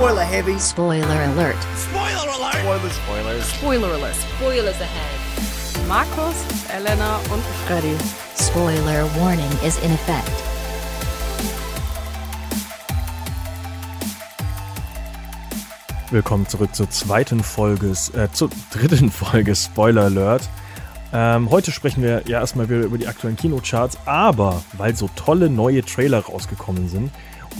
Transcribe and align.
Spoiler 0.00 0.24
heavy. 0.24 0.58
Spoiler 0.58 1.06
alert. 1.06 1.56
Spoiler 1.76 2.32
alert. 2.32 2.54
Spoilers. 2.54 2.96
Spoilers. 2.96 3.52
Spoiler 3.52 3.94
alert. 3.96 4.16
Spoilers 4.38 4.80
ahead. 4.80 5.86
Markus, 5.88 6.34
Elena 6.74 7.16
und 7.30 7.42
Freddy. 7.66 7.94
Spoiler 8.34 9.04
warning 9.20 9.50
is 9.62 9.76
in 9.84 9.92
effect. 9.92 10.30
Willkommen 16.10 16.46
zurück 16.48 16.74
zur 16.74 16.88
zweiten 16.88 17.42
Folge, 17.42 17.90
äh, 18.14 18.30
zur 18.32 18.48
dritten 18.72 19.10
Folge 19.10 19.54
Spoiler 19.54 20.04
Alert. 20.04 20.48
Ähm, 21.12 21.50
heute 21.50 21.72
sprechen 21.72 22.02
wir 22.02 22.22
ja 22.26 22.40
erstmal 22.40 22.70
wieder 22.70 22.84
über 22.84 22.96
die 22.96 23.06
aktuellen 23.06 23.36
Kinocharts, 23.36 23.98
aber 24.06 24.62
weil 24.78 24.96
so 24.96 25.10
tolle 25.14 25.50
neue 25.50 25.84
Trailer 25.84 26.20
rausgekommen 26.20 26.88
sind, 26.88 27.10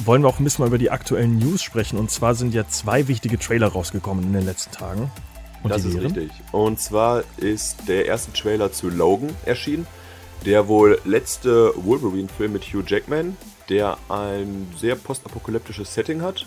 wollen 0.04 0.22
wir 0.22 0.28
auch 0.28 0.38
ein 0.38 0.44
bisschen 0.44 0.62
mal 0.62 0.68
über 0.68 0.78
die 0.78 0.90
aktuellen 0.90 1.38
News 1.38 1.62
sprechen. 1.62 1.98
Und 1.98 2.10
zwar 2.10 2.34
sind 2.34 2.54
ja 2.54 2.66
zwei 2.68 3.08
wichtige 3.08 3.38
Trailer 3.38 3.68
rausgekommen 3.68 4.24
in 4.24 4.32
den 4.32 4.44
letzten 4.44 4.72
Tagen. 4.72 5.10
Und 5.62 5.70
das 5.70 5.84
ist 5.84 5.94
wären? 5.94 6.06
richtig. 6.06 6.30
Und 6.52 6.80
zwar 6.80 7.24
ist 7.36 7.88
der 7.88 8.06
erste 8.06 8.32
Trailer 8.32 8.72
zu 8.72 8.88
Logan 8.88 9.30
erschienen. 9.44 9.86
Der 10.46 10.68
wohl 10.68 10.98
letzte 11.04 11.74
Wolverine-Film 11.76 12.52
mit 12.54 12.64
Hugh 12.64 12.82
Jackman, 12.86 13.36
der 13.68 13.98
ein 14.08 14.68
sehr 14.78 14.96
postapokalyptisches 14.96 15.92
Setting 15.92 16.22
hat. 16.22 16.46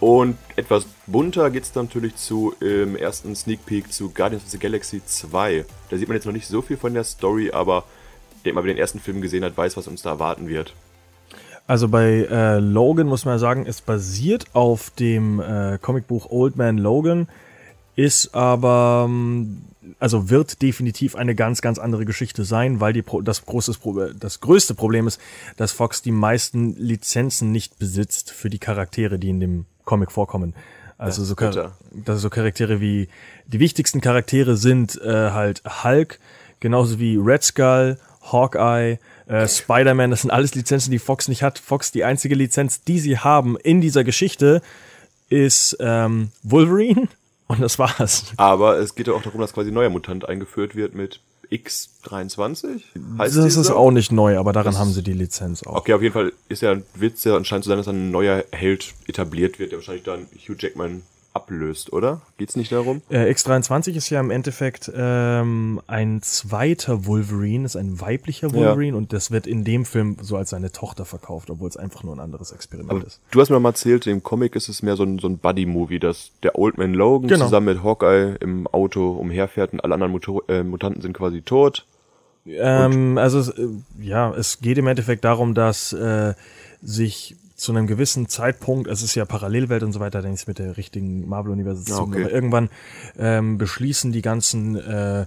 Und 0.00 0.36
etwas 0.56 0.86
bunter 1.06 1.50
geht 1.50 1.64
es 1.64 1.74
natürlich 1.74 2.16
zu 2.16 2.54
im 2.58 2.96
ersten 2.96 3.36
Sneak 3.36 3.64
Peek 3.66 3.92
zu 3.92 4.10
Guardians 4.10 4.44
of 4.44 4.50
the 4.50 4.58
Galaxy 4.58 5.02
2. 5.04 5.64
Da 5.90 5.96
sieht 5.96 6.08
man 6.08 6.16
jetzt 6.16 6.24
noch 6.24 6.32
nicht 6.32 6.48
so 6.48 6.62
viel 6.62 6.78
von 6.78 6.94
der 6.94 7.04
Story, 7.04 7.52
aber 7.52 7.84
der 8.44 8.54
mal 8.54 8.62
den 8.62 8.78
ersten 8.78 8.98
Film 8.98 9.20
gesehen 9.20 9.44
hat, 9.44 9.56
weiß, 9.56 9.76
was 9.76 9.86
uns 9.86 10.02
da 10.02 10.10
erwarten 10.10 10.48
wird. 10.48 10.74
Also 11.70 11.86
bei 11.86 12.26
äh, 12.28 12.58
Logan 12.58 13.06
muss 13.06 13.24
man 13.24 13.38
sagen, 13.38 13.64
es 13.64 13.80
basiert 13.80 14.46
auf 14.54 14.90
dem 14.90 15.38
äh, 15.38 15.78
Comicbuch 15.80 16.28
Old 16.28 16.56
Man 16.56 16.78
Logan, 16.78 17.28
ist 17.94 18.34
aber, 18.34 19.06
ähm, 19.08 19.62
also 20.00 20.30
wird 20.30 20.62
definitiv 20.62 21.14
eine 21.14 21.36
ganz, 21.36 21.62
ganz 21.62 21.78
andere 21.78 22.04
Geschichte 22.04 22.42
sein, 22.42 22.80
weil 22.80 22.92
die, 22.92 23.04
das, 23.22 23.46
großes, 23.46 23.78
das 24.18 24.40
größte 24.40 24.74
Problem 24.74 25.06
ist, 25.06 25.20
dass 25.58 25.70
Fox 25.70 26.02
die 26.02 26.10
meisten 26.10 26.74
Lizenzen 26.74 27.52
nicht 27.52 27.78
besitzt 27.78 28.32
für 28.32 28.50
die 28.50 28.58
Charaktere, 28.58 29.20
die 29.20 29.28
in 29.28 29.38
dem 29.38 29.66
Comic 29.84 30.10
vorkommen. 30.10 30.56
Also 30.98 31.22
so, 31.22 31.36
Char 31.36 31.70
so 32.04 32.30
Charaktere 32.30 32.80
wie, 32.80 33.06
die 33.46 33.60
wichtigsten 33.60 34.00
Charaktere 34.00 34.56
sind 34.56 35.00
äh, 35.02 35.30
halt 35.30 35.62
Hulk, 35.84 36.18
genauso 36.58 36.98
wie 36.98 37.16
Red 37.16 37.44
Skull, 37.44 37.96
Hawkeye, 38.22 38.98
äh, 39.30 39.46
Spider-Man, 39.46 40.10
das 40.10 40.22
sind 40.22 40.30
alles 40.30 40.54
Lizenzen, 40.54 40.90
die 40.90 40.98
Fox 40.98 41.28
nicht 41.28 41.42
hat. 41.42 41.58
Fox, 41.58 41.92
die 41.92 42.04
einzige 42.04 42.34
Lizenz, 42.34 42.82
die 42.82 42.98
sie 42.98 43.18
haben 43.18 43.56
in 43.56 43.80
dieser 43.80 44.02
Geschichte, 44.02 44.60
ist 45.28 45.76
ähm, 45.80 46.32
Wolverine 46.42 47.08
und 47.46 47.60
das 47.60 47.78
war's. 47.78 48.24
Aber 48.36 48.78
es 48.78 48.96
geht 48.96 49.06
ja 49.06 49.12
auch 49.12 49.22
darum, 49.22 49.40
dass 49.40 49.52
quasi 49.52 49.70
ein 49.70 49.74
neuer 49.74 49.90
Mutant 49.90 50.28
eingeführt 50.28 50.74
wird 50.74 50.94
mit 50.94 51.20
X23? 51.52 52.82
Heißt 53.18 53.36
das 53.36 53.56
ist 53.56 53.66
so? 53.66 53.76
auch 53.76 53.90
nicht 53.90 54.10
neu, 54.12 54.38
aber 54.38 54.52
daran 54.52 54.72
das 54.72 54.80
haben 54.80 54.92
sie 54.92 55.02
die 55.02 55.12
Lizenz 55.12 55.64
auch. 55.64 55.76
Okay, 55.76 55.94
auf 55.94 56.02
jeden 56.02 56.12
Fall 56.12 56.32
ist 56.48 56.62
ja, 56.62 56.76
wird 56.94 57.16
es 57.16 57.24
ja 57.24 57.36
anscheinend 57.36 57.64
so 57.64 57.70
sein, 57.70 57.78
dass 57.78 57.88
ein 57.88 58.10
neuer 58.10 58.44
Held 58.52 58.94
etabliert 59.06 59.58
wird, 59.58 59.72
der 59.72 59.78
wahrscheinlich 59.78 60.04
dann 60.04 60.26
Hugh 60.48 60.56
Jackman 60.58 61.02
ablöst, 61.32 61.92
oder? 61.92 62.22
Geht's 62.38 62.56
nicht 62.56 62.72
darum? 62.72 63.02
Äh, 63.08 63.30
X23 63.30 63.94
ist 63.94 64.10
ja 64.10 64.18
im 64.20 64.30
Endeffekt 64.30 64.90
ähm, 64.94 65.80
ein 65.86 66.22
zweiter 66.22 67.06
Wolverine, 67.06 67.64
ist 67.64 67.76
ein 67.76 68.00
weiblicher 68.00 68.52
Wolverine 68.52 68.92
ja. 68.92 68.98
und 68.98 69.12
das 69.12 69.30
wird 69.30 69.46
in 69.46 69.64
dem 69.64 69.84
Film 69.84 70.16
so 70.20 70.36
als 70.36 70.50
seine 70.50 70.72
Tochter 70.72 71.04
verkauft, 71.04 71.50
obwohl 71.50 71.68
es 71.68 71.76
einfach 71.76 72.02
nur 72.02 72.14
ein 72.14 72.20
anderes 72.20 72.50
Experiment 72.50 72.90
Aber 72.90 73.06
ist. 73.06 73.20
Du 73.30 73.40
hast 73.40 73.50
mir 73.50 73.60
mal 73.60 73.70
erzählt, 73.70 74.06
im 74.06 74.22
Comic 74.22 74.56
ist 74.56 74.68
es 74.68 74.82
mehr 74.82 74.96
so 74.96 75.04
ein, 75.04 75.18
so 75.18 75.28
ein 75.28 75.38
Buddy-Movie, 75.38 76.00
dass 76.00 76.32
der 76.42 76.58
Old 76.58 76.78
Man 76.78 76.94
Logan 76.94 77.28
genau. 77.28 77.44
zusammen 77.44 77.66
mit 77.66 77.84
Hawkeye 77.84 78.36
im 78.40 78.66
Auto 78.66 79.12
umherfährt 79.12 79.72
und 79.72 79.84
alle 79.84 79.94
anderen 79.94 80.12
Muto 80.12 80.42
äh, 80.48 80.64
Mutanten 80.64 81.00
sind 81.00 81.12
quasi 81.12 81.42
tot. 81.42 81.86
Ähm, 82.46 83.18
also 83.18 83.52
äh, 83.52 83.68
ja, 84.00 84.34
es 84.34 84.60
geht 84.60 84.78
im 84.78 84.86
Endeffekt 84.86 85.24
darum, 85.24 85.54
dass 85.54 85.92
äh, 85.92 86.34
sich 86.82 87.36
zu 87.60 87.72
einem 87.72 87.86
gewissen 87.86 88.28
Zeitpunkt, 88.28 88.88
es 88.88 89.02
ist 89.02 89.14
ja 89.14 89.26
Parallelwelt 89.26 89.82
und 89.82 89.92
so 89.92 90.00
weiter, 90.00 90.22
dann 90.22 90.32
ist 90.32 90.48
mit 90.48 90.58
der 90.58 90.76
richtigen 90.76 91.28
Marvel-Universum, 91.28 91.86
ja, 91.86 91.98
okay. 91.98 92.22
aber 92.22 92.32
irgendwann 92.32 92.70
ähm, 93.18 93.58
beschließen 93.58 94.12
die 94.12 94.22
ganzen 94.22 94.76
äh, 94.76 95.26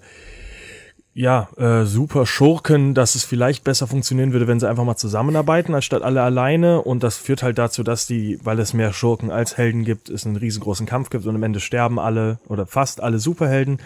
ja, 1.14 1.48
äh, 1.58 1.86
super 1.86 2.26
Schurken, 2.26 2.96
dass 2.96 3.14
es 3.14 3.24
vielleicht 3.24 3.64
besser 3.64 3.86
funktionieren 3.86 4.34
würde, 4.34 4.48
wenn 4.48 4.60
sie 4.60 4.68
einfach 4.68 4.84
mal 4.84 4.96
zusammenarbeiten, 4.96 5.76
anstatt 5.76 6.02
alle 6.02 6.24
alleine. 6.24 6.82
Und 6.82 7.04
das 7.04 7.18
führt 7.18 7.44
halt 7.44 7.60
dazu, 7.60 7.84
dass 7.84 8.08
die, 8.08 8.40
weil 8.44 8.60
es 8.60 8.74
mehr 8.74 8.94
Schurken 8.94 9.30
als 9.30 9.56
Helden 9.56 9.86
gibt, 9.86 10.10
es 10.10 10.26
einen 10.26 10.38
riesengroßen 10.38 10.88
Kampf 10.88 11.12
gibt 11.12 11.28
und 11.28 11.36
am 11.36 11.44
Ende 11.44 11.60
sterben 11.60 12.00
alle 12.00 12.40
oder 12.48 12.66
fast 12.66 13.00
alle 13.00 13.20
Superhelden. 13.20 13.78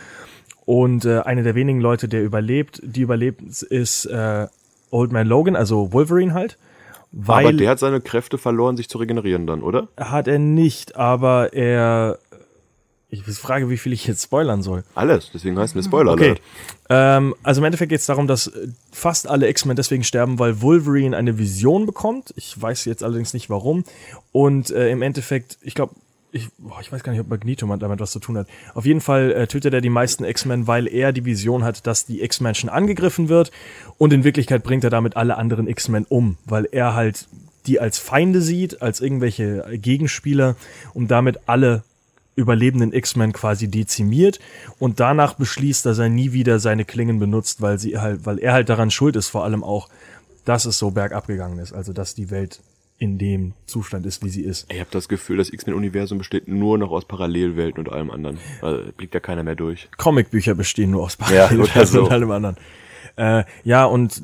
Und 0.64 1.04
äh, 1.04 1.20
einer 1.20 1.44
der 1.44 1.56
wenigen 1.56 1.82
Leute, 1.82 2.08
der 2.08 2.24
überlebt, 2.24 2.82
die 2.82 3.02
überlebt, 3.02 3.42
ist 3.42 4.06
äh, 4.06 4.48
Old 4.90 5.12
Man 5.12 5.28
Logan, 5.28 5.58
also 5.58 5.92
Wolverine 5.92 6.34
halt. 6.34 6.58
Weil 7.20 7.48
aber 7.48 7.58
der 7.58 7.72
hat 7.72 7.80
seine 7.80 8.00
Kräfte 8.00 8.38
verloren, 8.38 8.78
sich 8.78 8.90
zu 8.90 9.00
regenerieren 9.00 9.48
dann, 9.48 9.64
oder? 9.64 9.88
Hat 9.98 10.28
er 10.28 10.38
nicht, 10.38 10.96
aber 10.96 11.52
er. 11.54 12.20
Ich 13.10 13.24
frage, 13.24 13.70
wie 13.70 13.78
viel 13.78 13.94
ich 13.94 14.06
jetzt 14.06 14.24
spoilern 14.24 14.62
soll. 14.62 14.84
Alles, 14.94 15.32
deswegen 15.34 15.58
heißt 15.58 15.76
mir 15.76 15.82
Spoiler. 15.82 16.12
Okay. 16.12 16.36
Ähm, 16.90 17.34
also 17.42 17.62
im 17.62 17.66
Endeffekt 17.66 17.90
geht 17.90 18.02
es 18.02 18.06
darum, 18.06 18.28
dass 18.28 18.52
fast 18.92 19.28
alle 19.28 19.50
X-Men 19.50 19.78
deswegen 19.78 20.04
sterben, 20.04 20.40
weil 20.40 20.62
Wolverine 20.62 21.16
eine 21.16 21.38
Vision 21.40 21.86
bekommt. 21.86 22.34
Ich 22.36 22.62
weiß 22.62 22.84
jetzt 22.86 23.04
allerdings 23.04 23.34
nicht 23.34 23.50
warum. 23.50 23.86
Und 24.34 24.72
äh, 24.72 24.90
im 24.92 25.02
Endeffekt, 25.02 25.58
ich 25.62 25.74
glaube, 25.74 25.96
ich, 26.38 26.50
boah, 26.58 26.80
ich 26.82 26.92
weiß 26.92 27.04
gar 27.04 27.12
nicht, 27.12 27.22
ob 27.22 27.28
Magneto 27.28 27.68
damit 27.76 28.00
was 28.00 28.12
zu 28.12 28.20
tun 28.20 28.38
hat. 28.38 28.48
Auf 28.74 28.86
jeden 28.86 29.02
Fall 29.02 29.32
äh, 29.32 29.48
tötet 29.48 29.74
er 29.74 29.82
die 29.82 29.90
meisten 29.90 30.24
X-Men, 30.24 30.68
weil 30.68 30.88
er 30.88 31.12
die 31.12 31.26
Vision 31.26 31.64
hat, 31.64 31.86
dass 31.86 32.06
die 32.06 32.22
X-Men 32.22 32.56
schon 32.56 32.70
angegriffen 32.70 33.30
wird. 33.30 33.52
Und 33.98 34.14
in 34.14 34.24
Wirklichkeit 34.24 34.64
bringt 34.64 34.84
er 34.84 34.90
damit 34.90 35.18
alle 35.18 35.38
anderen 35.38 35.68
X-Men 35.68 36.06
um, 36.08 36.38
weil 36.46 36.68
er 36.72 36.96
halt 36.96 37.28
die 37.66 37.80
als 37.80 37.98
Feinde 37.98 38.42
sieht, 38.42 38.82
als 38.82 39.02
irgendwelche 39.02 39.66
Gegenspieler 39.74 40.56
und 40.94 41.12
damit 41.12 41.40
alle 41.48 41.84
überlebenden 42.36 42.94
X-Men 42.94 43.34
quasi 43.34 43.68
dezimiert. 43.68 44.40
Und 44.80 45.00
danach 45.00 45.34
beschließt, 45.34 45.86
dass 45.86 45.98
er 45.98 46.08
nie 46.08 46.32
wieder 46.32 46.60
seine 46.60 46.86
Klingen 46.86 47.20
benutzt, 47.20 47.62
weil 47.62 47.80
sie 47.80 47.98
halt, 47.98 48.26
weil 48.26 48.40
er 48.40 48.54
halt 48.54 48.70
daran 48.70 48.92
schuld 48.92 49.16
ist, 49.16 49.28
vor 49.28 49.44
allem 49.44 49.64
auch, 49.64 49.90
dass 50.46 50.66
es 50.66 50.78
so 50.78 50.92
bergab 50.92 51.28
gegangen 51.28 51.60
ist, 51.60 51.74
also 51.74 51.92
dass 51.92 52.16
die 52.16 52.30
Welt 52.30 52.62
in 53.00 53.18
dem 53.18 53.54
Zustand 53.66 54.06
ist, 54.06 54.24
wie 54.24 54.30
sie 54.30 54.42
ist. 54.42 54.72
Ich 54.72 54.80
habe 54.80 54.90
das 54.92 55.08
Gefühl, 55.08 55.38
das 55.38 55.52
X-Men-Universum 55.52 56.18
besteht 56.18 56.48
nur 56.48 56.78
noch 56.78 56.92
aus 56.92 57.06
Parallelwelten 57.06 57.86
und 57.86 57.92
allem 57.94 58.10
anderen. 58.10 58.40
Also 58.62 58.92
blickt 58.96 59.14
da 59.14 59.20
keiner 59.20 59.44
mehr 59.44 59.56
durch. 59.56 59.88
Comicbücher 59.98 60.56
bestehen 60.56 60.92
nur 60.92 61.04
aus 61.04 61.16
Parallelwelten 61.16 61.80
ja, 61.80 61.86
so. 61.86 62.04
und 62.06 62.12
allem 62.12 62.32
anderen. 62.32 62.58
Äh, 63.18 63.46
ja, 63.64 63.86
und 63.86 64.22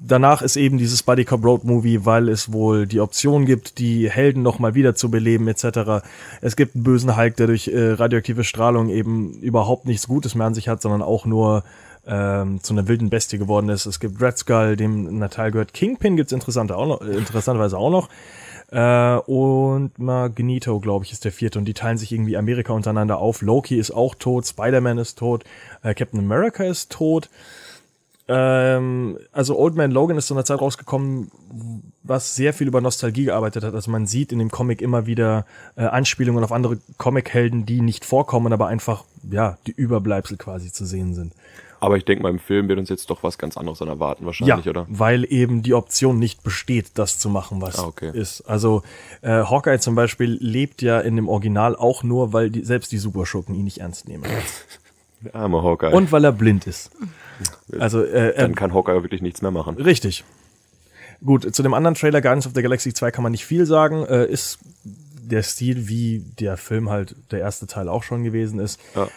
danach 0.00 0.40
ist 0.40 0.56
eben 0.56 0.78
dieses 0.78 1.02
Buddy 1.02 1.26
Cop 1.26 1.44
Road 1.44 1.64
Movie, 1.64 2.06
weil 2.06 2.28
es 2.30 2.52
wohl 2.52 2.86
die 2.86 3.00
Option 3.00 3.44
gibt, 3.44 3.78
die 3.78 4.10
Helden 4.10 4.42
noch 4.42 4.58
mal 4.58 4.74
wieder 4.74 4.94
zu 4.94 5.10
beleben 5.10 5.46
etc. 5.46 6.02
Es 6.40 6.56
gibt 6.56 6.74
einen 6.74 6.84
bösen 6.84 7.16
Hulk, 7.16 7.36
der 7.36 7.48
durch 7.48 7.68
äh, 7.68 7.92
radioaktive 7.92 8.44
Strahlung 8.44 8.88
eben 8.88 9.34
überhaupt 9.40 9.84
nichts 9.84 10.08
Gutes 10.08 10.34
mehr 10.34 10.46
an 10.46 10.54
sich 10.54 10.68
hat, 10.68 10.80
sondern 10.80 11.02
auch 11.02 11.26
nur 11.26 11.64
ähm, 12.06 12.62
zu 12.62 12.74
einer 12.74 12.88
wilden 12.88 13.10
Bestie 13.10 13.38
geworden 13.38 13.68
ist. 13.68 13.86
Es 13.86 14.00
gibt 14.00 14.20
Red 14.20 14.38
Skull, 14.38 14.76
dem 14.76 15.18
Natal 15.18 15.50
gehört. 15.50 15.74
Kingpin 15.74 16.16
gibt's 16.16 16.32
interessante 16.32 16.74
äh, 16.74 17.16
interessanterweise 17.16 17.76
auch 17.78 17.90
noch. 17.90 18.08
Äh, 18.70 19.16
und 19.16 19.98
Magneto, 19.98 20.78
glaube 20.80 21.04
ich, 21.04 21.12
ist 21.12 21.24
der 21.24 21.32
vierte. 21.32 21.58
Und 21.58 21.64
die 21.64 21.74
teilen 21.74 21.98
sich 21.98 22.12
irgendwie 22.12 22.36
Amerika 22.36 22.72
untereinander 22.72 23.18
auf. 23.18 23.42
Loki 23.42 23.78
ist 23.78 23.90
auch 23.90 24.14
tot, 24.14 24.46
Spider-Man 24.46 24.98
ist 24.98 25.18
tot, 25.18 25.44
äh, 25.82 25.94
Captain 25.94 26.20
America 26.20 26.64
ist 26.64 26.90
tot. 26.90 27.28
Ähm, 28.28 29.18
also 29.32 29.58
Old 29.58 29.74
Man 29.74 29.90
Logan 29.90 30.16
ist 30.16 30.28
zu 30.28 30.34
einer 30.34 30.44
Zeit 30.44 30.60
rausgekommen, 30.60 31.32
was 32.04 32.36
sehr 32.36 32.54
viel 32.54 32.68
über 32.68 32.80
Nostalgie 32.80 33.24
gearbeitet 33.24 33.64
hat. 33.64 33.74
Also 33.74 33.90
man 33.90 34.06
sieht 34.06 34.30
in 34.30 34.38
dem 34.38 34.52
Comic 34.52 34.82
immer 34.82 35.06
wieder 35.06 35.46
äh, 35.74 35.82
Anspielungen 35.82 36.44
auf 36.44 36.52
andere 36.52 36.78
Comic-Helden, 36.96 37.66
die 37.66 37.80
nicht 37.80 38.04
vorkommen, 38.04 38.52
aber 38.52 38.68
einfach, 38.68 39.04
ja, 39.28 39.58
die 39.66 39.72
Überbleibsel 39.72 40.36
quasi 40.36 40.70
zu 40.70 40.84
sehen 40.84 41.14
sind. 41.14 41.34
Aber 41.80 41.96
ich 41.96 42.04
denke 42.04 42.22
mal, 42.22 42.28
im 42.28 42.38
Film 42.38 42.68
wird 42.68 42.78
uns 42.78 42.88
jetzt 42.88 43.08
doch 43.10 43.22
was 43.22 43.38
ganz 43.38 43.56
anderes 43.56 43.78
dann 43.78 43.88
erwarten, 43.88 44.26
wahrscheinlich, 44.26 44.66
ja, 44.66 44.70
oder? 44.70 44.86
Weil 44.88 45.24
eben 45.30 45.62
die 45.62 45.74
Option 45.74 46.18
nicht 46.18 46.42
besteht, 46.42 46.92
das 46.94 47.18
zu 47.18 47.28
machen, 47.30 47.60
was 47.60 47.78
ah, 47.78 47.86
okay. 47.86 48.10
ist. 48.12 48.42
Also 48.42 48.82
äh, 49.22 49.44
Hawkeye 49.44 49.78
zum 49.78 49.94
Beispiel 49.94 50.36
lebt 50.40 50.82
ja 50.82 51.00
in 51.00 51.16
dem 51.16 51.28
Original 51.28 51.74
auch 51.74 52.02
nur, 52.02 52.32
weil 52.32 52.50
die, 52.50 52.62
selbst 52.64 52.92
die 52.92 52.98
Superschurken 52.98 53.54
ihn 53.54 53.64
nicht 53.64 53.78
ernst 53.78 54.08
nehmen. 54.08 54.24
Der 55.22 55.34
arme 55.34 55.62
Hawkeye. 55.62 55.92
Und 55.92 56.12
weil 56.12 56.24
er 56.24 56.32
blind 56.32 56.66
ist. 56.66 56.90
Also 57.78 58.02
äh, 58.02 58.34
dann 58.36 58.54
kann 58.54 58.72
Hawkeye 58.72 59.02
wirklich 59.02 59.20
nichts 59.20 59.42
mehr 59.42 59.50
machen. 59.50 59.76
Richtig. 59.76 60.24
Gut, 61.24 61.54
zu 61.54 61.62
dem 61.62 61.74
anderen 61.74 61.94
Trailer 61.94 62.22
Guardians 62.22 62.46
of 62.46 62.52
the 62.54 62.62
Galaxy 62.62 62.94
2 62.94 63.10
kann 63.10 63.22
man 63.22 63.32
nicht 63.32 63.44
viel 63.44 63.66
sagen. 63.66 64.04
Äh, 64.06 64.26
ist 64.26 64.58
der 65.30 65.42
Stil, 65.42 65.88
wie 65.88 66.24
der 66.38 66.56
Film 66.56 66.90
halt 66.90 67.14
der 67.30 67.40
erste 67.40 67.66
Teil 67.66 67.88
auch 67.88 68.02
schon 68.02 68.24
gewesen 68.24 68.58
ist. 68.58 68.80
Ja. 68.94 69.08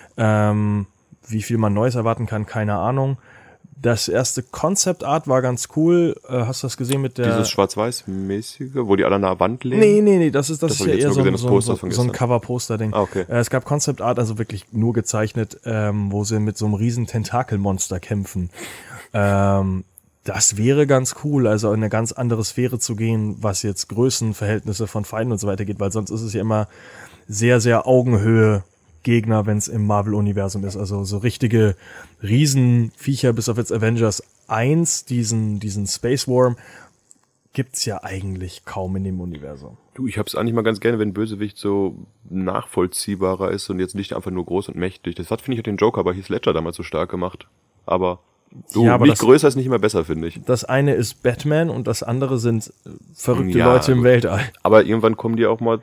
Ähm, 0.51 0.87
wie 1.27 1.41
viel 1.41 1.57
man 1.57 1.73
Neues 1.73 1.95
erwarten 1.95 2.25
kann, 2.25 2.45
keine 2.45 2.75
Ahnung. 2.75 3.17
das 3.81 4.07
erste 4.07 4.43
Concept 4.43 5.03
Art 5.03 5.27
war 5.27 5.41
ganz 5.41 5.67
cool. 5.75 6.15
Äh, 6.27 6.45
hast 6.45 6.63
du 6.63 6.67
das 6.67 6.77
gesehen 6.77 7.01
mit 7.01 7.17
der. 7.17 7.31
Dieses 7.31 7.49
Schwarz-Weiß-mäßige, 7.49 8.75
wo 8.75 8.95
die 8.95 9.03
alle 9.03 9.15
an 9.15 9.21
der 9.23 9.39
Wand 9.39 9.63
legen? 9.63 9.79
Nee, 9.79 10.01
nee, 10.01 10.17
nee, 10.17 10.31
das 10.31 10.49
ist, 10.49 10.63
das, 10.63 10.77
das 10.77 10.81
ist 10.81 10.87
ja 10.87 10.93
eher 10.93 11.11
so, 11.11 11.23
gesehen, 11.23 11.37
so, 11.37 11.59
so, 11.59 11.75
so, 11.89 12.01
ein 12.01 12.11
Cover-Poster-Ding. 12.11 12.93
Ah, 12.93 13.01
okay. 13.01 13.25
Äh, 13.27 13.39
es 13.39 13.49
gab 13.49 13.65
Concept 13.65 14.01
Art, 14.01 14.19
also 14.19 14.37
wirklich 14.37 14.65
nur 14.71 14.93
gezeichnet, 14.93 15.59
ähm, 15.65 16.11
wo 16.11 16.23
sie 16.23 16.39
mit 16.39 16.57
so 16.57 16.65
einem 16.65 16.75
riesen 16.75 17.07
Tentakelmonster 17.07 17.99
kämpfen. 17.99 18.49
Ähm, 19.13 19.83
das 20.23 20.55
wäre 20.55 20.87
ganz 20.87 21.15
cool, 21.23 21.47
also 21.47 21.69
in 21.69 21.81
eine 21.81 21.89
ganz 21.89 22.13
andere 22.13 22.43
Sphäre 22.45 22.79
zu 22.79 22.95
gehen, 22.95 23.35
was 23.41 23.61
jetzt 23.61 23.89
Größenverhältnisse 23.89 24.87
von 24.87 25.03
Feinden 25.03 25.33
und 25.33 25.39
so 25.39 25.47
weiter 25.47 25.65
geht, 25.65 25.79
weil 25.79 25.91
sonst 25.91 26.11
ist 26.11 26.21
es 26.21 26.33
ja 26.33 26.41
immer 26.41 26.67
sehr, 27.27 27.59
sehr 27.59 27.87
Augenhöhe 27.87 28.63
Gegner, 29.03 29.45
wenn 29.45 29.57
es 29.57 29.67
im 29.67 29.85
Marvel-Universum 29.85 30.63
ist. 30.65 30.77
Also 30.77 31.03
so 31.03 31.17
richtige 31.17 31.75
Riesenviecher, 32.21 33.33
bis 33.33 33.49
auf 33.49 33.57
jetzt 33.57 33.71
Avengers 33.71 34.23
1, 34.47 35.05
diesen, 35.05 35.59
diesen 35.59 35.87
Space 35.87 36.27
Worm, 36.27 36.57
gibt's 37.53 37.85
ja 37.85 38.03
eigentlich 38.03 38.65
kaum 38.65 38.95
in 38.95 39.03
dem 39.03 39.21
Universum. 39.21 39.77
Du, 39.93 40.07
ich 40.07 40.17
hab's 40.17 40.35
eigentlich 40.35 40.55
mal 40.55 40.63
ganz 40.63 40.79
gerne, 40.79 40.97
wenn 40.97 41.13
Bösewicht 41.13 41.57
so 41.57 41.95
nachvollziehbarer 42.29 43.51
ist 43.51 43.69
und 43.69 43.79
jetzt 43.79 43.93
nicht 43.93 44.13
einfach 44.13 44.31
nur 44.31 44.45
groß 44.45 44.69
und 44.69 44.75
mächtig. 44.75 45.15
Das 45.15 45.29
hat, 45.29 45.41
finde 45.41 45.57
ich, 45.57 45.63
den 45.63 45.77
Joker 45.77 46.03
bei 46.03 46.13
Heath 46.13 46.29
Ledger 46.29 46.53
damals 46.53 46.77
so 46.77 46.83
stark 46.83 47.11
gemacht. 47.11 47.47
Aber 47.85 48.19
du, 48.73 48.85
ja, 48.85 48.95
aber 48.95 49.05
nicht 49.05 49.13
das, 49.13 49.19
größer 49.19 49.47
ist 49.47 49.55
nicht 49.55 49.67
immer 49.67 49.79
besser, 49.79 50.03
finde 50.03 50.29
ich. 50.29 50.41
Das 50.45 50.65
eine 50.65 50.95
ist 50.95 51.21
Batman 51.21 51.69
und 51.69 51.87
das 51.87 52.01
andere 52.01 52.39
sind 52.39 52.73
verrückte 53.13 53.59
ja, 53.59 53.71
Leute 53.71 53.91
im 53.91 54.03
Weltall. 54.03 54.41
Aber 54.63 54.83
irgendwann 54.83 55.15
kommen 55.15 55.35
die 55.35 55.45
auch 55.45 55.59
mal 55.59 55.79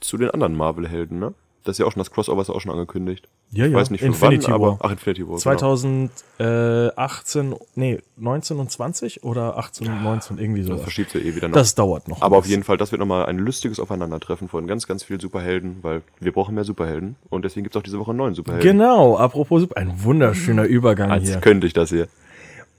zu 0.00 0.18
den 0.18 0.30
anderen 0.30 0.54
Marvel-Helden, 0.54 1.18
ne? 1.18 1.34
Das 1.68 1.74
ist 1.74 1.80
ja 1.80 1.86
auch 1.86 1.92
schon, 1.92 2.00
das 2.00 2.10
Crossover 2.10 2.40
ist 2.40 2.48
auch 2.48 2.62
schon 2.62 2.72
angekündigt. 2.72 3.28
Ja, 3.50 3.66
ich 3.66 3.72
ja. 3.72 3.76
weiß 3.76 3.90
nicht 3.90 4.00
für 4.00 4.06
Infinity 4.06 4.46
wann, 4.46 4.52
War. 4.52 4.72
aber 4.72 4.78
ach, 4.80 4.90
Infinity 4.90 5.28
War. 5.28 5.36
2018, 5.36 7.50
genau. 7.50 7.60
nee, 7.74 7.98
19 8.16 8.58
und 8.58 8.70
20 8.70 9.22
oder 9.22 9.58
18 9.58 9.86
und 9.86 10.02
19, 10.02 10.38
irgendwie 10.38 10.62
so. 10.62 10.72
Das 10.72 10.80
verschiebt 10.80 11.10
sich 11.10 11.26
eh 11.26 11.36
wieder 11.36 11.48
noch. 11.48 11.54
Das 11.54 11.74
dauert 11.74 12.08
noch. 12.08 12.22
Aber 12.22 12.38
auf 12.38 12.46
jeden 12.46 12.64
Fall, 12.64 12.78
das 12.78 12.90
wird 12.90 13.00
nochmal 13.00 13.26
ein 13.26 13.36
lustiges 13.36 13.80
Aufeinandertreffen 13.80 14.48
von 14.48 14.66
ganz, 14.66 14.86
ganz 14.86 15.04
vielen 15.04 15.20
Superhelden, 15.20 15.80
weil 15.82 16.00
wir 16.20 16.32
brauchen 16.32 16.54
mehr 16.54 16.64
Superhelden 16.64 17.16
und 17.28 17.44
deswegen 17.44 17.64
gibt's 17.64 17.76
auch 17.76 17.82
diese 17.82 17.98
Woche 17.98 18.12
einen 18.12 18.18
neuen 18.18 18.34
Superhelden. 18.34 18.66
Genau, 18.66 19.18
apropos 19.18 19.60
Super, 19.60 19.76
ein 19.76 20.02
wunderschöner 20.02 20.64
Übergang 20.64 21.10
Als 21.10 21.28
hier. 21.28 21.40
könnte 21.40 21.66
ich 21.66 21.74
das 21.74 21.90
hier. 21.90 22.08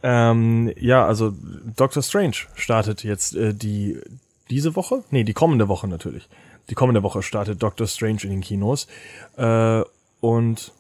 Ähm, 0.02 0.74
ja, 0.80 1.06
also 1.06 1.32
Doctor 1.76 2.02
Strange 2.02 2.38
startet 2.56 3.04
jetzt 3.04 3.36
äh, 3.36 3.54
die 3.54 4.00
diese 4.50 4.76
Woche? 4.76 5.04
Nee, 5.12 5.24
die 5.24 5.34
kommende 5.34 5.68
Woche 5.68 5.88
natürlich 5.88 6.28
die 6.70 6.76
kommende 6.76 7.04
Woche 7.04 7.24
startet 7.24 7.62
Doctor 7.62 7.88
Strange 7.88 8.22
in 8.24 8.30
den 8.30 8.42
Kinos. 8.42 8.88
Äh, 9.38 9.84
und 10.22 10.72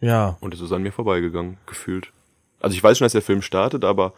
ja. 0.00 0.36
Und 0.40 0.54
es 0.54 0.60
ist 0.60 0.72
an 0.72 0.82
mir 0.82 0.92
vorbeigegangen, 0.92 1.58
gefühlt. 1.66 2.12
Also 2.60 2.76
ich 2.76 2.82
weiß 2.82 2.98
schon, 2.98 3.04
dass 3.04 3.12
der 3.12 3.22
Film 3.22 3.42
startet, 3.42 3.84
aber 3.84 4.12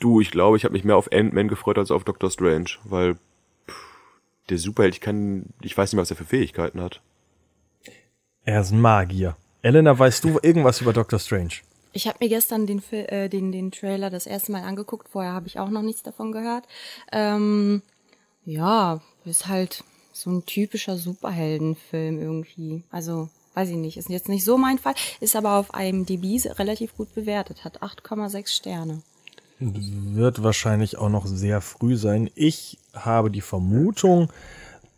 du, 0.00 0.20
ich 0.20 0.30
glaube, 0.30 0.56
ich 0.56 0.64
habe 0.64 0.72
mich 0.72 0.84
mehr 0.84 0.96
auf 0.96 1.10
Ant-Man 1.12 1.48
gefreut 1.48 1.78
als 1.78 1.90
auf 1.90 2.04
Doctor 2.04 2.30
Strange, 2.30 2.70
weil 2.84 3.14
pff, 3.68 4.20
der 4.48 4.58
Superheld, 4.58 4.94
ich 4.94 5.00
kann, 5.00 5.46
ich 5.62 5.76
weiß 5.76 5.90
nicht 5.90 5.96
mehr, 5.96 6.02
was 6.02 6.10
er 6.10 6.16
für 6.16 6.24
Fähigkeiten 6.24 6.80
hat. 6.80 7.00
Er 8.44 8.60
ist 8.60 8.70
ein 8.70 8.80
Magier. 8.80 9.36
Elena, 9.62 9.98
weißt 9.98 10.24
du 10.24 10.38
irgendwas 10.42 10.80
über 10.80 10.92
Doctor 10.92 11.18
Strange? 11.18 11.54
Ich 11.92 12.06
habe 12.06 12.18
mir 12.20 12.28
gestern 12.28 12.66
den, 12.66 12.82
äh, 12.92 13.28
den, 13.28 13.52
den 13.52 13.70
Trailer 13.72 14.10
das 14.10 14.26
erste 14.26 14.52
Mal 14.52 14.62
angeguckt. 14.62 15.08
Vorher 15.08 15.32
habe 15.32 15.46
ich 15.46 15.58
auch 15.58 15.70
noch 15.70 15.82
nichts 15.82 16.02
davon 16.02 16.30
gehört. 16.30 16.64
Ähm, 17.10 17.82
ja, 18.44 19.00
ist 19.26 19.48
halt 19.48 19.84
so 20.12 20.30
ein 20.30 20.46
typischer 20.46 20.96
Superheldenfilm 20.96 22.20
irgendwie. 22.20 22.82
Also, 22.90 23.28
weiß 23.54 23.68
ich 23.68 23.76
nicht, 23.76 23.96
ist 23.96 24.08
jetzt 24.08 24.28
nicht 24.28 24.44
so 24.44 24.56
mein 24.56 24.78
Fall, 24.78 24.94
ist 25.20 25.36
aber 25.36 25.56
auf 25.56 25.70
IMDb 25.78 26.44
relativ 26.58 26.96
gut 26.96 27.14
bewertet, 27.14 27.64
hat 27.64 27.82
8,6 27.82 28.48
Sterne. 28.48 29.02
Wird 29.58 30.42
wahrscheinlich 30.42 30.98
auch 30.98 31.08
noch 31.08 31.26
sehr 31.26 31.60
früh 31.60 31.96
sein. 31.96 32.30
Ich 32.34 32.78
habe 32.94 33.30
die 33.30 33.40
Vermutung, 33.40 34.30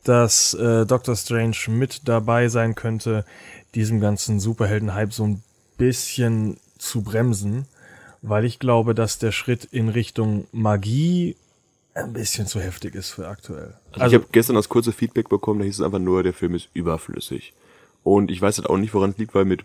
dass 0.02 0.54
äh, 0.54 0.86
Doctor 0.86 1.16
Strange 1.16 1.56
mit 1.68 2.08
dabei 2.08 2.48
sein 2.48 2.74
könnte, 2.74 3.24
diesem 3.74 4.00
ganzen 4.00 4.40
Superhelden-Hype 4.40 5.12
so 5.12 5.24
ein 5.24 5.42
bisschen 5.76 6.58
zu 6.78 7.02
bremsen, 7.02 7.66
weil 8.22 8.44
ich 8.44 8.58
glaube, 8.58 8.94
dass 8.94 9.18
der 9.18 9.32
Schritt 9.32 9.64
in 9.64 9.88
Richtung 9.88 10.46
Magie 10.50 11.36
ein 12.04 12.12
bisschen 12.12 12.46
zu 12.46 12.60
heftig 12.60 12.94
ist 12.94 13.10
für 13.10 13.28
aktuell. 13.28 13.74
Also, 13.92 14.00
also 14.00 14.16
ich 14.16 14.22
habe 14.22 14.32
gestern 14.32 14.56
das 14.56 14.68
kurze 14.68 14.92
Feedback 14.92 15.28
bekommen, 15.28 15.60
da 15.60 15.64
hieß 15.64 15.78
es 15.78 15.84
einfach 15.84 15.98
nur, 15.98 16.22
der 16.22 16.32
Film 16.32 16.54
ist 16.54 16.68
überflüssig. 16.74 17.52
Und 18.02 18.30
ich 18.30 18.40
weiß 18.40 18.58
halt 18.58 18.70
auch 18.70 18.76
nicht, 18.76 18.94
woran 18.94 19.10
es 19.10 19.18
liegt, 19.18 19.34
weil 19.34 19.44
mit 19.44 19.64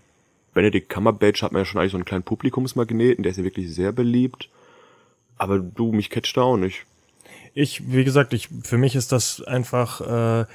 Benedict 0.53 0.89
Cumberbatch 0.89 1.41
hat 1.41 1.51
man 1.51 1.62
ja 1.62 1.65
schon 1.65 1.80
eigentlich 1.80 1.91
so 1.91 1.97
einen 1.97 2.06
kleinen 2.06 2.24
Publikumsmagneten, 2.24 3.24
der 3.24 3.31
ist 3.31 3.38
ja 3.38 3.44
wirklich 3.44 3.74
sehr 3.74 3.91
beliebt. 3.91 4.50
Aber 5.38 5.59
du, 5.59 5.91
mich 5.91 6.09
catcht 6.09 6.38
da 6.38 6.41
auch 6.41 6.57
nicht. 6.57 6.85
Ich, 7.53 7.91
wie 7.91 8.03
gesagt, 8.03 8.33
ich, 8.33 8.50
für 8.63 8.77
mich 8.77 8.95
ist 8.95 9.12
das 9.12 9.41
einfach, 9.41 10.01
äh, 10.01 10.45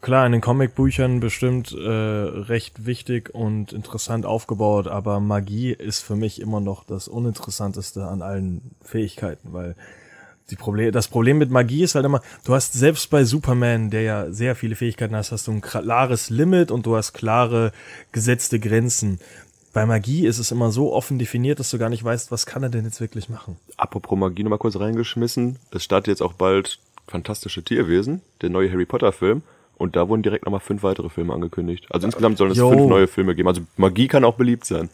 klar, 0.00 0.26
in 0.26 0.32
den 0.32 0.40
Comicbüchern 0.40 1.20
bestimmt 1.20 1.72
äh, 1.72 1.88
recht 1.88 2.84
wichtig 2.84 3.34
und 3.34 3.72
interessant 3.72 4.26
aufgebaut, 4.26 4.86
aber 4.86 5.20
Magie 5.20 5.72
ist 5.72 6.00
für 6.00 6.16
mich 6.16 6.40
immer 6.40 6.60
noch 6.60 6.84
das 6.84 7.08
Uninteressanteste 7.08 8.06
an 8.06 8.20
allen 8.20 8.60
Fähigkeiten, 8.82 9.52
weil 9.52 9.74
die 10.50 10.56
Problem, 10.56 10.92
das 10.92 11.08
Problem 11.08 11.38
mit 11.38 11.50
Magie 11.50 11.82
ist 11.82 11.94
halt 11.94 12.04
immer, 12.04 12.20
du 12.44 12.54
hast 12.54 12.74
selbst 12.74 13.08
bei 13.10 13.24
Superman, 13.24 13.90
der 13.90 14.02
ja 14.02 14.30
sehr 14.30 14.54
viele 14.54 14.76
Fähigkeiten 14.76 15.16
hast, 15.16 15.32
hast 15.32 15.46
du 15.46 15.52
ein 15.52 15.60
klares 15.60 16.28
Limit 16.30 16.70
und 16.70 16.84
du 16.86 16.96
hast 16.96 17.14
klare 17.14 17.72
gesetzte 18.12 18.58
Grenzen. 18.58 19.20
Bei 19.72 19.86
Magie 19.86 20.26
ist 20.26 20.38
es 20.38 20.52
immer 20.52 20.70
so 20.70 20.92
offen 20.92 21.18
definiert, 21.18 21.58
dass 21.58 21.70
du 21.70 21.78
gar 21.78 21.88
nicht 21.88 22.04
weißt, 22.04 22.30
was 22.30 22.46
kann 22.46 22.62
er 22.62 22.68
denn 22.68 22.84
jetzt 22.84 23.00
wirklich 23.00 23.28
machen. 23.28 23.56
Apropos 23.76 24.18
Magie 24.18 24.42
nochmal 24.44 24.58
kurz 24.58 24.76
reingeschmissen. 24.78 25.58
Es 25.70 25.82
startet 25.82 26.08
jetzt 26.08 26.22
auch 26.22 26.34
bald 26.34 26.78
Fantastische 27.06 27.62
Tierwesen, 27.62 28.22
der 28.40 28.50
neue 28.50 28.70
Harry 28.70 28.86
Potter 28.86 29.12
Film. 29.12 29.42
Und 29.76 29.96
da 29.96 30.08
wurden 30.08 30.22
direkt 30.22 30.44
nochmal 30.44 30.60
fünf 30.60 30.82
weitere 30.82 31.08
Filme 31.08 31.34
angekündigt. 31.34 31.86
Also 31.90 32.06
insgesamt 32.06 32.38
sollen 32.38 32.52
es 32.52 32.58
Yo. 32.58 32.70
fünf 32.70 32.88
neue 32.88 33.08
Filme 33.08 33.34
geben. 33.34 33.48
Also 33.48 33.62
Magie 33.76 34.08
kann 34.08 34.24
auch 34.24 34.36
beliebt 34.36 34.64
sein. 34.64 34.88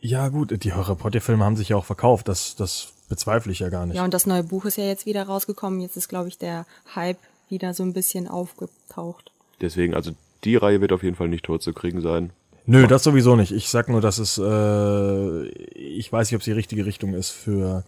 Ja 0.00 0.28
gut, 0.28 0.64
die 0.64 0.72
Harry 0.72 0.94
Potter 0.94 1.20
Filme 1.20 1.44
haben 1.44 1.56
sich 1.56 1.70
ja 1.70 1.76
auch 1.76 1.84
verkauft. 1.84 2.28
Das, 2.28 2.54
das 2.56 2.92
bezweifle 3.10 3.52
ich 3.52 3.58
ja 3.58 3.68
gar 3.68 3.84
nicht. 3.84 3.96
Ja, 3.96 4.04
und 4.04 4.14
das 4.14 4.24
neue 4.24 4.42
Buch 4.42 4.64
ist 4.64 4.78
ja 4.78 4.84
jetzt 4.84 5.04
wieder 5.04 5.24
rausgekommen. 5.24 5.80
Jetzt 5.80 5.96
ist, 5.96 6.08
glaube 6.08 6.28
ich, 6.28 6.38
der 6.38 6.64
Hype 6.94 7.18
wieder 7.50 7.74
so 7.74 7.82
ein 7.82 7.92
bisschen 7.92 8.26
aufgetaucht. 8.26 9.32
Deswegen, 9.60 9.94
also 9.94 10.12
die 10.44 10.56
Reihe 10.56 10.80
wird 10.80 10.92
auf 10.92 11.02
jeden 11.02 11.16
Fall 11.16 11.28
nicht 11.28 11.44
tot 11.44 11.62
zu 11.62 11.74
kriegen 11.74 12.00
sein. 12.00 12.30
Nö, 12.64 12.86
das 12.86 13.02
sowieso 13.02 13.36
nicht. 13.36 13.52
Ich 13.52 13.68
sag 13.68 13.88
nur, 13.88 14.00
dass 14.00 14.18
es, 14.18 14.38
äh, 14.38 15.46
ich 15.48 16.10
weiß 16.10 16.30
nicht, 16.30 16.36
ob 16.36 16.40
es 16.40 16.44
die 16.44 16.52
richtige 16.52 16.86
Richtung 16.86 17.14
ist 17.14 17.30
für 17.30 17.84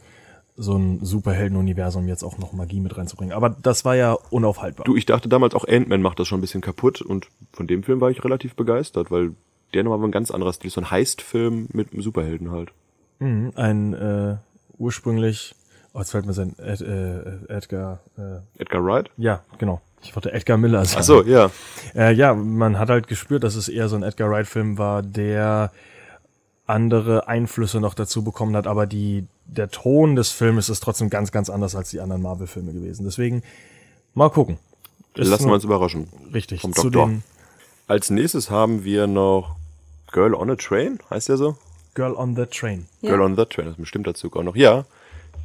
so 0.57 0.77
ein 0.77 1.05
Superhelden-Universum 1.05 2.09
jetzt 2.09 2.25
auch 2.25 2.37
noch 2.39 2.53
Magie 2.53 2.81
mit 2.81 2.97
reinzubringen. 2.99 3.35
Aber 3.35 3.51
das 3.51 3.85
war 3.85 3.95
ja 3.95 4.13
unaufhaltbar. 4.31 4.85
Du, 4.85 4.97
ich 4.97 5.07
dachte 5.07 5.29
damals 5.29 5.55
auch 5.55 5.67
Ant-Man 5.67 6.03
macht 6.03 6.19
das 6.19 6.29
schon 6.29 6.39
ein 6.39 6.43
bisschen 6.43 6.61
kaputt 6.61 7.01
und 7.01 7.29
von 7.53 7.67
dem 7.67 7.85
Film 7.85 8.01
war 8.01 8.11
ich 8.11 8.23
relativ 8.25 8.55
begeistert, 8.55 9.11
weil 9.11 9.33
der 9.73 9.85
nochmal 9.85 10.07
ein 10.09 10.13
ganz 10.13 10.31
anderer 10.31 10.53
Stil 10.53 10.67
ist. 10.69 10.75
So 10.75 10.81
ein 10.83 10.91
Heist-Film 10.91 11.69
mit 11.73 11.89
Superhelden 11.97 12.51
halt. 12.51 12.73
Mhm, 13.21 13.53
ein 13.55 13.95
äh, 13.95 14.37
ursprünglich, 14.79 15.55
oh, 15.93 15.99
jetzt 15.99 16.11
fällt 16.11 16.27
mir 16.27 16.33
sein 16.33 16.57
Ed, 16.59 16.81
äh, 16.81 17.53
Edgar. 17.53 18.01
Äh, 18.17 18.61
Edgar 18.61 18.85
Wright? 18.85 19.11
Ja, 19.17 19.43
genau. 19.59 19.81
Ich 20.03 20.15
wollte 20.17 20.33
Edgar 20.33 20.59
Miller 20.59 20.85
sagen. 20.85 21.01
Ach 21.01 21.05
so, 21.05 21.23
ja. 21.23 21.51
Äh, 21.95 22.13
ja, 22.15 22.35
man 22.35 22.79
hat 22.79 22.91
halt 22.91 23.07
gespürt, 23.07 23.45
dass 23.45 23.55
es 23.55 23.69
eher 23.69 23.89
so 23.89 23.97
ein 23.97 24.03
Edgar 24.03 24.31
Wright-Film 24.31 24.79
war, 24.79 25.03
der 25.03 25.71
andere 26.67 27.29
Einflüsse 27.29 27.81
noch 27.81 27.95
dazu 27.95 28.25
bekommen 28.25 28.57
hat, 28.57 28.67
aber 28.67 28.87
die, 28.87 29.27
der 29.45 29.71
Ton 29.71 30.17
des 30.17 30.31
Filmes 30.31 30.69
ist 30.69 30.83
trotzdem 30.83 31.11
ganz, 31.11 31.33
ganz 31.33 31.51
anders 31.51 31.75
als 31.75 31.91
die 31.91 32.01
anderen 32.01 32.23
Marvel-Filme 32.23 32.73
gewesen. 32.73 33.05
Deswegen 33.05 33.43
mal 34.15 34.31
gucken. 34.31 34.59
Ist 35.15 35.29
Lassen 35.29 35.47
wir 35.47 35.55
uns 35.55 35.65
überraschen. 35.65 36.09
Richtig. 36.33 36.63
Vom 36.63 36.73
Doktor. 36.73 37.11
Als 37.87 38.11
nächstes 38.11 38.51
haben 38.51 38.85
wir 38.85 39.07
noch 39.07 39.57
Girl 40.13 40.35
on 40.35 40.51
a 40.51 40.57
Train, 40.57 40.99
heißt 41.11 41.29
der 41.29 41.37
so? 41.37 41.57
Girl 41.95 42.15
on 42.15 42.37
the 42.37 42.47
Train. 42.47 42.87
Ja. 43.01 43.11
Girl 43.11 43.23
on 43.23 43.37
the 43.37 43.45
Train, 43.45 43.67
das 43.67 43.77
bestimmt 43.77 44.07
dazu 44.07 44.31
auch 44.35 44.43
noch. 44.43 44.57
Ja, 44.57 44.85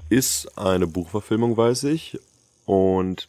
ist 0.10 0.58
eine 0.58 0.88
Buchverfilmung, 0.88 1.58
weiß 1.58 1.84
ich. 1.86 2.20
Und 2.66 3.28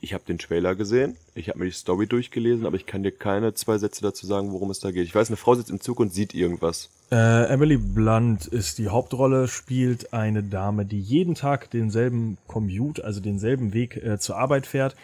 ich 0.00 0.14
habe 0.14 0.24
den 0.26 0.38
Trailer 0.38 0.74
gesehen, 0.74 1.16
ich 1.34 1.48
habe 1.48 1.58
mir 1.58 1.66
die 1.66 1.72
Story 1.72 2.06
durchgelesen, 2.06 2.66
aber 2.66 2.76
ich 2.76 2.86
kann 2.86 3.02
dir 3.02 3.12
keine 3.12 3.54
zwei 3.54 3.76
Sätze 3.76 4.02
dazu 4.02 4.26
sagen, 4.26 4.52
worum 4.52 4.70
es 4.70 4.80
da 4.80 4.90
geht. 4.90 5.04
Ich 5.04 5.14
weiß, 5.14 5.28
eine 5.28 5.36
Frau 5.36 5.54
sitzt 5.54 5.70
im 5.70 5.80
Zug 5.80 6.00
und 6.00 6.12
sieht 6.12 6.34
irgendwas. 6.34 6.88
Äh, 7.12 7.48
Emily 7.48 7.76
Blunt 7.76 8.46
ist 8.46 8.78
die 8.78 8.88
Hauptrolle, 8.88 9.46
spielt 9.48 10.12
eine 10.12 10.42
Dame, 10.42 10.86
die 10.86 11.00
jeden 11.00 11.34
Tag 11.34 11.70
denselben 11.70 12.38
Commute, 12.46 13.04
also 13.04 13.20
denselben 13.20 13.74
Weg 13.74 13.96
äh, 13.96 14.18
zur 14.18 14.38
Arbeit 14.38 14.66
fährt. 14.66 14.96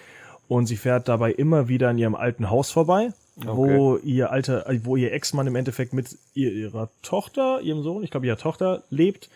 Und 0.49 0.67
sie 0.67 0.77
fährt 0.77 1.09
dabei 1.09 1.33
immer 1.33 1.69
wieder 1.69 1.89
an 1.89 1.99
ihrem 1.99 2.15
alten 2.15 2.49
Haus 2.49 2.71
vorbei 2.71 3.13
Okay. 3.39 3.49
wo 3.49 3.97
ihr 3.99 4.31
alter, 4.31 4.65
wo 4.85 4.97
ihr 4.97 5.13
Ex-Mann 5.13 5.47
im 5.47 5.57
Endeffekt 5.57 5.93
mit 5.93 6.17
ihr, 6.33 6.53
ihrer 6.53 6.89
Tochter, 7.03 7.61
ihrem 7.61 7.83
Sohn, 7.83 8.03
ich 8.03 8.11
glaube 8.11 8.27
ihrer 8.27 8.39
Tochter, 8.39 8.83
lebt 8.89 9.29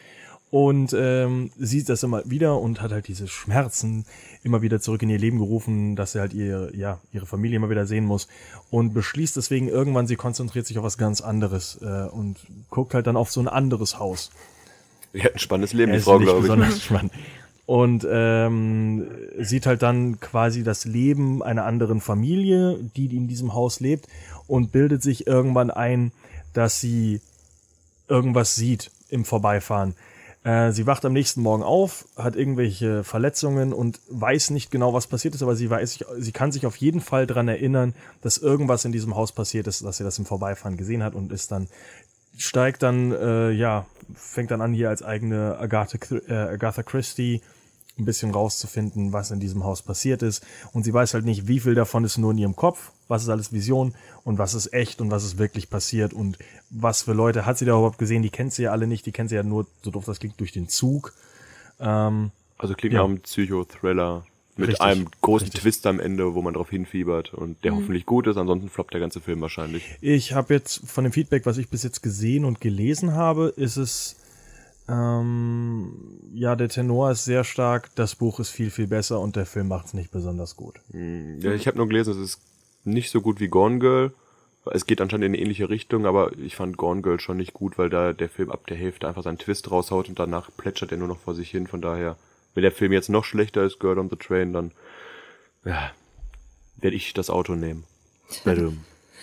und 0.50 0.94
ähm, 0.98 1.50
sieht 1.58 1.88
das 1.88 2.02
immer 2.02 2.22
wieder 2.28 2.58
und 2.58 2.80
hat 2.80 2.92
halt 2.92 3.08
diese 3.08 3.28
Schmerzen 3.28 4.06
immer 4.42 4.62
wieder 4.62 4.80
zurück 4.80 5.02
in 5.02 5.10
ihr 5.10 5.18
Leben 5.18 5.38
gerufen, 5.38 5.96
dass 5.96 6.12
sie 6.12 6.20
halt 6.20 6.32
ihr, 6.32 6.72
ja, 6.74 6.98
ihre 7.12 7.26
Familie 7.26 7.56
immer 7.56 7.68
wieder 7.68 7.86
sehen 7.86 8.06
muss 8.06 8.26
und 8.70 8.94
beschließt 8.94 9.36
deswegen 9.36 9.68
irgendwann, 9.68 10.06
sie 10.06 10.16
konzentriert 10.16 10.66
sich 10.66 10.78
auf 10.78 10.84
was 10.84 10.96
ganz 10.96 11.20
anderes 11.20 11.78
äh, 11.82 12.08
und 12.08 12.38
guckt 12.70 12.94
halt 12.94 13.06
dann 13.06 13.16
auf 13.16 13.30
so 13.30 13.40
ein 13.40 13.48
anderes 13.48 13.98
Haus. 13.98 14.30
Hat 15.18 15.34
ein 15.34 15.38
spannendes 15.38 15.72
Leben, 15.72 15.92
die 15.92 15.98
Frau, 15.98 16.18
glaube 16.18 16.38
ich. 16.38 16.42
Besonders 16.42 16.82
spannend. 16.82 17.12
Und 17.70 18.04
ähm, 18.10 19.06
sieht 19.38 19.64
halt 19.66 19.82
dann 19.82 20.18
quasi 20.18 20.64
das 20.64 20.86
Leben 20.86 21.40
einer 21.40 21.66
anderen 21.66 22.00
Familie, 22.00 22.80
die 22.96 23.16
in 23.16 23.28
diesem 23.28 23.54
Haus 23.54 23.78
lebt, 23.78 24.08
und 24.48 24.72
bildet 24.72 25.04
sich 25.04 25.28
irgendwann 25.28 25.70
ein, 25.70 26.10
dass 26.52 26.80
sie 26.80 27.20
irgendwas 28.08 28.56
sieht 28.56 28.90
im 29.08 29.24
Vorbeifahren. 29.24 29.94
Äh, 30.42 30.72
sie 30.72 30.88
wacht 30.88 31.04
am 31.04 31.12
nächsten 31.12 31.42
Morgen 31.42 31.62
auf, 31.62 32.08
hat 32.16 32.34
irgendwelche 32.34 33.04
Verletzungen 33.04 33.72
und 33.72 34.00
weiß 34.08 34.50
nicht 34.50 34.72
genau, 34.72 34.92
was 34.92 35.06
passiert 35.06 35.36
ist, 35.36 35.42
aber 35.44 35.54
sie 35.54 35.70
weiß, 35.70 36.04
sie 36.18 36.32
kann 36.32 36.50
sich 36.50 36.66
auf 36.66 36.74
jeden 36.74 37.00
Fall 37.00 37.28
dran 37.28 37.46
erinnern, 37.46 37.94
dass 38.20 38.36
irgendwas 38.36 38.84
in 38.84 38.90
diesem 38.90 39.14
Haus 39.14 39.30
passiert 39.30 39.68
ist, 39.68 39.84
dass 39.84 39.98
sie 39.98 40.02
das 40.02 40.18
im 40.18 40.26
Vorbeifahren 40.26 40.76
gesehen 40.76 41.04
hat 41.04 41.14
und 41.14 41.30
ist 41.30 41.52
dann 41.52 41.68
steigt 42.36 42.82
dann, 42.82 43.12
äh, 43.12 43.50
ja, 43.50 43.86
fängt 44.14 44.50
dann 44.50 44.60
an 44.60 44.72
hier 44.72 44.88
als 44.88 45.04
eigene 45.04 45.56
Agatha, 45.56 45.98
äh, 46.26 46.34
Agatha 46.34 46.82
Christie 46.82 47.42
ein 48.00 48.04
bisschen 48.04 48.32
rauszufinden, 48.32 49.12
was 49.12 49.30
in 49.30 49.40
diesem 49.40 49.64
Haus 49.64 49.82
passiert 49.82 50.22
ist. 50.22 50.44
Und 50.72 50.84
sie 50.84 50.92
weiß 50.92 51.14
halt 51.14 51.24
nicht, 51.24 51.46
wie 51.46 51.60
viel 51.60 51.74
davon 51.74 52.04
ist 52.04 52.18
nur 52.18 52.32
in 52.32 52.38
ihrem 52.38 52.56
Kopf, 52.56 52.92
was 53.08 53.22
ist 53.22 53.28
alles 53.28 53.52
Vision 53.52 53.94
und 54.24 54.38
was 54.38 54.54
ist 54.54 54.72
echt 54.72 55.00
und 55.00 55.10
was 55.10 55.24
ist 55.24 55.38
wirklich 55.38 55.70
passiert 55.70 56.12
und 56.12 56.38
was 56.70 57.02
für 57.02 57.12
Leute 57.12 57.46
hat 57.46 57.58
sie 57.58 57.64
da 57.64 57.72
überhaupt 57.72 57.98
gesehen. 57.98 58.22
Die 58.22 58.30
kennt 58.30 58.52
sie 58.52 58.64
ja 58.64 58.72
alle 58.72 58.86
nicht, 58.86 59.06
die 59.06 59.12
kennt 59.12 59.30
sie 59.30 59.36
ja 59.36 59.42
nur, 59.42 59.66
so 59.82 59.90
doof 59.90 60.04
das 60.06 60.18
klingt, 60.18 60.40
durch 60.40 60.52
den 60.52 60.68
Zug. 60.68 61.12
Ähm, 61.78 62.30
also 62.58 62.74
klingt 62.74 62.94
ja. 62.94 63.00
nach 63.00 63.08
einem 63.08 63.20
Psychothriller 63.20 64.24
mit 64.56 64.68
richtig, 64.68 64.84
einem 64.84 65.08
großen 65.20 65.46
richtig. 65.46 65.62
Twist 65.62 65.86
am 65.86 66.00
Ende, 66.00 66.34
wo 66.34 66.42
man 66.42 66.54
drauf 66.54 66.70
hinfiebert 66.70 67.34
und 67.34 67.64
der 67.64 67.72
mhm. 67.72 67.76
hoffentlich 67.76 68.06
gut 68.06 68.26
ist, 68.26 68.36
ansonsten 68.36 68.68
floppt 68.68 68.92
der 68.92 69.00
ganze 69.00 69.20
Film 69.20 69.40
wahrscheinlich. 69.40 69.96
Ich 70.00 70.34
habe 70.34 70.54
jetzt 70.54 70.86
von 70.86 71.04
dem 71.04 71.12
Feedback, 71.12 71.46
was 71.46 71.58
ich 71.58 71.68
bis 71.68 71.82
jetzt 71.82 72.02
gesehen 72.02 72.44
und 72.44 72.60
gelesen 72.60 73.14
habe, 73.14 73.52
ist 73.56 73.76
es 73.76 74.16
ähm, 74.90 76.20
ja, 76.32 76.56
der 76.56 76.68
Tenor 76.68 77.10
ist 77.12 77.24
sehr 77.24 77.44
stark, 77.44 77.90
das 77.94 78.16
Buch 78.16 78.40
ist 78.40 78.50
viel, 78.50 78.70
viel 78.70 78.86
besser 78.86 79.20
und 79.20 79.36
der 79.36 79.46
Film 79.46 79.68
macht 79.68 79.86
es 79.86 79.94
nicht 79.94 80.10
besonders 80.10 80.56
gut. 80.56 80.80
Hm, 80.90 81.40
ja, 81.40 81.52
ich 81.52 81.66
habe 81.66 81.76
nur 81.76 81.88
gelesen, 81.88 82.12
es 82.12 82.18
ist 82.18 82.40
nicht 82.84 83.10
so 83.10 83.20
gut 83.20 83.40
wie 83.40 83.48
Gone 83.48 83.78
Girl. 83.78 84.12
Es 84.72 84.86
geht 84.86 85.00
anscheinend 85.00 85.24
in 85.24 85.32
eine 85.32 85.42
ähnliche 85.42 85.70
Richtung, 85.70 86.06
aber 86.06 86.36
ich 86.38 86.56
fand 86.56 86.76
Gone 86.76 87.02
Girl 87.02 87.20
schon 87.20 87.36
nicht 87.36 87.54
gut, 87.54 87.78
weil 87.78 87.88
da 87.88 88.12
der 88.12 88.28
Film 88.28 88.50
ab 88.50 88.66
der 88.66 88.76
Hälfte 88.76 89.08
einfach 89.08 89.22
seinen 89.22 89.38
Twist 89.38 89.70
raushaut 89.70 90.08
und 90.08 90.18
danach 90.18 90.50
plätschert 90.56 90.92
er 90.92 90.98
nur 90.98 91.08
noch 91.08 91.18
vor 91.18 91.34
sich 91.34 91.50
hin. 91.50 91.66
Von 91.66 91.80
daher, 91.80 92.16
wenn 92.54 92.62
der 92.62 92.72
Film 92.72 92.92
jetzt 92.92 93.08
noch 93.08 93.24
schlechter 93.24 93.64
ist, 93.64 93.80
Girl 93.80 93.98
on 93.98 94.10
the 94.10 94.16
Train, 94.16 94.52
dann 94.52 94.72
ja, 95.64 95.92
werde 96.76 96.96
ich 96.96 97.14
das 97.14 97.30
Auto 97.30 97.54
nehmen. 97.54 97.84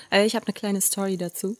Äh, 0.09 0.25
ich 0.25 0.36
habe 0.38 0.45
eine 0.45 0.53
kleine 0.53 0.79
Story 0.79 1.17
dazu. 1.17 1.57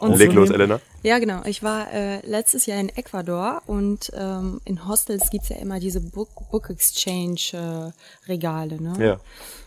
Und 0.00 0.16
Leg 0.16 0.32
los, 0.32 0.50
Elena. 0.50 0.80
Ja, 1.02 1.18
genau. 1.18 1.42
Ich 1.44 1.62
war 1.62 1.92
äh, 1.92 2.26
letztes 2.26 2.66
Jahr 2.66 2.80
in 2.80 2.88
Ecuador 2.90 3.62
und 3.66 4.10
ähm, 4.14 4.60
in 4.64 4.86
Hostels 4.88 5.30
gibt's 5.30 5.48
ja 5.48 5.56
immer 5.56 5.80
diese 5.80 6.00
Book, 6.00 6.50
Book 6.50 6.70
Exchange 6.70 7.40
äh, 7.52 8.28
Regale. 8.28 8.80
Ne? 8.80 8.94
Ja. 8.98 9.20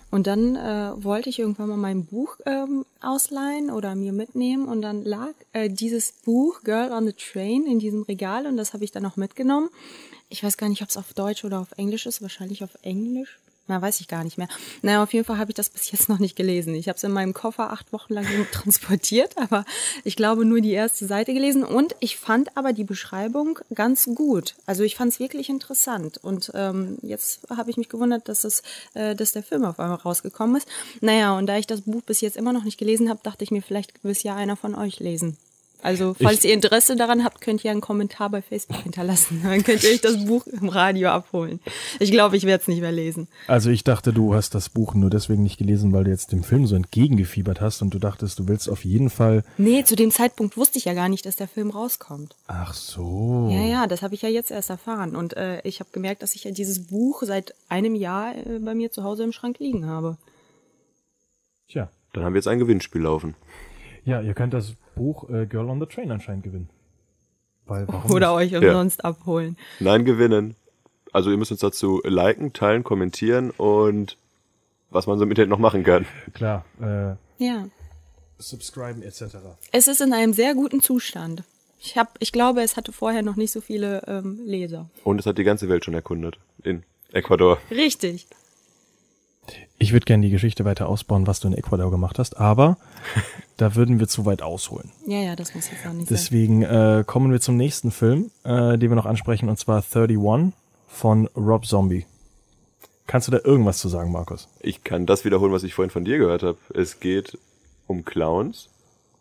Und 0.09 0.25
dann 0.25 0.55
äh, 0.55 0.91
wollte 1.03 1.29
ich 1.29 1.39
irgendwann 1.39 1.69
mal 1.69 1.77
mein 1.77 2.05
Buch 2.05 2.37
ähm, 2.45 2.85
ausleihen 3.01 3.69
oder 3.69 3.93
mir 3.95 4.13
mitnehmen 4.13 4.67
und 4.67 4.81
dann 4.81 5.03
lag 5.03 5.33
äh, 5.51 5.69
dieses 5.69 6.13
Buch 6.23 6.61
Girl 6.63 6.91
on 6.91 7.05
the 7.05 7.13
Train 7.13 7.65
in 7.65 7.79
diesem 7.79 8.03
Regal 8.03 8.45
und 8.45 8.55
das 8.55 8.73
habe 8.73 8.85
ich 8.85 8.91
dann 8.91 9.05
auch 9.05 9.17
mitgenommen. 9.17 9.69
Ich 10.29 10.43
weiß 10.43 10.57
gar 10.57 10.69
nicht, 10.69 10.81
ob 10.81 10.89
es 10.89 10.97
auf 10.97 11.13
Deutsch 11.13 11.43
oder 11.43 11.59
auf 11.59 11.73
Englisch 11.77 12.05
ist, 12.05 12.21
wahrscheinlich 12.21 12.63
auf 12.63 12.77
Englisch. 12.83 13.37
Na, 13.67 13.81
weiß 13.81 13.99
ich 13.99 14.07
gar 14.07 14.23
nicht 14.23 14.37
mehr. 14.37 14.47
Naja, 14.81 15.03
auf 15.03 15.13
jeden 15.13 15.25
Fall 15.25 15.37
habe 15.37 15.51
ich 15.51 15.55
das 15.55 15.69
bis 15.69 15.91
jetzt 15.91 16.07
noch 16.07 16.19
nicht 16.19 16.37
gelesen. 16.37 16.73
Ich 16.73 16.87
habe 16.87 16.95
es 16.95 17.03
in 17.03 17.11
meinem 17.11 17.33
Koffer 17.33 17.71
acht 17.71 17.91
Wochen 17.91 18.13
lang 18.13 18.25
transportiert, 18.51 19.37
aber 19.37 19.65
ich 20.05 20.15
glaube 20.15 20.45
nur 20.45 20.61
die 20.61 20.71
erste 20.71 21.05
Seite 21.05 21.33
gelesen. 21.33 21.63
Und 21.63 21.95
ich 21.99 22.17
fand 22.17 22.55
aber 22.55 22.71
die 22.71 22.85
Beschreibung 22.85 23.59
ganz 23.73 24.05
gut. 24.15 24.55
Also 24.65 24.83
ich 24.83 24.95
fand 24.95 25.11
es 25.11 25.19
wirklich 25.19 25.49
interessant. 25.49 26.17
Und 26.23 26.51
ähm, 26.53 26.97
jetzt 27.01 27.41
habe 27.49 27.69
ich 27.69 27.77
mich 27.77 27.89
gewundert, 27.89 28.29
dass, 28.29 28.45
es, 28.45 28.63
äh, 28.93 29.15
dass 29.15 29.33
der 29.33 29.43
Film 29.43 29.65
auf 29.65 29.79
einmal 29.79 29.97
rausgekommen 29.97 30.55
ist. 30.55 30.67
Naja, 31.01 31.37
und 31.37 31.47
da 31.47 31.57
ich 31.57 31.67
das 31.67 31.81
Buch 31.81 32.01
bis 32.03 32.21
jetzt 32.21 32.37
immer 32.37 32.53
noch 32.53 32.63
nicht 32.63 32.77
gelesen 32.77 33.09
habe, 33.09 33.19
dachte 33.23 33.43
ich 33.43 33.51
mir, 33.51 33.61
vielleicht 33.61 34.03
will 34.03 34.11
es 34.11 34.23
ja 34.23 34.35
einer 34.35 34.55
von 34.55 34.75
euch 34.75 34.99
lesen. 34.99 35.37
Also, 35.87 36.13
falls 36.21 36.39
ich, 36.39 36.49
ihr 36.49 36.53
Interesse 36.53 36.97
daran 36.97 37.23
habt, 37.23 37.39
könnt 37.39 37.63
ihr 37.63 37.71
einen 37.71 37.79
Kommentar 37.79 38.29
bei 38.29 38.41
Facebook 38.41 38.83
hinterlassen. 38.83 39.39
Dann 39.45 39.63
könnt 39.63 39.85
ihr 39.85 39.91
euch 39.91 40.01
das 40.01 40.25
Buch 40.25 40.45
im 40.45 40.67
Radio 40.67 41.07
abholen. 41.11 41.61
Ich 42.01 42.11
glaube, 42.11 42.35
ich 42.35 42.43
werde 42.43 42.61
es 42.61 42.67
nicht 42.67 42.81
mehr 42.81 42.91
lesen. 42.91 43.29
Also, 43.47 43.69
ich 43.69 43.85
dachte, 43.85 44.11
du 44.11 44.33
hast 44.33 44.53
das 44.53 44.67
Buch 44.67 44.95
nur 44.95 45.09
deswegen 45.09 45.43
nicht 45.43 45.57
gelesen, 45.57 45.93
weil 45.93 46.03
du 46.03 46.09
jetzt 46.09 46.33
dem 46.33 46.43
Film 46.43 46.67
so 46.67 46.75
entgegengefiebert 46.75 47.61
hast 47.61 47.81
und 47.81 47.93
du 47.93 47.99
dachtest, 47.99 48.37
du 48.37 48.49
willst 48.49 48.69
auf 48.69 48.83
jeden 48.83 49.09
Fall. 49.09 49.45
Nee, 49.57 49.85
zu 49.85 49.95
dem 49.95 50.11
Zeitpunkt 50.11 50.57
wusste 50.57 50.77
ich 50.77 50.83
ja 50.83 50.93
gar 50.93 51.07
nicht, 51.07 51.25
dass 51.25 51.37
der 51.37 51.47
Film 51.47 51.69
rauskommt. 51.69 52.35
Ach 52.47 52.73
so. 52.73 53.47
Ja, 53.49 53.65
ja, 53.65 53.87
das 53.87 54.01
habe 54.01 54.13
ich 54.13 54.21
ja 54.21 54.29
jetzt 54.29 54.51
erst 54.51 54.69
erfahren. 54.69 55.15
Und 55.15 55.37
äh, 55.37 55.61
ich 55.61 55.79
habe 55.79 55.91
gemerkt, 55.93 56.21
dass 56.21 56.35
ich 56.35 56.43
ja 56.43 56.51
dieses 56.51 56.87
Buch 56.87 57.23
seit 57.25 57.53
einem 57.69 57.95
Jahr 57.95 58.35
äh, 58.35 58.59
bei 58.59 58.75
mir 58.75 58.91
zu 58.91 59.05
Hause 59.05 59.23
im 59.23 59.31
Schrank 59.31 59.59
liegen 59.59 59.85
habe. 59.85 60.17
Tja. 61.69 61.89
Dann 62.13 62.25
haben 62.25 62.33
wir 62.33 62.39
jetzt 62.39 62.47
ein 62.47 62.59
Gewinnspiel 62.59 63.01
laufen. 63.01 63.35
Ja, 64.07 64.21
ihr 64.21 64.33
könnt 64.33 64.53
das 64.53 64.73
Buch 64.95 65.29
äh, 65.29 65.45
Girl 65.45 65.69
on 65.69 65.81
the 65.81 65.85
Train 65.85 66.09
anscheinend 66.11 66.45
gewinnen. 66.45 66.69
Weil, 67.65 67.85
Oder 68.09 68.33
euch 68.33 68.55
umsonst 68.55 69.01
ja. 69.03 69.09
abholen. 69.09 69.57
Nein, 69.81 70.05
gewinnen. 70.05 70.55
Also 71.11 71.29
ihr 71.29 71.35
müsst 71.35 71.51
uns 71.51 71.59
dazu 71.59 72.01
liken, 72.05 72.53
teilen, 72.53 72.85
kommentieren 72.85 73.51
und 73.51 74.17
was 74.91 75.07
man 75.07 75.17
so 75.17 75.25
im 75.25 75.29
Internet 75.29 75.49
noch 75.49 75.59
machen 75.59 75.83
kann. 75.83 76.05
Klar. 76.33 76.63
Äh, 76.79 77.43
ja. 77.43 77.67
Subscriben 78.37 79.03
etc. 79.03 79.23
Es 79.73 79.89
ist 79.89 79.99
in 79.99 80.13
einem 80.13 80.31
sehr 80.31 80.53
guten 80.53 80.79
Zustand. 80.81 81.43
Ich, 81.81 81.97
hab, 81.97 82.15
ich 82.19 82.31
glaube, 82.31 82.61
es 82.61 82.77
hatte 82.77 82.93
vorher 82.93 83.23
noch 83.23 83.35
nicht 83.35 83.51
so 83.51 83.59
viele 83.59 84.03
ähm, 84.07 84.39
Leser. 84.45 84.89
Und 85.03 85.19
es 85.19 85.25
hat 85.25 85.37
die 85.37 85.43
ganze 85.43 85.67
Welt 85.67 85.83
schon 85.83 85.93
erkundet. 85.93 86.37
In 86.63 86.83
Ecuador. 87.11 87.57
Richtig. 87.69 88.27
Ich 89.79 89.93
würde 89.93 90.05
gerne 90.05 90.25
die 90.25 90.31
Geschichte 90.31 90.65
weiter 90.65 90.89
ausbauen, 90.89 91.27
was 91.27 91.39
du 91.39 91.47
in 91.47 91.53
Ecuador 91.53 91.91
gemacht 91.91 92.17
hast, 92.19 92.37
aber 92.37 92.77
da 93.57 93.75
würden 93.75 93.99
wir 93.99 94.07
zu 94.07 94.25
weit 94.25 94.41
ausholen. 94.41 94.91
Ja, 95.05 95.19
ja, 95.19 95.35
das 95.35 95.53
muss 95.53 95.69
jetzt 95.69 95.85
auch 95.85 95.93
nicht 95.93 96.09
Deswegen 96.09 96.63
äh, 96.63 97.03
kommen 97.05 97.31
wir 97.31 97.39
zum 97.39 97.57
nächsten 97.57 97.91
Film, 97.91 98.31
äh, 98.43 98.77
den 98.77 98.89
wir 98.89 98.95
noch 98.95 99.05
ansprechen, 99.05 99.49
und 99.49 99.59
zwar 99.59 99.83
31 99.83 100.53
von 100.87 101.27
Rob 101.35 101.65
Zombie. 101.65 102.05
Kannst 103.05 103.27
du 103.27 103.31
da 103.31 103.39
irgendwas 103.43 103.77
zu 103.77 103.87
sagen, 103.87 104.11
Markus? 104.11 104.49
Ich 104.59 104.83
kann 104.83 105.05
das 105.05 105.23
wiederholen, 105.23 105.53
was 105.53 105.63
ich 105.63 105.73
vorhin 105.73 105.91
von 105.91 106.03
dir 106.03 106.17
gehört 106.17 106.43
habe. 106.43 106.57
Es 106.73 106.99
geht 106.99 107.37
um 107.87 108.03
Clowns 108.03 108.69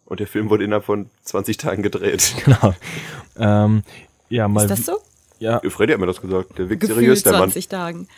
und 0.07 0.21
der 0.21 0.27
Film 0.27 0.51
wurde 0.51 0.65
innerhalb 0.65 0.85
von 0.85 1.09
20 1.25 1.57
Tagen 1.57 1.83
gedreht. 1.83 2.35
Genau. 2.45 2.75
Ähm, 3.39 3.83
ja, 4.29 4.49
mal 4.49 4.63
Ist 4.63 4.71
das 4.71 4.87
so? 4.87 4.99
Ja. 5.39 5.61
Freddy 5.69 5.93
hat 5.93 6.01
mir 6.01 6.07
das 6.07 6.21
gesagt. 6.21 6.59
Der 6.59 6.69
wirkt 6.69 6.85
seriös, 6.87 7.23
der 7.23 7.35
20 7.35 7.71
Mann. 7.71 7.81
Tagen. 7.81 8.09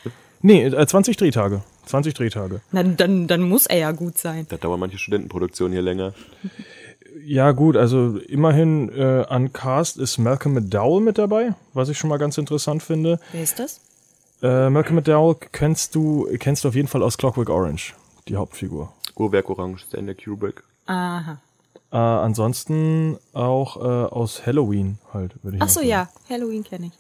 Nee, 0.41 0.65
äh, 0.65 0.87
20 0.87 1.17
Drehtage. 1.17 1.62
20 1.88 2.14
Drehtage. 2.14 2.61
Na, 2.73 2.83
dann, 2.83 3.26
dann 3.26 3.42
muss 3.42 3.66
er 3.66 3.78
ja 3.78 3.92
gut 3.92 4.18
sein. 4.18 4.47
Da 4.49 4.57
dauern 4.57 4.80
manche 4.80 4.99
Studentenproduktionen 4.99 5.73
hier 5.73 5.83
länger. 5.83 6.12
Ja, 7.25 7.52
gut, 7.52 7.76
also 7.76 8.18
immerhin 8.18 8.90
äh, 8.90 9.25
an 9.28 9.52
Cast 9.52 9.97
ist 9.97 10.18
Malcolm 10.18 10.54
McDowell 10.54 11.00
mit 11.00 11.18
dabei, 11.18 11.54
was 11.73 11.88
ich 11.88 11.99
schon 11.99 12.11
mal 12.11 12.18
ganz 12.18 12.38
interessant 12.38 12.83
finde. 12.83 13.18
Wer 13.33 13.42
ist 13.42 13.59
das? 13.59 13.80
Äh, 14.42 14.71
Malcolm 14.71 14.97
McDowell 14.97 15.37
kennst 15.52 15.95
du, 15.95 16.28
kennst 16.38 16.64
du 16.64 16.68
auf 16.68 16.75
jeden 16.75 16.88
Fall 16.88 17.02
aus 17.02 17.18
Clockwork 17.18 17.50
Orange, 17.50 17.95
die 18.28 18.37
Hauptfigur. 18.37 18.92
Uhrwerk 19.16 19.50
Orange, 19.50 19.85
Stanley 19.88 20.14
Kubrick. 20.14 20.62
Aha. 20.87 21.40
Äh, 21.90 21.97
ansonsten 21.97 23.16
auch 23.33 23.76
äh, 23.76 23.80
aus 23.80 24.45
Halloween 24.45 24.99
halt, 25.14 25.42
würde 25.42 25.57
ich 25.57 25.62
Ach 25.62 25.71
so, 25.71 25.80
ja, 25.80 26.09
Halloween 26.28 26.62
kenne 26.62 26.87
ich. 26.88 26.92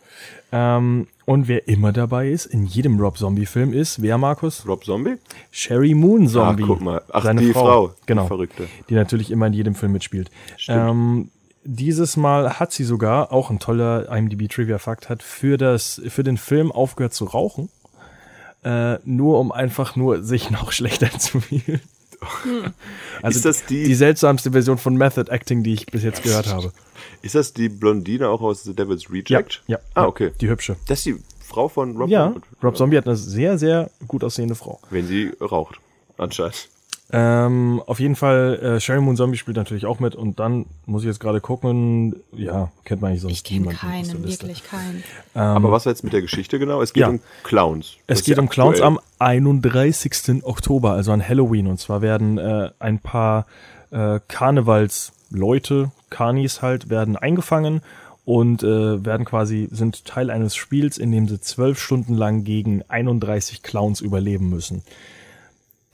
Ähm, 0.50 1.08
und 1.26 1.46
wer 1.46 1.68
immer 1.68 1.92
dabei 1.92 2.30
ist, 2.30 2.46
in 2.46 2.64
jedem 2.64 2.98
Rob 2.98 3.18
Zombie-Film 3.18 3.74
ist, 3.74 4.00
wer, 4.00 4.16
Markus? 4.16 4.66
Rob 4.66 4.84
Zombie? 4.84 5.16
Sherry 5.50 5.92
Moon 5.92 6.26
Zombie. 6.26 6.62
Ach, 6.64 6.68
guck 6.68 6.80
mal. 6.80 7.02
Ach, 7.12 7.22
seine 7.22 7.42
die 7.42 7.52
Frau. 7.52 7.88
Frau. 7.88 7.94
Genau. 8.06 8.22
Die 8.22 8.28
Verrückte. 8.28 8.68
Die 8.88 8.94
natürlich 8.94 9.30
immer 9.30 9.46
in 9.48 9.52
jedem 9.52 9.74
Film 9.74 9.92
mitspielt. 9.92 10.30
Ähm, 10.68 11.30
dieses 11.64 12.16
Mal 12.16 12.58
hat 12.58 12.72
sie 12.72 12.84
sogar, 12.84 13.30
auch 13.30 13.50
ein 13.50 13.58
toller 13.58 14.10
IMDb-Trivia-Fakt, 14.10 15.10
hat 15.10 15.22
für, 15.22 15.58
das, 15.58 16.00
für 16.08 16.24
den 16.24 16.38
Film 16.38 16.72
aufgehört 16.72 17.12
zu 17.12 17.26
rauchen. 17.26 17.68
Äh, 18.64 18.98
nur 19.04 19.38
um 19.38 19.52
einfach 19.52 19.96
nur 19.96 20.22
sich 20.22 20.50
noch 20.50 20.72
schlechter 20.72 21.10
zu 21.18 21.40
fühlen. 21.42 21.82
Hm. 22.42 22.72
Also 23.22 23.36
ist 23.36 23.44
das 23.44 23.66
die, 23.66 23.84
die 23.84 23.94
seltsamste 23.94 24.52
Version 24.52 24.78
von 24.78 24.96
Method 24.96 25.30
Acting, 25.30 25.62
die 25.62 25.74
ich 25.74 25.86
bis 25.86 26.02
jetzt 26.02 26.22
gehört 26.22 26.46
habe. 26.52 26.72
Ist 27.22 27.34
das 27.34 27.52
die 27.52 27.68
Blondine 27.68 28.28
auch 28.28 28.40
aus 28.40 28.62
The 28.62 28.74
Devil's 28.74 29.10
Reject? 29.10 29.62
Ja. 29.66 29.76
ja 29.76 29.78
ah, 29.94 30.06
okay. 30.06 30.30
Die 30.40 30.48
hübsche. 30.48 30.76
Das 30.86 31.00
ist 31.00 31.06
die 31.06 31.16
Frau 31.40 31.68
von 31.68 31.96
Rob 31.96 32.08
Ja, 32.10 32.34
Rob 32.62 32.76
Zombie 32.76 32.96
hat 32.96 33.06
eine 33.06 33.16
sehr, 33.16 33.58
sehr 33.58 33.90
gut 34.06 34.22
aussehende 34.22 34.54
Frau. 34.54 34.80
Wenn 34.90 35.06
sie 35.06 35.32
raucht, 35.40 35.80
anscheinend. 36.16 36.68
Ähm, 37.10 37.82
auf 37.86 38.00
jeden 38.00 38.16
Fall, 38.16 38.58
äh, 38.62 38.80
Sherry 38.80 39.00
Moon 39.00 39.16
Zombie 39.16 39.38
spielt 39.38 39.56
natürlich 39.56 39.86
auch 39.86 39.98
mit 39.98 40.14
und 40.14 40.38
dann 40.38 40.66
muss 40.84 41.02
ich 41.02 41.06
jetzt 41.06 41.20
gerade 41.20 41.40
gucken, 41.40 42.16
ja, 42.32 42.70
kennt 42.84 43.00
man 43.00 43.10
eigentlich 43.10 43.22
sonst 43.22 43.32
ich 43.32 43.44
kenn 43.44 43.58
niemanden. 43.62 43.80
keinen, 43.80 44.24
wirklich 44.24 44.62
keinen. 44.62 45.02
Ähm, 45.34 45.40
Aber 45.40 45.72
was 45.72 45.86
war 45.86 45.92
jetzt 45.92 46.04
mit 46.04 46.12
der 46.12 46.20
Geschichte 46.20 46.58
genau? 46.58 46.82
Es 46.82 46.92
geht 46.92 47.00
ja, 47.02 47.08
um 47.08 47.20
Clowns. 47.44 47.96
Es 48.06 48.24
geht 48.24 48.38
um 48.38 48.50
Clowns 48.50 48.82
am 48.82 49.00
31. 49.20 50.44
Oktober, 50.44 50.92
also 50.92 51.12
an 51.12 51.26
Halloween. 51.26 51.66
Und 51.66 51.80
zwar 51.80 52.02
werden 52.02 52.36
äh, 52.36 52.70
ein 52.78 52.98
paar 52.98 53.46
äh, 53.90 54.20
Karnevalsleute, 54.28 55.90
Carnies 56.10 56.60
halt, 56.60 56.90
werden 56.90 57.16
eingefangen 57.16 57.80
und 58.26 58.62
äh, 58.62 59.02
werden 59.02 59.24
quasi, 59.24 59.68
sind 59.70 60.04
Teil 60.04 60.28
eines 60.28 60.54
Spiels, 60.56 60.98
in 60.98 61.10
dem 61.10 61.26
sie 61.26 61.40
zwölf 61.40 61.80
Stunden 61.80 62.12
lang 62.12 62.44
gegen 62.44 62.82
31 62.86 63.62
Clowns 63.62 64.02
überleben 64.02 64.50
müssen. 64.50 64.82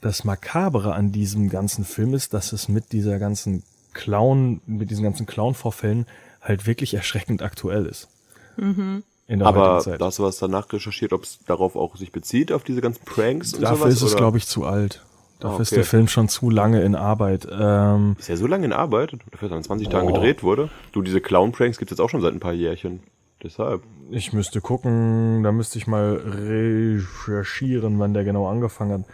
Das 0.05 0.23
Makabere 0.23 0.93
an 0.93 1.11
diesem 1.11 1.49
ganzen 1.49 1.83
Film 1.83 2.13
ist, 2.13 2.35
dass 2.35 2.53
es 2.53 2.69
mit 2.69 2.91
dieser 2.91 3.17
ganzen 3.17 3.63
Clown, 3.93 4.61
mit 4.67 4.91
diesen 4.91 5.03
ganzen 5.03 5.25
Clown-Vorfällen 5.25 6.05
halt 6.43 6.67
wirklich 6.67 6.93
erschreckend 6.93 7.41
aktuell 7.41 7.87
ist. 7.87 8.07
Mhm. 8.55 9.01
Aber 9.39 9.83
da 9.83 10.05
hast 10.05 10.19
du 10.19 10.23
was 10.23 10.37
danach 10.37 10.71
recherchiert, 10.71 11.11
ob 11.11 11.23
es 11.23 11.39
darauf 11.47 11.75
auch 11.75 11.95
sich 11.95 12.11
bezieht, 12.11 12.51
auf 12.51 12.63
diese 12.63 12.81
ganzen 12.81 13.03
Pranks 13.03 13.55
und 13.55 13.63
Dafür 13.63 13.77
sowas, 13.77 13.93
ist 13.95 14.01
es, 14.03 14.15
glaube 14.15 14.37
ich, 14.37 14.45
zu 14.45 14.63
alt. 14.65 15.03
Dafür 15.39 15.49
ah, 15.49 15.53
okay. 15.53 15.61
ist 15.63 15.75
der 15.75 15.83
Film 15.85 16.07
schon 16.07 16.29
zu 16.29 16.51
lange 16.51 16.83
in 16.83 16.93
Arbeit. 16.93 17.47
Ähm, 17.51 18.15
ist 18.19 18.29
er 18.29 18.37
so 18.37 18.45
lange 18.45 18.65
in 18.65 18.73
Arbeit? 18.73 19.13
Dafür, 19.31 19.49
dass 19.49 19.55
er 19.55 19.57
in 19.57 19.63
20 19.63 19.87
oh. 19.87 19.91
Tagen 19.91 20.07
gedreht 20.13 20.43
wurde? 20.43 20.69
Du, 20.91 21.01
diese 21.01 21.19
Clown-Pranks 21.19 21.79
gibt 21.79 21.91
es 21.91 21.97
jetzt 21.97 22.05
auch 22.05 22.11
schon 22.11 22.21
seit 22.21 22.31
ein 22.31 22.39
paar 22.39 22.53
Jährchen. 22.53 22.99
Deshalb. 23.41 23.81
Ich 24.11 24.33
müsste 24.33 24.61
gucken, 24.61 25.41
da 25.41 25.51
müsste 25.51 25.79
ich 25.79 25.87
mal 25.87 26.13
recherchieren, 26.13 27.97
wann 27.97 28.13
der 28.13 28.23
genau 28.23 28.47
angefangen 28.47 28.91
hat. 28.91 29.05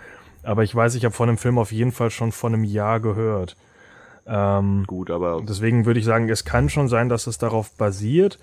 Aber 0.43 0.63
ich 0.63 0.73
weiß, 0.73 0.95
ich 0.95 1.05
habe 1.05 1.15
von 1.15 1.27
dem 1.27 1.37
Film 1.37 1.57
auf 1.57 1.71
jeden 1.71 1.91
Fall 1.91 2.09
schon 2.09 2.31
vor 2.31 2.49
einem 2.49 2.63
Jahr 2.63 2.99
gehört. 2.99 3.55
Ähm, 4.25 4.85
Gut, 4.87 5.11
aber. 5.11 5.41
Deswegen 5.47 5.85
würde 5.85 5.99
ich 5.99 6.05
sagen, 6.05 6.29
es 6.29 6.45
kann 6.45 6.69
schon 6.69 6.87
sein, 6.87 7.09
dass 7.09 7.27
es 7.27 7.37
darauf 7.37 7.71
basiert, 7.71 8.39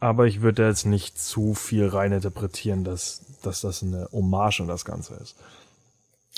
aber 0.00 0.26
ich 0.26 0.42
würde 0.42 0.66
jetzt 0.66 0.86
nicht 0.86 1.18
zu 1.18 1.54
viel 1.54 1.86
reininterpretieren, 1.86 2.84
dass, 2.84 3.22
dass 3.42 3.60
das 3.60 3.82
eine 3.82 4.08
Hommage 4.12 4.60
an 4.60 4.68
das 4.68 4.84
Ganze 4.84 5.14
ist. 5.14 5.36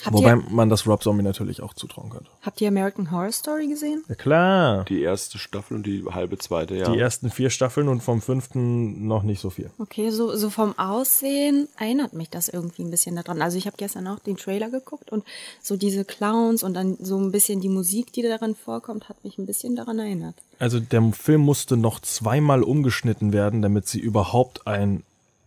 Habt 0.04 0.16
Wobei 0.16 0.30
ihr, 0.30 0.42
man 0.48 0.68
das 0.68 0.86
Rob 0.86 1.02
Zombie 1.02 1.22
natürlich 1.22 1.62
auch 1.62 1.74
zutrauen 1.74 2.10
könnte. 2.10 2.30
Habt 2.42 2.60
ihr 2.60 2.68
American 2.68 3.10
Horror 3.10 3.32
Story 3.32 3.68
gesehen? 3.68 4.02
Ja 4.08 4.14
klar. 4.14 4.84
Die 4.84 5.02
erste 5.02 5.38
Staffel 5.38 5.76
und 5.76 5.86
die 5.86 6.04
halbe 6.10 6.38
zweite, 6.38 6.76
ja. 6.76 6.90
Die 6.90 6.98
ersten 6.98 7.30
vier 7.30 7.50
Staffeln 7.50 7.88
und 7.88 8.02
vom 8.02 8.22
fünften 8.22 9.06
noch 9.06 9.22
nicht 9.22 9.40
so 9.40 9.50
viel. 9.50 9.70
Okay, 9.78 10.10
so, 10.10 10.34
so 10.36 10.50
vom 10.50 10.78
Aussehen 10.78 11.68
erinnert 11.78 12.12
mich 12.12 12.30
das 12.30 12.48
irgendwie 12.48 12.82
ein 12.82 12.90
bisschen 12.90 13.16
daran. 13.16 13.42
Also 13.42 13.58
ich 13.58 13.66
habe 13.66 13.76
gestern 13.76 14.06
auch 14.06 14.18
den 14.18 14.36
Trailer 14.36 14.70
geguckt 14.70 15.10
und 15.10 15.24
so 15.62 15.76
diese 15.76 16.04
Clowns 16.04 16.62
und 16.62 16.74
dann 16.74 16.96
so 17.00 17.18
ein 17.18 17.32
bisschen 17.32 17.60
die 17.60 17.68
Musik, 17.68 18.12
die 18.12 18.22
darin 18.22 18.54
vorkommt, 18.54 19.08
hat 19.08 19.22
mich 19.24 19.38
ein 19.38 19.46
bisschen 19.46 19.76
daran 19.76 19.98
erinnert. 19.98 20.34
Also 20.58 20.80
der 20.80 21.02
Film 21.12 21.42
musste 21.42 21.76
noch 21.76 22.00
zweimal 22.00 22.62
umgeschnitten 22.62 23.32
werden, 23.32 23.62
damit 23.62 23.88
sie 23.88 23.98
überhaupt 23.98 24.66
ein 24.66 25.02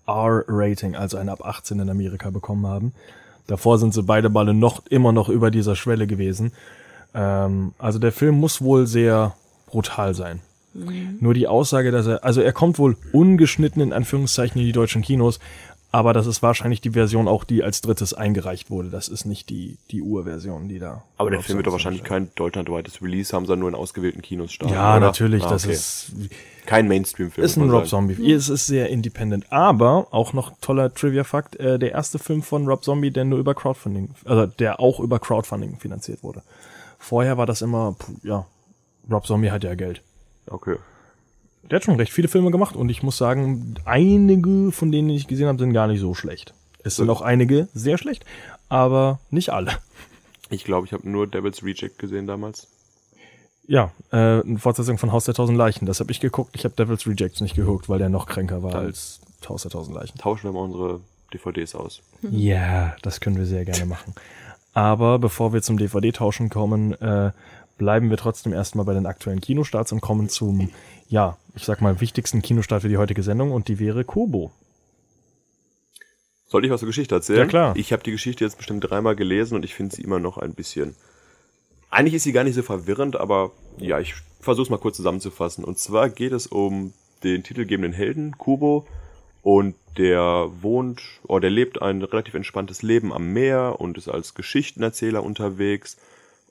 R-Rating, 0.08 0.96
also 0.96 1.18
ein 1.18 1.30
ab 1.30 1.46
18 1.46 1.80
in 1.80 1.90
Amerika 1.90 2.30
bekommen 2.30 2.68
haben. 2.68 2.94
Davor 3.48 3.78
sind 3.78 3.94
sie 3.94 4.04
beide 4.04 4.30
Balle 4.30 4.54
noch 4.54 4.86
immer 4.88 5.12
noch 5.12 5.30
über 5.30 5.52
dieser 5.52 5.76
Schwelle 5.76 6.08
gewesen. 6.08 6.52
Ähm, 7.14 7.74
also 7.78 8.00
der 8.00 8.12
Film 8.12 8.36
muss 8.36 8.62
wohl 8.62 8.88
sehr 8.88 9.36
brutal 9.68 10.14
sein. 10.14 10.40
Mhm. 10.74 11.18
Nur 11.20 11.34
die 11.34 11.48
Aussage, 11.48 11.92
dass 11.92 12.08
er, 12.08 12.24
also 12.24 12.42
er 12.42 12.54
kommt 12.54 12.80
wohl 12.80 12.98
ungeschnitten 13.12 13.82
in 13.82 13.94
Anführungszeichen 13.94 14.60
in 14.60 14.66
die 14.66 14.72
deutschen 14.72 15.02
Kinos, 15.02 15.40
aber 15.94 16.12
das 16.14 16.26
ist 16.26 16.42
wahrscheinlich 16.42 16.82
die 16.82 16.90
Version 16.90 17.28
auch, 17.28 17.44
die 17.44 17.64
als 17.64 17.82
drittes 17.82 18.16
eingereicht 18.16 18.72
wurde. 18.72 18.90
Das 18.90 19.10
ist 19.10 19.26
nicht 19.26 19.52
die, 19.52 19.78
die 19.92 20.02
Urversion, 20.02 20.68
die 20.68 20.80
da. 20.80 21.04
Aber 21.18 21.30
der 21.30 21.40
Film 21.42 21.60
wird 21.60 21.68
doch 21.68 21.72
wahrscheinlich 21.72 22.04
kein 22.04 22.32
deutschlandweites 22.34 23.04
Release 23.04 23.32
haben, 23.32 23.46
sondern 23.46 23.60
nur 23.60 23.70
in 23.70 23.76
ausgewählten 23.76 24.24
Kinos 24.24 24.52
starten. 24.52 24.74
Ja, 24.74 24.98
oder? 24.98 25.06
natürlich. 25.06 25.44
Ah, 25.44 25.52
das 25.52 25.66
okay. 25.66 25.74
ist 25.74 26.12
kein 26.66 26.88
Mainstream-Film. 26.88 27.46
Ist 27.46 27.58
ein 27.58 27.70
Rob 27.70 27.88
Zombie. 27.88 28.16
Mhm. 28.16 28.28
Es 28.28 28.50
ist 28.50 28.66
sehr 28.66 28.90
independent. 28.90 29.46
Aber 29.52 30.08
auch 30.10 30.34
noch 30.34 30.58
toller 30.62 30.92
Trivia-Fakt: 30.92 31.58
äh, 31.58 31.78
Der 31.78 31.92
erste 31.92 32.18
Film 32.18 32.42
von 32.42 32.68
Rob 32.68 32.84
Zombie, 32.84 33.12
der 33.12 33.26
nur 33.26 33.38
über 33.38 33.54
Crowdfunding, 33.54 34.16
also 34.26 34.48
der 34.48 34.80
auch 34.80 35.00
über 35.00 35.20
Crowdfunding 35.20 35.78
finanziert 35.78 36.24
wurde. 36.24 36.42
Vorher 36.98 37.38
war 37.38 37.46
das 37.46 37.62
immer, 37.62 37.96
ja, 38.24 38.48
Rob 39.12 39.28
Zombie 39.28 39.52
hat 39.52 39.64
ja 39.64 39.76
Geld. 39.76 40.02
Okay 40.48 40.78
der 41.70 41.78
hat 41.78 41.84
schon 41.84 41.96
recht 41.96 42.12
viele 42.12 42.28
Filme 42.28 42.52
gemacht 42.52 42.76
und 42.76 42.90
ich 42.90 43.04
muss 43.04 43.18
sagen, 43.18 43.76
einige 43.86 44.72
von 44.72 44.92
denen, 44.92 45.10
die 45.10 45.16
ich 45.16 45.28
gesehen 45.28 45.48
habe, 45.48 45.60
sind 45.60 45.74
gar 45.74 45.88
nicht 45.88 46.00
so 46.00 46.14
schlecht. 46.14 46.54
Es 46.84 46.98
sind 46.98 47.10
auch 47.10 47.22
einige 47.22 47.68
sehr 47.74 47.98
schlecht, 47.98 48.26
aber 48.70 49.20
nicht 49.30 49.52
alle. 49.52 49.72
Ich 50.50 50.66
glaube, 50.66 50.86
ich 50.86 50.94
habe 50.94 51.10
nur 51.10 51.26
Devil's 51.28 51.64
Reject 51.64 51.98
gesehen 51.98 52.28
damals. 52.28 52.68
Ja, 53.66 53.92
äh, 54.12 54.42
eine 54.42 54.60
Fortsetzung 54.60 54.98
von 54.98 55.12
Haus 55.12 55.26
der 55.26 55.34
Tausend 55.34 55.58
Leichen. 55.58 55.86
Das 55.86 56.00
habe 56.00 56.12
ich 56.12 56.20
geguckt. 56.20 56.52
Ich 56.56 56.66
habe 56.66 56.76
Devil's 56.76 57.08
Rejects 57.08 57.40
nicht 57.40 57.56
geguckt, 57.56 57.88
weil 57.88 57.98
der 57.98 58.10
noch 58.10 58.26
kränker 58.26 58.62
war 58.62 58.72
Dann 58.72 58.86
als 58.86 59.22
Haus 59.48 59.62
der 59.62 59.72
Tausend 59.72 59.96
Leichen. 59.96 60.18
Tauschen 60.18 60.44
wir 60.44 60.52
mal 60.52 60.66
unsere 60.66 61.00
DVDs 61.34 61.76
aus. 61.76 62.02
Ja, 62.30 62.96
das 63.02 63.20
können 63.20 63.38
wir 63.38 63.46
sehr 63.46 63.66
gerne 63.66 63.86
machen. 63.86 64.14
Aber 64.74 65.18
bevor 65.20 65.54
wir 65.54 65.62
zum 65.62 65.78
DVD-Tauschen 65.78 66.50
kommen, 66.50 66.94
äh, 66.94 67.32
bleiben 67.78 68.10
wir 68.10 68.18
trotzdem 68.18 68.54
erstmal 68.54 68.86
bei 68.86 68.94
den 68.94 69.06
aktuellen 69.06 69.42
Kinostarts 69.42 69.92
und 69.92 70.02
kommen 70.02 70.30
zum, 70.30 70.70
ja, 71.08 71.38
ich 71.56 71.66
sag 71.66 71.82
mal, 71.82 72.02
wichtigsten 72.02 72.42
Kinostart 72.42 72.82
für 72.82 72.90
die 72.90 72.98
heutige 72.98 73.24
Sendung 73.24 73.52
und 73.52 73.68
die 73.68 73.80
wäre 73.80 74.04
Kobo. 74.04 74.52
Soll 76.48 76.66
ich 76.66 76.72
was 76.72 76.80
zur 76.80 76.88
Geschichte 76.88 77.16
erzählen? 77.16 77.40
Ja, 77.40 77.46
klar. 77.46 77.76
Ich 77.76 77.92
habe 77.94 78.04
die 78.04 78.12
Geschichte 78.12 78.44
jetzt 78.44 78.58
bestimmt 78.58 78.88
dreimal 78.88 79.16
gelesen 79.16 79.56
und 79.56 79.66
ich 79.66 79.74
finde 79.74 79.96
sie 79.96 80.04
immer 80.04 80.20
noch 80.20 80.38
ein 80.38 80.54
bisschen. 80.54 80.96
Eigentlich 81.90 82.16
ist 82.16 82.24
sie 82.24 82.32
gar 82.32 82.44
nicht 82.44 82.56
so 82.56 82.62
verwirrend, 82.62 83.16
aber 83.16 83.52
ja, 83.78 84.00
ich 84.00 84.16
versuche 84.40 84.64
es 84.64 84.70
mal 84.70 84.78
kurz 84.78 84.98
zusammenzufassen. 84.98 85.64
Und 85.64 85.80
zwar 85.80 86.10
geht 86.10 86.32
es 86.32 86.48
um 86.48 86.94
den 87.24 87.44
titelgebenden 87.44 87.94
Helden, 87.94 88.38
Kubo, 88.38 88.86
und 89.42 89.76
der 89.98 90.50
wohnt, 90.62 91.02
oder 91.24 91.42
der 91.42 91.50
lebt 91.52 91.82
ein 91.82 92.02
relativ 92.02 92.34
entspanntes 92.34 92.82
Leben 92.82 93.14
am 93.14 93.34
Meer 93.34 93.76
und 93.80 93.98
ist 93.98 94.08
als 94.08 94.34
Geschichtenerzähler 94.34 95.24
unterwegs 95.24 95.98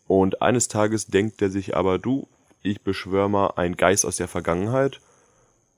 und 0.07 0.43
eines 0.43 0.69
Tages 0.69 1.07
denkt 1.07 1.41
er 1.43 1.51
sich 1.51 1.77
aber, 1.77 1.99
du, 1.99 2.29
ich 2.63 2.83
beschwör 2.83 3.29
mal 3.29 3.55
ein 3.57 3.77
Geist 3.77 4.07
aus 4.07 4.17
der 4.17 4.29
Vergangenheit. 4.29 5.01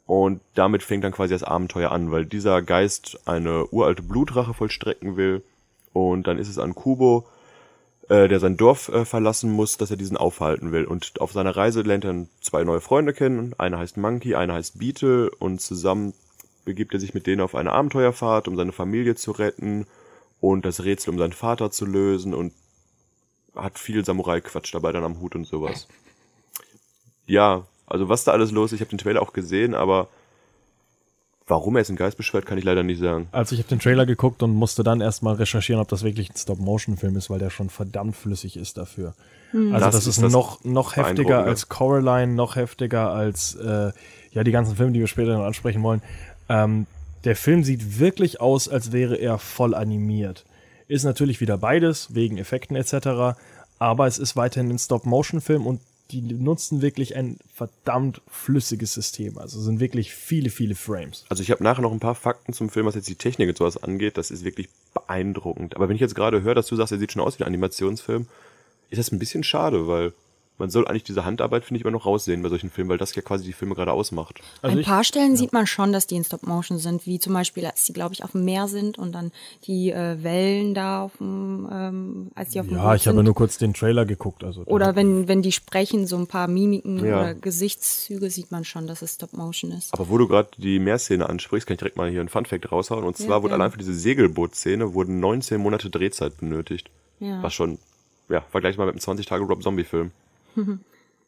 Und 0.07 0.40
damit 0.55 0.83
fängt 0.83 1.05
dann 1.05 1.12
quasi 1.12 1.33
das 1.33 1.42
Abenteuer 1.42 1.90
an, 1.90 2.11
weil 2.11 2.27
dieser 2.27 2.61
Geist 2.61 3.18
eine 3.25 3.66
uralte 3.68 4.03
Blutrache 4.03 4.53
vollstrecken 4.53 5.16
will. 5.16 5.42
Und 5.92 6.27
dann 6.27 6.38
ist 6.38 6.49
es 6.49 6.59
an 6.59 6.75
Kubo, 6.75 7.27
äh, 8.09 8.29
der 8.29 8.38
sein 8.38 8.59
Dorf 8.59 8.88
äh, 8.88 9.07
verlassen 9.07 9.51
muss, 9.51 9.79
dass 9.79 9.90
er 9.90 9.97
diesen 9.97 10.18
aufhalten 10.18 10.73
will. 10.73 10.85
Und 10.85 11.20
auf 11.20 11.33
seiner 11.33 11.57
Reise 11.57 11.81
lernt 11.81 12.05
er 12.05 12.27
zwei 12.42 12.64
neue 12.64 12.83
Freunde 12.83 13.14
kennen. 13.14 13.55
Einer 13.57 13.79
heißt 13.79 13.97
Monkey, 13.97 14.35
einer 14.35 14.55
heißt 14.55 14.79
Beetle. 14.79 15.31
Und 15.31 15.62
zusammen 15.62 16.12
begibt 16.66 16.92
er 16.92 17.01
sich 17.01 17.14
mit 17.14 17.27
denen 17.27 17.40
auf 17.40 17.55
eine 17.55 17.73
Abenteuerfahrt, 17.73 18.47
um 18.47 18.57
seine 18.57 18.73
Familie 18.73 19.14
zu 19.14 19.31
retten 19.33 19.87
und 20.40 20.66
das 20.66 20.85
Rätsel 20.85 21.14
um 21.14 21.18
seinen 21.18 21.33
Vater 21.33 21.70
zu 21.70 21.87
lösen. 21.87 22.35
Und 22.35 22.53
hat 23.55 23.79
viel 23.79 24.05
Samurai-Quatsch 24.05 24.75
dabei 24.75 24.92
dann 24.92 25.05
am 25.05 25.20
Hut 25.20 25.35
und 25.35 25.47
sowas. 25.47 25.88
Ja, 27.27 27.65
also 27.87 28.09
was 28.09 28.25
da 28.25 28.33
alles 28.33 28.51
los 28.51 28.73
ist, 28.73 28.77
ich 28.77 28.81
habe 28.81 28.91
den 28.91 28.99
Trailer 28.99 29.23
auch 29.23 29.33
gesehen, 29.33 29.75
aber 29.75 30.09
warum 31.47 31.77
er 31.77 31.81
jetzt 31.81 31.91
einen 31.91 31.99
Geist 31.99 32.17
beschwert, 32.17 32.47
kann 32.47 32.59
ich 32.59 32.65
leider 32.65 32.83
nicht 32.83 33.01
sagen. 33.01 33.29
Also 33.33 33.55
ich 33.55 33.61
habe 33.61 33.69
den 33.69 33.79
Trailer 33.79 34.07
geguckt 34.07 34.43
und 34.43 34.55
musste 34.55 34.83
dann 34.83 35.01
erstmal 35.01 35.35
recherchieren, 35.35 35.81
ob 35.81 35.89
das 35.89 36.03
wirklich 36.03 36.31
ein 36.31 36.37
Stop-Motion-Film 36.37 37.17
ist, 37.17 37.29
weil 37.31 37.39
der 37.39 37.51
schon 37.51 37.69
verdammt 37.69 38.17
flüssig 38.17 38.57
ist 38.57 38.79
dafür. 38.79 39.15
Mhm. 39.53 39.75
Also 39.75 39.87
das, 39.87 39.95
das 39.97 40.07
ist, 40.07 40.23
ist 40.23 40.33
noch, 40.33 40.65
noch 40.65 40.97
heftiger 40.97 41.45
als 41.45 41.69
Coraline, 41.69 42.33
noch 42.33 42.57
heftiger 42.57 43.11
als 43.11 43.55
äh, 43.57 43.93
ja 44.33 44.45
die 44.45 44.53
ganzen 44.53 44.77
Filme, 44.77 44.93
die 44.93 45.01
wir 45.01 45.07
später 45.07 45.37
noch 45.37 45.45
ansprechen 45.45 45.83
wollen. 45.83 46.03
Ähm, 46.49 46.87
der 47.25 47.37
Film 47.37 47.65
sieht 47.65 47.99
wirklich 47.99 48.41
aus, 48.41 48.69
als 48.69 48.93
wäre 48.93 49.17
er 49.17 49.39
voll 49.39 49.75
animiert. 49.75 50.45
Ist 50.89 51.05
natürlich 51.05 51.41
wieder 51.41 51.57
beides, 51.57 52.15
wegen 52.15 52.37
Effekten 52.37 52.77
etc. 52.77 53.39
Aber 53.79 54.07
es 54.07 54.19
ist 54.19 54.37
weiterhin 54.37 54.71
ein 54.71 54.79
Stop-Motion-Film 54.79 55.67
und 55.67 55.81
die 56.11 56.21
nutzen 56.21 56.83
wirklich 56.83 57.17
ein 57.17 57.38
verdammt 57.53 58.21
flüssiges 58.29 58.93
System. 58.93 59.38
Also 59.38 59.61
sind 59.61 59.81
wirklich 59.81 60.14
viele, 60.14 60.51
viele 60.51 60.75
Frames. 60.75 61.25
Also 61.29 61.43
ich 61.43 61.51
habe 61.51 61.64
nachher 61.64 61.83
noch 61.83 61.93
ein 61.93 62.01
paar 62.01 62.14
Fakten 62.14 62.53
zum 62.53 62.69
Film, 62.69 62.87
was 62.87 62.95
jetzt 62.95 63.09
die 63.09 63.14
Technik 63.14 63.49
und 63.49 63.59
sowas 63.59 63.83
angeht. 63.83 64.19
Das 64.19 64.31
ist 64.31 64.45
wirklich 64.45 64.69
beeindruckend. 64.93 65.77
Aber 65.77 65.88
wenn 65.88 65.95
ich 65.95 66.03
jetzt 66.03 66.14
gerade 66.14 66.43
höre, 66.43 66.55
dass 66.55 66.67
du 66.67 66.77
sagst, 66.77 66.93
er 66.93 66.99
sieht 66.99 67.12
schon 67.12 67.23
aus 67.23 67.38
wie 67.38 67.45
ein 67.45 67.49
Animationsfilm, 67.49 68.27
ist 68.90 68.99
das 68.99 69.12
ein 69.12 69.19
bisschen 69.19 69.45
schade, 69.45 69.87
weil 69.87 70.12
man 70.59 70.71
soll 70.71 70.87
eigentlich 70.87 71.03
diese 71.03 71.25
Handarbeit, 71.25 71.64
finde 71.64 71.79
ich, 71.79 71.85
immer 71.85 71.90
noch 71.90 72.07
raussehen 72.07 72.43
bei 72.43 72.49
solchen 72.49 72.71
Filmen, 72.71 72.90
weil 72.90 72.99
das 72.99 73.14
ja 73.14 73.23
quasi 73.23 73.45
die 73.45 73.53
Filme 73.53 73.75
gerade 73.75 73.93
ausmacht. 73.93 74.40
Also 74.62 74.77
Ein 74.79 74.85
paar 74.85 75.03
Stellen 75.03 75.33
ja. 75.33 75.37
sieht 75.37 75.53
man 75.53 75.67
schon, 75.67 75.93
dass 75.93 76.07
die 76.07 76.14
in 76.14 76.25
Stop 76.25 76.47
Motion 76.47 76.79
sind, 76.79 77.07
wie 77.07 77.19
zum 77.19 77.33
Beispiel, 77.33 77.67
als 77.67 77.85
die, 77.85 77.93
glaube 77.93 78.14
ich, 78.14 78.23
auf 78.23 78.33
dem 78.33 78.45
Meer 78.45 78.69
sind 78.69 78.97
und 78.97 79.12
dann 79.12 79.33
die 79.64 79.90
äh, 79.90 80.23
Wellen 80.23 80.75
da 80.75 81.03
auf 81.03 81.17
dem, 81.19 81.69
ähm, 81.73 82.31
als 82.37 82.51
die 82.51 82.61
auf 82.61 82.67
dem 82.67 82.77
Ja, 82.77 82.85
Boot 82.85 82.97
ich 82.97 83.09
habe 83.09 83.25
nur 83.25 83.35
kurz 83.35 83.59
den 83.59 83.75
Trailer 83.75 84.05
geguckt. 84.07 84.45
Also 84.45 84.62
oder 84.67 84.95
wenn, 84.95 85.27
wenn 85.27 85.43
die 85.43 85.51
sprechen, 85.51 86.07
so 86.07 86.17
ein 86.17 86.29
paar 86.29 86.47
Mimiken 86.47 87.05
ja. 87.05 87.21
oder 87.21 87.35
Gesichtszüge 87.35 88.31
sieht 88.31 88.53
man 88.53 88.64
schon, 88.64 88.87
dass 88.87 89.03
es 89.03 89.14
Stop 89.14 89.33
Motion 89.33 89.73
ist. 89.73 89.93
Aber 89.93 90.09
wo 90.09 90.19
du 90.19 90.29
gerade 90.29 90.51
die 90.57 90.79
Meerszene 90.79 91.29
ansprichst, 91.29 91.67
kann 91.67 91.75
ich 91.75 91.79
direkt 91.79 91.97
mal 91.97 92.09
hier 92.09 92.21
einen 92.21 92.29
Funfact 92.29 92.71
raushauen. 92.71 93.05
Und 93.05 93.17
zwar 93.17 93.38
ja, 93.38 93.43
wurde 93.43 93.55
allein 93.55 93.73
für 93.73 93.79
diese 93.79 93.95
Segelbootszene 93.95 94.95
wurden 94.95 95.19
19 95.19 95.61
Monate 95.61 95.90
Drehzeit 95.90 96.38
benötigt. 96.38 96.90
Ja. 97.19 97.43
Was 97.43 97.55
schon, 97.55 97.79
ja, 98.29 98.43
vergleich 98.51 98.77
mal 98.77 98.87
mit 98.87 98.95
einem 98.95 99.19
20-Tage-Rob-Zombie-Film. 99.19 100.12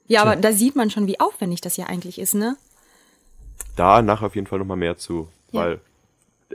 Ja, 0.08 0.22
aber 0.22 0.36
da 0.36 0.52
sieht 0.52 0.76
man 0.76 0.90
schon, 0.90 1.06
wie 1.06 1.18
aufwendig 1.18 1.60
das 1.60 1.76
ja 1.76 1.86
eigentlich 1.86 2.18
ist, 2.18 2.34
ne? 2.34 2.56
Da 3.74 4.02
nachher 4.02 4.26
auf 4.26 4.34
jeden 4.34 4.46
Fall 4.46 4.58
nochmal 4.58 4.76
mehr 4.76 4.96
zu, 4.96 5.28
ja. 5.50 5.60
weil 5.60 5.80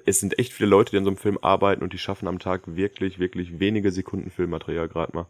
es 0.06 0.20
sind 0.20 0.40
echt 0.40 0.54
viele 0.54 0.70
Leute, 0.70 0.92
die 0.92 0.98
an 0.98 1.04
so 1.04 1.10
einem 1.10 1.18
Film 1.18 1.38
arbeiten 1.42 1.84
und 1.84 1.94
die 1.94 1.98
schaffen 1.98 2.28
am 2.28 2.40
Tag 2.40 2.76
wirklich, 2.76 3.20
wirklich 3.20 3.60
wenige 3.60 3.92
Sekunden 3.92 4.32
Filmmaterial 4.32 4.88
gerade 4.88 5.14
mal. 5.14 5.26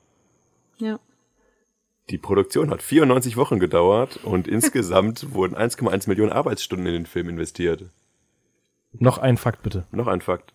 Ja. 0.78 1.00
Die 2.10 2.18
Produktion 2.18 2.70
hat 2.70 2.82
94 2.82 3.38
Wochen 3.38 3.60
gedauert 3.60 4.20
und 4.24 4.48
insgesamt 4.48 5.34
wurden 5.34 5.56
1,1 5.56 6.08
Millionen 6.08 6.32
Arbeitsstunden 6.32 6.88
in 6.88 6.94
den 6.94 7.06
Film 7.06 7.30
investiert. 7.30 7.86
Noch 8.94 9.18
ein 9.18 9.38
Fakt 9.38 9.64
bitte. 9.64 9.86
Noch 9.92 10.08
ein 10.08 10.22
Fakt. 10.22 10.54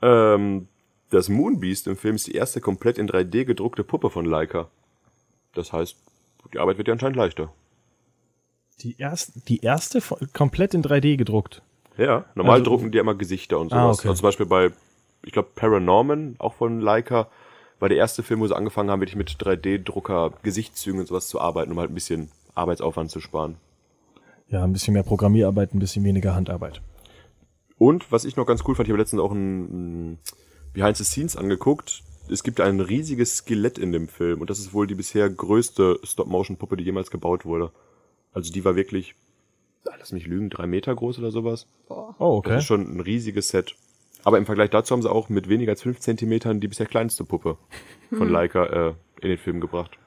Ähm, 0.00 0.68
das 1.10 1.28
Moonbeast 1.28 1.86
im 1.86 1.96
Film 1.96 2.16
ist 2.16 2.26
die 2.26 2.34
erste 2.34 2.60
komplett 2.60 2.98
in 2.98 3.08
3D 3.08 3.44
gedruckte 3.44 3.84
Puppe 3.84 4.10
von 4.10 4.24
Leica. 4.24 4.68
Das 5.54 5.72
heißt, 5.72 5.96
die 6.52 6.58
Arbeit 6.58 6.78
wird 6.78 6.88
ja 6.88 6.94
anscheinend 6.94 7.16
leichter. 7.16 7.52
Die 8.80 8.96
erste, 8.98 9.40
die 9.40 9.60
erste 9.60 10.00
komplett 10.32 10.74
in 10.74 10.82
3D 10.82 11.16
gedruckt. 11.16 11.62
Ja, 11.96 12.24
normal 12.34 12.60
also, 12.60 12.70
drucken 12.70 12.90
die 12.90 12.98
immer 12.98 13.14
Gesichter 13.14 13.58
und 13.58 13.72
ah, 13.72 13.82
sowas. 13.82 13.98
Ah, 13.98 14.00
okay. 14.00 14.08
also 14.08 14.20
zum 14.20 14.28
Beispiel 14.28 14.46
bei, 14.46 14.70
ich 15.24 15.32
glaube, 15.32 15.50
Paranorman, 15.54 16.36
auch 16.38 16.54
von 16.54 16.80
Leica, 16.80 17.28
war 17.78 17.88
der 17.88 17.98
erste 17.98 18.22
Film, 18.22 18.40
wo 18.40 18.46
sie 18.46 18.56
angefangen 18.56 18.90
haben, 18.90 19.00
wirklich 19.00 19.16
mit 19.16 19.30
3D-Drucker, 19.30 20.32
Gesichtszügen 20.42 21.00
und 21.00 21.06
sowas 21.06 21.28
zu 21.28 21.40
arbeiten, 21.40 21.72
um 21.72 21.80
halt 21.80 21.90
ein 21.90 21.94
bisschen 21.94 22.30
Arbeitsaufwand 22.54 23.10
zu 23.10 23.20
sparen. 23.20 23.56
Ja, 24.48 24.64
ein 24.64 24.72
bisschen 24.72 24.94
mehr 24.94 25.02
Programmierarbeit, 25.02 25.74
ein 25.74 25.78
bisschen 25.78 26.04
weniger 26.04 26.34
Handarbeit. 26.34 26.80
Und 27.78 28.12
was 28.12 28.24
ich 28.24 28.36
noch 28.36 28.46
ganz 28.46 28.62
cool 28.66 28.74
fand, 28.74 28.86
ich 28.86 28.92
habe 28.92 29.00
letztens 29.00 29.20
auch 29.20 29.32
ein, 29.32 30.12
ein 30.12 30.18
Behind 30.72 30.96
the 30.96 31.04
Scenes 31.04 31.36
angeguckt. 31.36 32.02
Es 32.28 32.42
gibt 32.42 32.60
ein 32.60 32.80
riesiges 32.80 33.38
Skelett 33.38 33.78
in 33.78 33.92
dem 33.92 34.08
Film 34.08 34.40
und 34.40 34.50
das 34.50 34.58
ist 34.58 34.72
wohl 34.72 34.86
die 34.86 34.94
bisher 34.94 35.28
größte 35.28 35.98
Stop-Motion-Puppe, 36.02 36.76
die 36.76 36.84
jemals 36.84 37.10
gebaut 37.10 37.44
wurde. 37.44 37.72
Also 38.32 38.52
die 38.52 38.64
war 38.64 38.76
wirklich, 38.76 39.14
lass 39.84 40.12
mich 40.12 40.26
lügen, 40.26 40.48
drei 40.48 40.66
Meter 40.66 40.94
groß 40.94 41.18
oder 41.18 41.30
sowas. 41.30 41.66
Oh, 41.88 42.14
okay. 42.18 42.50
Das 42.50 42.62
ist 42.62 42.66
schon 42.66 42.96
ein 42.96 43.00
riesiges 43.00 43.48
Set. 43.48 43.74
Aber 44.24 44.38
im 44.38 44.46
Vergleich 44.46 44.70
dazu 44.70 44.92
haben 44.92 45.02
sie 45.02 45.10
auch 45.10 45.28
mit 45.28 45.48
weniger 45.48 45.72
als 45.72 45.82
fünf 45.82 45.98
Zentimetern 46.00 46.60
die 46.60 46.68
bisher 46.68 46.86
kleinste 46.86 47.24
Puppe 47.24 47.58
von 48.10 48.28
Leica 48.28 48.64
äh, 48.66 48.94
in 49.20 49.28
den 49.28 49.38
Film 49.38 49.60
gebracht. 49.60 49.98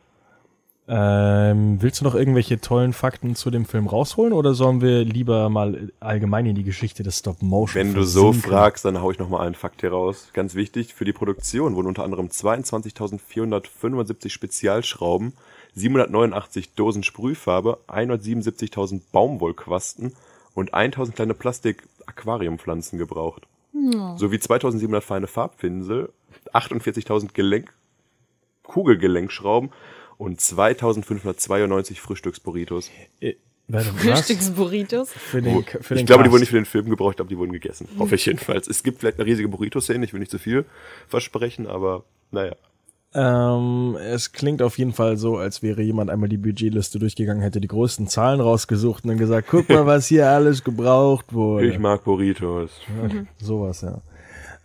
Ähm, 0.87 1.81
willst 1.81 2.01
du 2.01 2.05
noch 2.05 2.13
irgendwelche 2.13 2.61
tollen 2.61 2.93
Fakten 2.93 3.35
zu 3.35 3.49
dem 3.49 3.65
Film 3.65 3.87
rausholen 3.87 4.33
oder 4.33 4.53
sollen 4.53 4.81
wir 4.81 5.03
lieber 5.03 5.49
mal 5.49 5.91
allgemein 5.99 6.45
in 6.45 6.53
die 6.53 6.63
Geschichte 6.63 7.01
des 7.01 7.17
Stop 7.19 7.41
Motion? 7.41 7.83
Wenn 7.83 7.95
du 7.95 8.03
so 8.03 8.33
fragst, 8.33 8.85
dann 8.85 9.01
hau 9.01 9.09
ich 9.09 9.17
noch 9.17 9.29
mal 9.29 9.39
einen 9.39 9.55
Fakt 9.55 9.81
hier 9.81 9.89
raus. 9.91 10.29
Ganz 10.33 10.53
wichtig: 10.53 10.93
Für 10.93 11.05
die 11.05 11.13
Produktion 11.13 11.75
wurden 11.75 11.87
unter 11.87 12.03
anderem 12.03 12.27
22.475 12.27 14.29
Spezialschrauben, 14.29 15.33
789 15.73 16.75
Dosen 16.75 17.01
Sprühfarbe, 17.01 17.79
177.000 17.87 19.01
Baumwollquasten 19.11 20.13
und 20.53 20.75
1.000 20.75 21.13
kleine 21.13 21.33
Plastik-Aquariumpflanzen 21.33 22.99
gebraucht. 22.99 23.47
Ja. 23.73 24.15
Sowie 24.17 24.37
2.700 24.37 25.01
feine 25.01 25.25
Farbpinsel, 25.25 26.11
48.000 26.53 27.33
Gelenk 27.33 27.73
Kugelgelenkschrauben 28.63 29.71
und 30.17 30.39
2592 30.39 32.01
Frühstücksburritos. 32.01 32.91
Äh, 33.19 33.35
Frühstücksburritos? 33.69 35.11
Für 35.11 35.41
den, 35.41 35.63
für 35.63 35.95
den 35.95 36.01
ich 36.01 36.05
glaube, 36.05 36.23
die 36.23 36.31
wurden 36.31 36.41
nicht 36.41 36.49
für 36.49 36.55
den 36.55 36.65
Film 36.65 36.89
gebraucht, 36.89 37.19
aber 37.19 37.29
die 37.29 37.37
wurden 37.37 37.51
gegessen. 37.51 37.87
Mhm. 37.93 37.99
Hoffe 37.99 38.15
ich 38.15 38.25
jedenfalls. 38.25 38.67
Es 38.67 38.83
gibt 38.83 38.99
vielleicht 38.99 39.19
eine 39.19 39.25
riesige 39.25 39.47
Burrito-Szene, 39.47 40.05
ich 40.05 40.13
will 40.13 40.19
nicht 40.19 40.31
zu 40.31 40.39
viel 40.39 40.65
versprechen, 41.07 41.65
aber 41.65 42.03
naja. 42.31 42.55
Ähm, 43.15 43.95
es 43.95 44.33
klingt 44.33 44.61
auf 44.61 44.77
jeden 44.77 44.91
Fall 44.91 45.15
so, 45.15 45.37
als 45.37 45.63
wäre 45.63 45.81
jemand 45.81 46.09
einmal 46.09 46.27
die 46.27 46.37
Budgetliste 46.37 46.99
durchgegangen, 46.99 47.41
hätte 47.41 47.61
die 47.61 47.67
größten 47.69 48.07
Zahlen 48.07 48.41
rausgesucht 48.41 49.05
und 49.05 49.09
dann 49.09 49.17
gesagt, 49.17 49.47
guck 49.49 49.69
mal, 49.69 49.85
was 49.85 50.07
hier 50.07 50.29
alles 50.29 50.63
gebraucht 50.63 51.33
wurde. 51.33 51.67
Ich 51.67 51.79
mag 51.79 52.03
Burritos. 52.03 52.71
Ja, 53.01 53.23
sowas, 53.37 53.81
ja. 53.81 54.01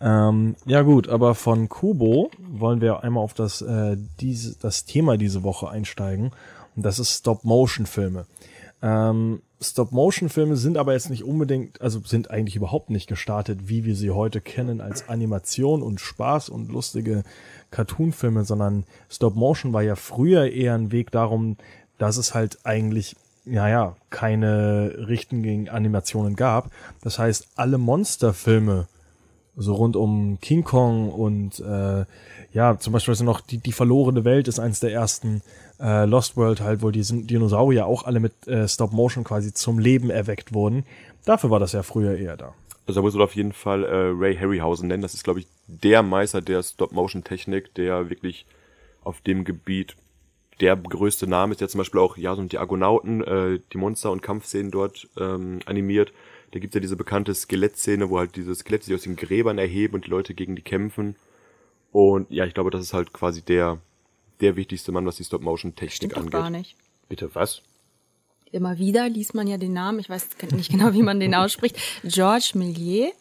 Ähm, 0.01 0.55
ja 0.65 0.81
gut, 0.81 1.09
aber 1.09 1.35
von 1.35 1.69
Kubo 1.69 2.31
wollen 2.39 2.81
wir 2.81 3.03
einmal 3.03 3.23
auf 3.23 3.35
das, 3.35 3.61
äh, 3.61 3.97
diese, 4.19 4.57
das 4.59 4.85
Thema 4.85 5.17
diese 5.17 5.43
Woche 5.43 5.69
einsteigen. 5.69 6.31
Und 6.75 6.83
das 6.83 6.97
ist 6.97 7.19
Stop-Motion-Filme. 7.19 8.25
Ähm, 8.81 9.41
Stop-Motion-Filme 9.61 10.57
sind 10.57 10.77
aber 10.77 10.93
jetzt 10.93 11.11
nicht 11.11 11.23
unbedingt, 11.23 11.81
also 11.81 11.99
sind 12.03 12.31
eigentlich 12.31 12.55
überhaupt 12.55 12.89
nicht 12.89 13.07
gestartet, 13.07 13.69
wie 13.69 13.85
wir 13.85 13.95
sie 13.95 14.09
heute 14.09 14.41
kennen, 14.41 14.81
als 14.81 15.07
Animation 15.07 15.83
und 15.83 16.01
Spaß 16.01 16.49
und 16.49 16.71
lustige 16.71 17.23
Cartoon-Filme, 17.69 18.43
sondern 18.43 18.85
Stop-Motion 19.09 19.71
war 19.71 19.83
ja 19.83 19.95
früher 19.95 20.51
eher 20.51 20.73
ein 20.73 20.91
Weg 20.91 21.11
darum, 21.11 21.57
dass 21.99 22.17
es 22.17 22.33
halt 22.33 22.59
eigentlich 22.63 23.15
ja, 23.45 23.67
ja, 23.67 23.95
keine 24.09 24.93
richtigen 25.07 25.69
Animationen 25.69 26.35
gab. 26.35 26.71
Das 27.01 27.19
heißt, 27.19 27.49
alle 27.55 27.77
Monsterfilme 27.77 28.87
so 29.61 29.73
rund 29.73 29.95
um 29.95 30.39
King 30.41 30.63
Kong 30.63 31.09
und 31.09 31.59
äh, 31.59 32.05
ja, 32.53 32.77
zum 32.77 32.93
Beispiel 32.93 33.13
also 33.13 33.23
noch 33.23 33.41
die, 33.41 33.57
die 33.57 33.71
verlorene 33.71 34.25
Welt 34.25 34.47
ist 34.47 34.59
eins 34.59 34.79
der 34.79 34.91
ersten 34.91 35.41
äh, 35.79 36.05
Lost 36.05 36.37
World 36.37 36.61
halt, 36.61 36.81
wo 36.81 36.91
die 36.91 37.01
Dinosaurier 37.01 37.85
auch 37.85 38.03
alle 38.03 38.19
mit 38.19 38.47
äh, 38.47 38.67
Stop 38.67 38.91
Motion 38.91 39.23
quasi 39.23 39.53
zum 39.53 39.79
Leben 39.79 40.09
erweckt 40.09 40.53
wurden. 40.53 40.85
Dafür 41.25 41.49
war 41.49 41.59
das 41.59 41.71
ja 41.71 41.83
früher 41.83 42.17
eher 42.17 42.37
da. 42.37 42.53
Also 42.87 42.99
da 42.99 43.03
muss 43.03 43.13
man 43.13 43.23
auf 43.23 43.35
jeden 43.35 43.53
Fall 43.53 43.83
äh, 43.83 44.11
Ray 44.13 44.35
Harryhausen 44.35 44.87
nennen. 44.87 45.01
Das 45.01 45.13
ist, 45.13 45.23
glaube 45.23 45.39
ich, 45.39 45.47
der 45.67 46.03
Meister 46.03 46.41
der 46.41 46.63
Stop-Motion-Technik, 46.63 47.73
der 47.75 48.09
wirklich 48.09 48.45
auf 49.03 49.21
dem 49.21 49.43
Gebiet 49.43 49.95
der 50.59 50.75
größte 50.75 51.27
Name 51.27 51.53
ist, 51.53 51.61
der 51.61 51.69
zum 51.69 51.79
Beispiel 51.79 51.99
auch 51.99 52.17
ja 52.17 52.35
so 52.35 52.43
die 52.43 52.57
Argonauten, 52.57 53.23
äh, 53.23 53.59
die 53.71 53.77
Monster- 53.77 54.11
und 54.11 54.21
Kampfszenen 54.21 54.71
dort 54.71 55.07
ähm, 55.17 55.59
animiert. 55.65 56.11
Da 56.51 56.59
gibt's 56.59 56.75
ja 56.75 56.81
diese 56.81 56.97
bekannte 56.97 57.33
Skelettszene, 57.33 58.09
wo 58.09 58.19
halt 58.19 58.35
diese 58.35 58.53
Skelette 58.53 58.85
sich 58.85 58.95
aus 58.95 59.03
den 59.03 59.15
Gräbern 59.15 59.57
erheben 59.57 59.95
und 59.95 60.05
die 60.05 60.09
Leute 60.09 60.33
gegen 60.33 60.55
die 60.55 60.61
kämpfen. 60.61 61.15
Und 61.91 62.29
ja, 62.29 62.45
ich 62.45 62.53
glaube, 62.53 62.71
das 62.71 62.81
ist 62.81 62.93
halt 62.93 63.13
quasi 63.13 63.41
der, 63.41 63.79
der 64.41 64.55
wichtigste 64.55 64.91
Mann, 64.91 65.05
was 65.05 65.17
die 65.17 65.23
Stop-Motion-Technik 65.23 66.15
angeht. 66.15 66.31
gar 66.31 66.49
nicht. 66.49 66.75
Bitte, 67.07 67.33
was? 67.33 67.61
Immer 68.51 68.77
wieder 68.77 69.07
liest 69.07 69.33
man 69.33 69.47
ja 69.47 69.57
den 69.57 69.73
Namen, 69.73 69.99
ich 69.99 70.09
weiß 70.09 70.27
nicht 70.51 70.71
genau, 70.71 70.93
wie 70.93 71.03
man 71.03 71.19
den 71.19 71.33
ausspricht. 71.35 71.77
Georges 72.03 72.53
Millier. 72.53 73.11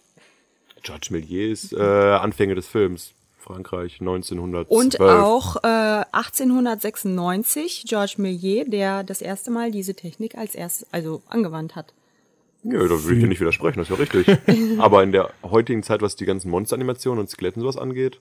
Georges 0.82 1.10
Millier 1.10 1.50
ist 1.50 1.72
äh, 1.72 1.80
Anfänger 1.80 2.56
des 2.56 2.66
Films. 2.66 3.12
Frankreich 3.38 4.00
1912. 4.00 4.68
Und 4.68 5.00
auch 5.00 5.56
äh, 5.64 6.04
1896 6.12 7.84
Georges 7.86 8.18
Millier, 8.18 8.64
der 8.64 9.02
das 9.02 9.22
erste 9.22 9.50
Mal 9.50 9.70
diese 9.70 9.94
Technik 9.94 10.36
als 10.36 10.54
erstes 10.54 10.86
also 10.92 11.22
angewandt 11.28 11.74
hat. 11.74 11.92
Ja, 12.62 12.78
da 12.78 12.90
würde 12.90 13.14
ich 13.14 13.20
dir 13.20 13.28
nicht 13.28 13.40
widersprechen, 13.40 13.78
das 13.78 13.88
ist 13.88 13.96
ja 13.96 14.02
richtig. 14.02 14.78
Aber 14.78 15.02
in 15.02 15.12
der 15.12 15.30
heutigen 15.42 15.82
Zeit, 15.82 16.02
was 16.02 16.16
die 16.16 16.26
ganzen 16.26 16.50
Monsteranimationen 16.50 17.20
und 17.20 17.30
Skeletten 17.30 17.60
sowas 17.60 17.76
angeht, 17.76 18.20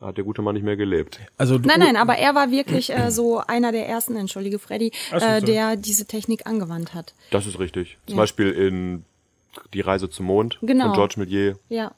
hat 0.00 0.16
der 0.16 0.24
gute 0.24 0.42
Mann 0.42 0.54
nicht 0.54 0.64
mehr 0.64 0.76
gelebt. 0.76 1.20
Also 1.38 1.58
nein, 1.58 1.80
nein, 1.80 1.96
aber 1.96 2.16
er 2.16 2.34
war 2.34 2.50
wirklich 2.50 2.92
äh, 2.92 3.10
so 3.10 3.38
einer 3.38 3.72
der 3.72 3.88
ersten, 3.88 4.16
entschuldige 4.16 4.58
Freddy, 4.58 4.92
äh, 5.12 5.40
der 5.40 5.76
diese 5.76 6.06
Technik 6.06 6.46
angewandt 6.46 6.94
hat. 6.94 7.14
Das 7.30 7.46
ist 7.46 7.58
richtig. 7.58 7.96
Zum 8.06 8.16
ja. 8.16 8.22
Beispiel 8.22 8.50
in 8.50 9.04
Die 9.72 9.80
Reise 9.80 10.10
zum 10.10 10.26
Mond 10.26 10.58
genau. 10.62 10.86
von 10.86 10.94
George 10.94 11.14
Millier. 11.18 11.58
Ja. 11.68 11.92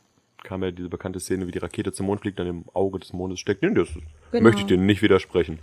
Kam 0.44 0.62
ja 0.62 0.70
diese 0.70 0.88
bekannte 0.88 1.18
Szene, 1.18 1.46
wie 1.48 1.52
die 1.52 1.58
Rakete 1.58 1.92
zum 1.92 2.06
Mond 2.06 2.20
fliegt, 2.20 2.38
dann 2.38 2.46
im 2.46 2.64
Auge 2.74 3.00
des 3.00 3.12
Mondes 3.12 3.40
steckt. 3.40 3.62
Nee, 3.62 3.74
das 3.74 3.88
genau. 4.30 4.44
möchte 4.44 4.60
ich 4.60 4.66
dir 4.66 4.76
nicht 4.76 5.02
widersprechen. 5.02 5.58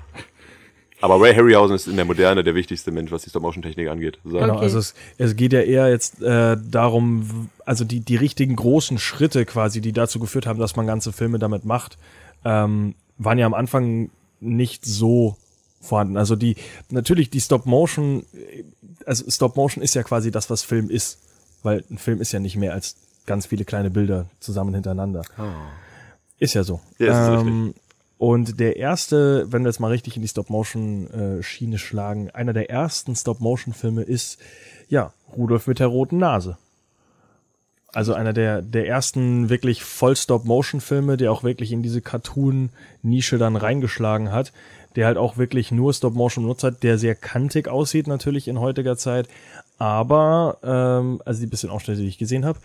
Aber 1.04 1.20
Ray 1.20 1.36
Harryhausen 1.36 1.76
ist 1.76 1.86
in 1.86 1.98
der 1.98 2.06
Moderne 2.06 2.46
der 2.46 2.56
wichtigste 2.56 2.90
Mensch, 2.90 3.12
was 3.12 3.24
die 3.24 3.30
Stop-Motion-Technik 3.30 3.90
angeht. 3.90 4.20
So. 4.24 4.38
Genau, 4.38 4.56
also 4.56 4.80
es, 4.80 4.94
es 5.18 5.36
geht 5.36 5.52
ja 5.52 5.60
eher 5.60 5.90
jetzt 5.90 6.22
äh, 6.22 6.56
darum, 6.58 7.50
also 7.66 7.84
die, 7.84 8.00
die 8.00 8.16
richtigen 8.16 8.56
großen 8.56 8.98
Schritte 8.98 9.44
quasi, 9.44 9.82
die 9.82 9.92
dazu 9.92 10.18
geführt 10.18 10.48
haben, 10.48 10.60
dass 10.60 10.78
man 10.78 10.88
ganze 10.88 11.12
Filme 11.12 11.40
damit 11.40 11.66
macht, 11.66 11.98
ähm, 12.46 12.96
waren 13.18 13.38
ja 13.38 13.46
am 13.46 13.54
Anfang 13.54 14.12
nicht 14.40 14.86
so 14.86 15.36
vorhanden. 15.82 16.16
Also 16.16 16.38
die, 16.38 16.56
natürlich 16.90 17.30
die 17.30 17.42
Stop-Motion, 17.42 18.26
also 19.06 19.30
Stop-Motion 19.30 19.84
ist 19.84 19.96
ja 19.96 20.04
quasi 20.04 20.32
das, 20.32 20.50
was 20.50 20.64
Film 20.64 20.90
ist. 20.90 21.20
Weil 21.64 21.84
ein 21.92 21.98
Film 21.98 22.22
ist 22.22 22.32
ja 22.32 22.40
nicht 22.40 22.56
mehr 22.56 22.72
als 22.72 22.96
ganz 23.26 23.48
viele 23.48 23.66
kleine 23.66 23.90
Bilder 23.90 24.28
zusammen 24.40 24.74
hintereinander. 24.74 25.24
Oh. 25.38 25.44
Ist 26.40 26.54
ja 26.54 26.64
so. 26.64 26.80
Ja, 26.98 27.36
ist 27.36 27.42
ähm, 27.42 27.74
und 28.24 28.62
der 28.62 28.78
erste, 28.78 29.52
wenn 29.52 29.64
wir 29.64 29.68
jetzt 29.68 29.82
mal 29.82 29.92
richtig 29.92 30.16
in 30.16 30.22
die 30.22 30.30
Stop-Motion-Schiene 30.30 31.78
schlagen, 31.78 32.30
einer 32.30 32.54
der 32.54 32.70
ersten 32.70 33.18
Stop-Motion-Filme 33.18 34.02
ist, 34.02 34.40
ja, 34.88 35.12
Rudolf 35.36 35.68
mit 35.68 35.80
der 35.80 35.88
roten 35.88 36.20
Nase. 36.20 36.58
Also 37.92 38.14
einer 38.14 38.32
der, 38.32 38.62
der 38.62 38.88
ersten 38.88 39.50
wirklich 39.50 39.84
voll 39.84 40.16
Stop-Motion-Filme, 40.16 41.18
der 41.18 41.34
auch 41.34 41.44
wirklich 41.44 41.74
in 41.74 41.84
diese 41.84 42.00
Cartoon-Nische 42.00 43.38
dann 43.38 43.58
reingeschlagen 43.58 44.32
hat, 44.32 44.54
der 44.96 45.06
halt 45.06 45.18
auch 45.18 45.36
wirklich 45.36 45.74
nur 45.74 45.94
Stop-Motion 45.94 46.46
benutzt 46.46 46.64
hat, 46.64 46.82
der 46.82 46.98
sehr 46.98 47.16
kantig 47.16 47.68
aussieht 47.68 48.08
natürlich 48.08 48.48
in 48.48 48.58
heutiger 48.58 48.96
Zeit, 48.96 49.28
aber, 49.80 50.60
ähm, 50.64 51.22
also 51.26 51.42
die 51.42 51.48
bisschen 51.48 51.70
Ausschnitte, 51.70 52.00
die 52.00 52.08
ich 52.08 52.18
gesehen 52.18 52.46
habe, 52.46 52.60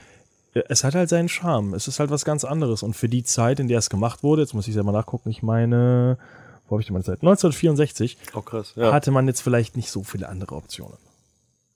es 0.68 0.84
hat 0.84 0.94
halt 0.94 1.08
seinen 1.08 1.28
Charme. 1.28 1.74
Es 1.74 1.88
ist 1.88 2.00
halt 2.00 2.10
was 2.10 2.24
ganz 2.24 2.44
anderes. 2.44 2.82
Und 2.82 2.94
für 2.94 3.08
die 3.08 3.22
Zeit, 3.22 3.60
in 3.60 3.68
der 3.68 3.78
es 3.78 3.90
gemacht 3.90 4.22
wurde, 4.22 4.42
jetzt 4.42 4.54
muss 4.54 4.68
ich 4.68 4.74
selber 4.74 4.92
nachgucken, 4.92 5.30
ich 5.30 5.42
meine, 5.42 6.18
wo 6.66 6.72
habe 6.72 6.82
ich 6.82 6.86
die 6.86 6.92
meine 6.92 7.04
Zeit? 7.04 7.20
1964. 7.20 8.18
Oh, 8.34 8.42
krass, 8.42 8.72
ja. 8.76 8.92
Hatte 8.92 9.10
man 9.10 9.26
jetzt 9.26 9.40
vielleicht 9.40 9.76
nicht 9.76 9.90
so 9.90 10.04
viele 10.04 10.28
andere 10.28 10.54
Optionen. 10.54 10.98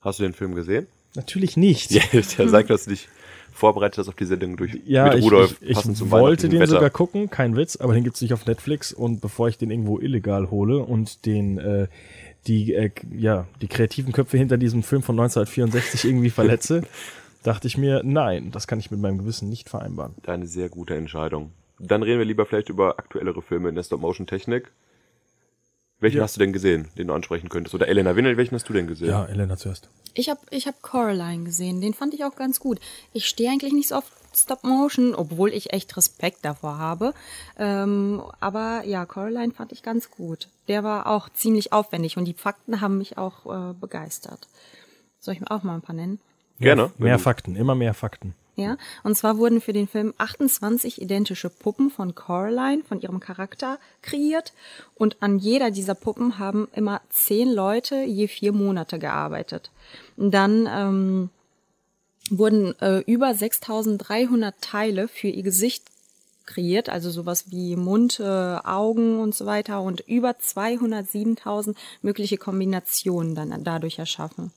Hast 0.01 0.19
du 0.19 0.25
den 0.25 0.33
Film 0.33 0.55
gesehen? 0.55 0.87
Natürlich 1.15 1.57
nicht. 1.57 1.91
Ja, 1.91 2.03
der 2.13 2.49
sagt 2.49 2.71
das 2.71 2.87
nicht 2.87 3.09
vorbereitet 3.53 3.99
hast 3.99 4.09
auf 4.09 4.15
die 4.15 4.25
Sendung 4.25 4.57
durch 4.57 4.79
ja, 4.87 5.13
mit 5.13 5.23
Rudolf. 5.23 5.57
Ich, 5.61 5.71
ich, 5.71 5.87
ich 5.87 6.11
wollte 6.11 6.49
den 6.49 6.61
Wetter. 6.61 6.73
sogar 6.73 6.91
gucken, 6.91 7.31
kein 7.31 7.55
Witz, 7.57 7.77
aber 7.77 7.95
den 7.95 8.03
gibt's 8.03 8.21
nicht 8.21 8.33
auf 8.33 8.47
Netflix 8.47 8.93
und 8.93 9.21
bevor 9.21 9.49
ich 9.49 9.59
den 9.59 9.71
irgendwo 9.71 9.99
illegal 9.99 10.51
hole 10.51 10.79
und 10.79 11.27
den 11.27 11.59
äh, 11.59 11.87
die 12.47 12.75
äh, 12.75 12.91
ja 13.17 13.47
die 13.61 13.69
kreativen 13.69 14.13
Köpfe 14.13 14.39
hinter 14.39 14.57
diesem 14.57 14.83
Film 14.83 15.03
von 15.03 15.19
1964 15.19 16.05
irgendwie 16.05 16.31
verletze, 16.31 16.83
dachte 17.43 17.67
ich 17.67 17.77
mir, 17.77 18.03
nein, 18.05 18.51
das 18.51 18.67
kann 18.67 18.79
ich 18.79 18.91
mit 18.91 19.01
meinem 19.01 19.19
Gewissen 19.19 19.49
nicht 19.49 19.69
vereinbaren. 19.69 20.15
Eine 20.27 20.47
sehr 20.47 20.69
gute 20.69 20.95
Entscheidung. 20.95 21.53
Dann 21.79 22.03
reden 22.03 22.19
wir 22.19 22.25
lieber 22.25 22.47
vielleicht 22.47 22.69
über 22.69 22.99
aktuellere 22.99 23.43
Filme 23.43 23.69
in 23.69 23.75
der 23.75 23.83
Stop-Motion-Technik. 23.83 24.71
Welchen 25.99 26.19
ja. 26.19 26.25
hast 26.25 26.37
du 26.37 26.41
denn 26.41 26.53
gesehen, 26.53 26.89
den 26.99 27.07
du 27.07 27.15
ansprechen 27.15 27.49
könntest? 27.49 27.75
Oder 27.75 27.89
Elena 27.89 28.17
Winnel, 28.17 28.37
welchen 28.37 28.57
hast 28.57 28.69
du 28.69 28.73
denn 28.73 28.89
gesehen? 28.89 29.09
Ja, 29.09 29.25
Elena 29.25 29.57
zuerst. 29.57 29.89
Ich 30.15 30.29
habe 30.29 30.41
ich 30.51 30.67
hab 30.67 30.83
Coraline 30.83 31.45
gesehen, 31.45 31.81
den 31.81 31.95
fand 31.95 32.13
ich 32.13 32.25
auch 32.25 32.35
ganz 32.35 32.61
gut. 32.61 32.81
Ich 33.13 33.27
stehe 33.27 33.51
eigentlich 33.51 33.73
nicht 33.73 33.89
so 33.89 33.97
auf 33.97 34.11
Stop 34.35 34.65
Motion, 34.65 35.15
obwohl 35.15 35.53
ich 35.53 35.73
echt 35.73 35.97
Respekt 35.97 36.39
davor 36.43 36.79
habe. 36.79 37.15
Ähm, 37.59 38.23
aber 38.41 38.83
ja, 38.85 39.07
Coraline 39.07 39.53
fand 39.53 39.73
ich 39.73 39.83
ganz 39.83 40.11
gut. 40.11 40.49
Der 40.69 40.83
war 40.83 41.07
auch 41.07 41.29
ziemlich 41.29 41.73
aufwendig 41.73 42.17
und 42.17 42.25
die 42.25 42.35
Fakten 42.35 42.81
haben 42.81 42.99
mich 42.99 43.17
auch 43.17 43.47
äh, 43.71 43.75
begeistert. 43.75 44.49
Soll 45.21 45.35
ich 45.35 45.41
mir 45.41 45.51
auch 45.51 45.63
mal 45.63 45.75
ein 45.75 45.83
paar 45.83 45.95
nennen? 45.95 46.19
Gerne. 46.63 46.91
Mehr 46.99 47.19
Fakten, 47.19 47.57
immer 47.57 47.75
mehr 47.75 47.95
Fakten. 47.95 48.35
Ja, 48.55 48.77
und 49.03 49.17
zwar 49.17 49.39
wurden 49.39 49.63
für 49.63 49.73
den 49.73 49.89
Film 49.89 50.13
28 50.19 51.01
identische 51.01 51.49
Puppen 51.49 51.91
von 51.91 52.15
Coraline, 52.15 52.83
von 52.85 53.01
ihrem 53.01 53.19
Charakter, 53.19 53.79
kreiert. 54.03 54.53
Und 54.95 55.17
an 55.21 55.39
jeder 55.39 55.71
dieser 55.71 55.95
Puppen 55.95 56.39
haben 56.39 56.69
immer 56.75 57.01
zehn 57.09 57.51
Leute 57.51 58.03
je 58.03 58.29
vier 58.29 58.53
Monate 58.53 58.99
gearbeitet. 58.99 59.71
Und 60.19 60.33
dann 60.33 60.69
ähm, 60.71 61.31
wurden 62.31 62.79
äh, 62.81 62.99
über 63.07 63.35
6300 63.35 64.55
Teile 64.61 65.09
für 65.09 65.29
ihr 65.29 65.43
Gesicht 65.43 65.85
kreiert, 66.45 66.91
also 66.91 67.11
sowas 67.11 67.51
wie 67.51 67.77
Mund, 67.77 68.21
äh, 68.21 68.25
Augen 68.25 69.19
und 69.21 69.35
so 69.35 69.47
weiter 69.47 69.81
und 69.81 70.01
über 70.01 70.31
207.000 70.33 71.75
mögliche 72.03 72.37
Kombinationen 72.37 73.35
dann 73.35 73.65
dadurch 73.65 73.99
erschaffen. 73.99 74.53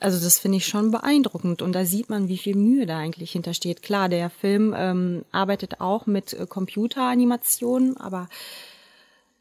Also 0.00 0.22
das 0.22 0.38
finde 0.38 0.58
ich 0.58 0.66
schon 0.66 0.90
beeindruckend 0.90 1.60
und 1.60 1.72
da 1.72 1.84
sieht 1.84 2.08
man, 2.08 2.28
wie 2.28 2.38
viel 2.38 2.56
Mühe 2.56 2.86
da 2.86 2.98
eigentlich 2.98 3.32
hintersteht. 3.32 3.82
Klar, 3.82 4.08
der 4.08 4.30
Film 4.30 4.74
ähm, 4.76 5.24
arbeitet 5.32 5.80
auch 5.80 6.06
mit 6.06 6.34
äh, 6.34 6.46
Computeranimationen, 6.46 7.96
aber 7.96 8.28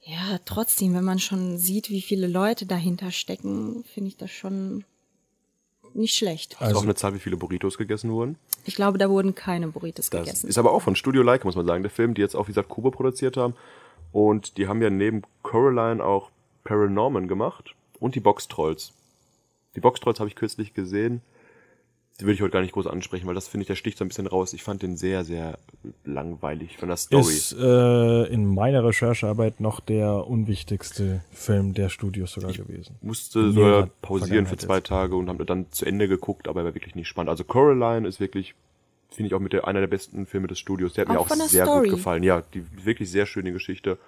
ja, 0.02 0.39
trotzdem, 0.46 0.93
wenn 0.93 1.04
man 1.04 1.20
schon 1.20 1.58
sieht, 1.58 1.89
wie 1.89 2.02
viele 2.02 2.28
Leute 2.28 2.65
dahinter 2.65 3.12
stecken, 3.12 3.84
finde 3.93 4.08
ich 4.08 4.17
das 4.17 4.32
schon 4.32 4.86
nicht 5.93 6.15
schlecht. 6.15 6.56
Hast 6.56 6.62
also, 6.62 6.74
du 6.74 6.80
auch 6.80 6.84
eine 6.84 6.96
Zahl, 6.96 7.13
wie 7.13 7.20
viele 7.20 7.38
Burritos 7.38 7.78
gegessen 7.78 8.12
wurden? 8.12 8.38
Ich 8.65 8.76
glaube, 8.76 8.98
da 8.98 9.10
wurden 9.10 9.36
keine 9.36 9.67
Burritos 9.67 10.10
das 10.10 10.20
gegessen. 10.22 10.48
Ist 10.48 10.58
aber 10.58 10.72
auch 10.72 10.82
von 10.82 10.96
Studio 10.96 11.24
Leica, 11.24 11.46
muss 11.46 11.56
man 11.56 11.65
sagen, 11.65 11.84
der 11.84 11.89
Film, 11.89 12.13
die 12.13 12.22
jetzt 12.22 12.36
auch, 12.36 12.48
wie 12.48 12.52
gesagt, 12.52 12.70
Kubo 12.70 12.91
produziert 12.91 13.36
haben. 13.36 13.56
Und 14.12 14.58
die 14.58 14.67
haben 14.67 14.82
ja 14.82 14.89
neben 14.89 15.24
Coraline 15.43 16.04
auch 16.04 16.30
Paranorman 16.63 17.28
gemacht 17.28 17.76
und 18.00 18.15
die 18.15 18.20
Box 18.20 18.48
Trolls. 18.48 18.93
Die 19.77 19.81
Box 19.81 19.99
Trolls 19.99 20.19
habe 20.19 20.27
ich 20.27 20.35
kürzlich 20.35 20.73
gesehen. 20.73 21.21
Die 22.19 22.23
würde 22.23 22.33
ich 22.33 22.41
heute 22.41 22.53
gar 22.53 22.61
nicht 22.61 22.73
groß 22.73 22.87
ansprechen, 22.87 23.27
weil 23.27 23.35
das 23.35 23.47
finde 23.47 23.61
ich, 23.61 23.67
der 23.67 23.75
sticht 23.75 23.99
so 23.99 24.03
ein 24.03 24.07
bisschen 24.07 24.25
raus. 24.25 24.53
Ich 24.53 24.63
fand 24.63 24.81
den 24.81 24.97
sehr, 24.97 25.23
sehr 25.23 25.59
langweilig 26.03 26.77
von 26.77 26.87
der 26.87 26.97
Story. 26.97 27.31
Ist 27.31 27.53
äh, 27.53 28.23
in 28.23 28.47
meiner 28.47 28.83
Recherchearbeit 28.83 29.59
noch 29.59 29.79
der 29.79 30.25
unwichtigste 30.25 31.21
Film 31.29 31.75
der 31.75 31.89
Studios 31.89 32.31
sogar 32.31 32.49
ich 32.49 32.57
gewesen. 32.57 32.95
Musste 33.01 33.51
sogar 33.51 33.87
pausieren 34.01 34.47
für 34.47 34.57
zwei 34.57 34.81
Tage 34.81 35.15
und 35.15 35.29
habe 35.29 35.45
dann 35.45 35.71
zu 35.71 35.85
Ende 35.85 36.07
geguckt, 36.07 36.47
aber 36.47 36.61
er 36.61 36.65
war 36.65 36.73
wirklich 36.73 36.95
nicht 36.95 37.07
spannend. 37.07 37.29
Also 37.29 37.43
Coraline 37.43 38.07
ist 38.07 38.19
wirklich, 38.19 38.55
finde 39.11 39.27
ich 39.27 39.35
auch 39.35 39.39
mit 39.39 39.53
der, 39.53 39.67
einer 39.67 39.81
der 39.81 39.87
besten 39.87 40.25
Filme 40.25 40.47
des 40.47 40.57
Studios. 40.57 40.93
Der 40.93 41.03
hat 41.05 41.15
auch 41.15 41.29
mir 41.29 41.35
auch 41.35 41.47
sehr 41.47 41.65
Story. 41.65 41.89
gut 41.89 41.97
gefallen. 41.97 42.23
Ja, 42.23 42.41
die 42.41 42.63
wirklich 42.83 43.11
sehr 43.11 43.27
schöne 43.27 43.51
Geschichte. 43.51 43.99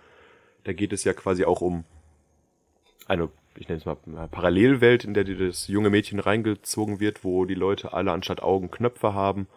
Da 0.64 0.74
geht 0.74 0.94
es 0.94 1.04
ja 1.04 1.14
quasi 1.14 1.46
auch 1.46 1.62
um 1.62 1.84
eine 3.06 3.30
ich 3.56 3.68
nenne 3.68 3.80
es 3.80 3.86
mal 3.86 3.98
Parallelwelt, 4.30 5.04
in 5.04 5.14
der 5.14 5.24
das 5.24 5.68
junge 5.68 5.90
Mädchen 5.90 6.20
reingezogen 6.20 7.00
wird, 7.00 7.24
wo 7.24 7.46
die 7.46 7.56
Leute 7.56 7.94
alle 7.94 8.12
anstatt 8.12 8.42
Augen 8.42 8.72
Knöpfe 8.72 9.14
haben. 9.14 9.48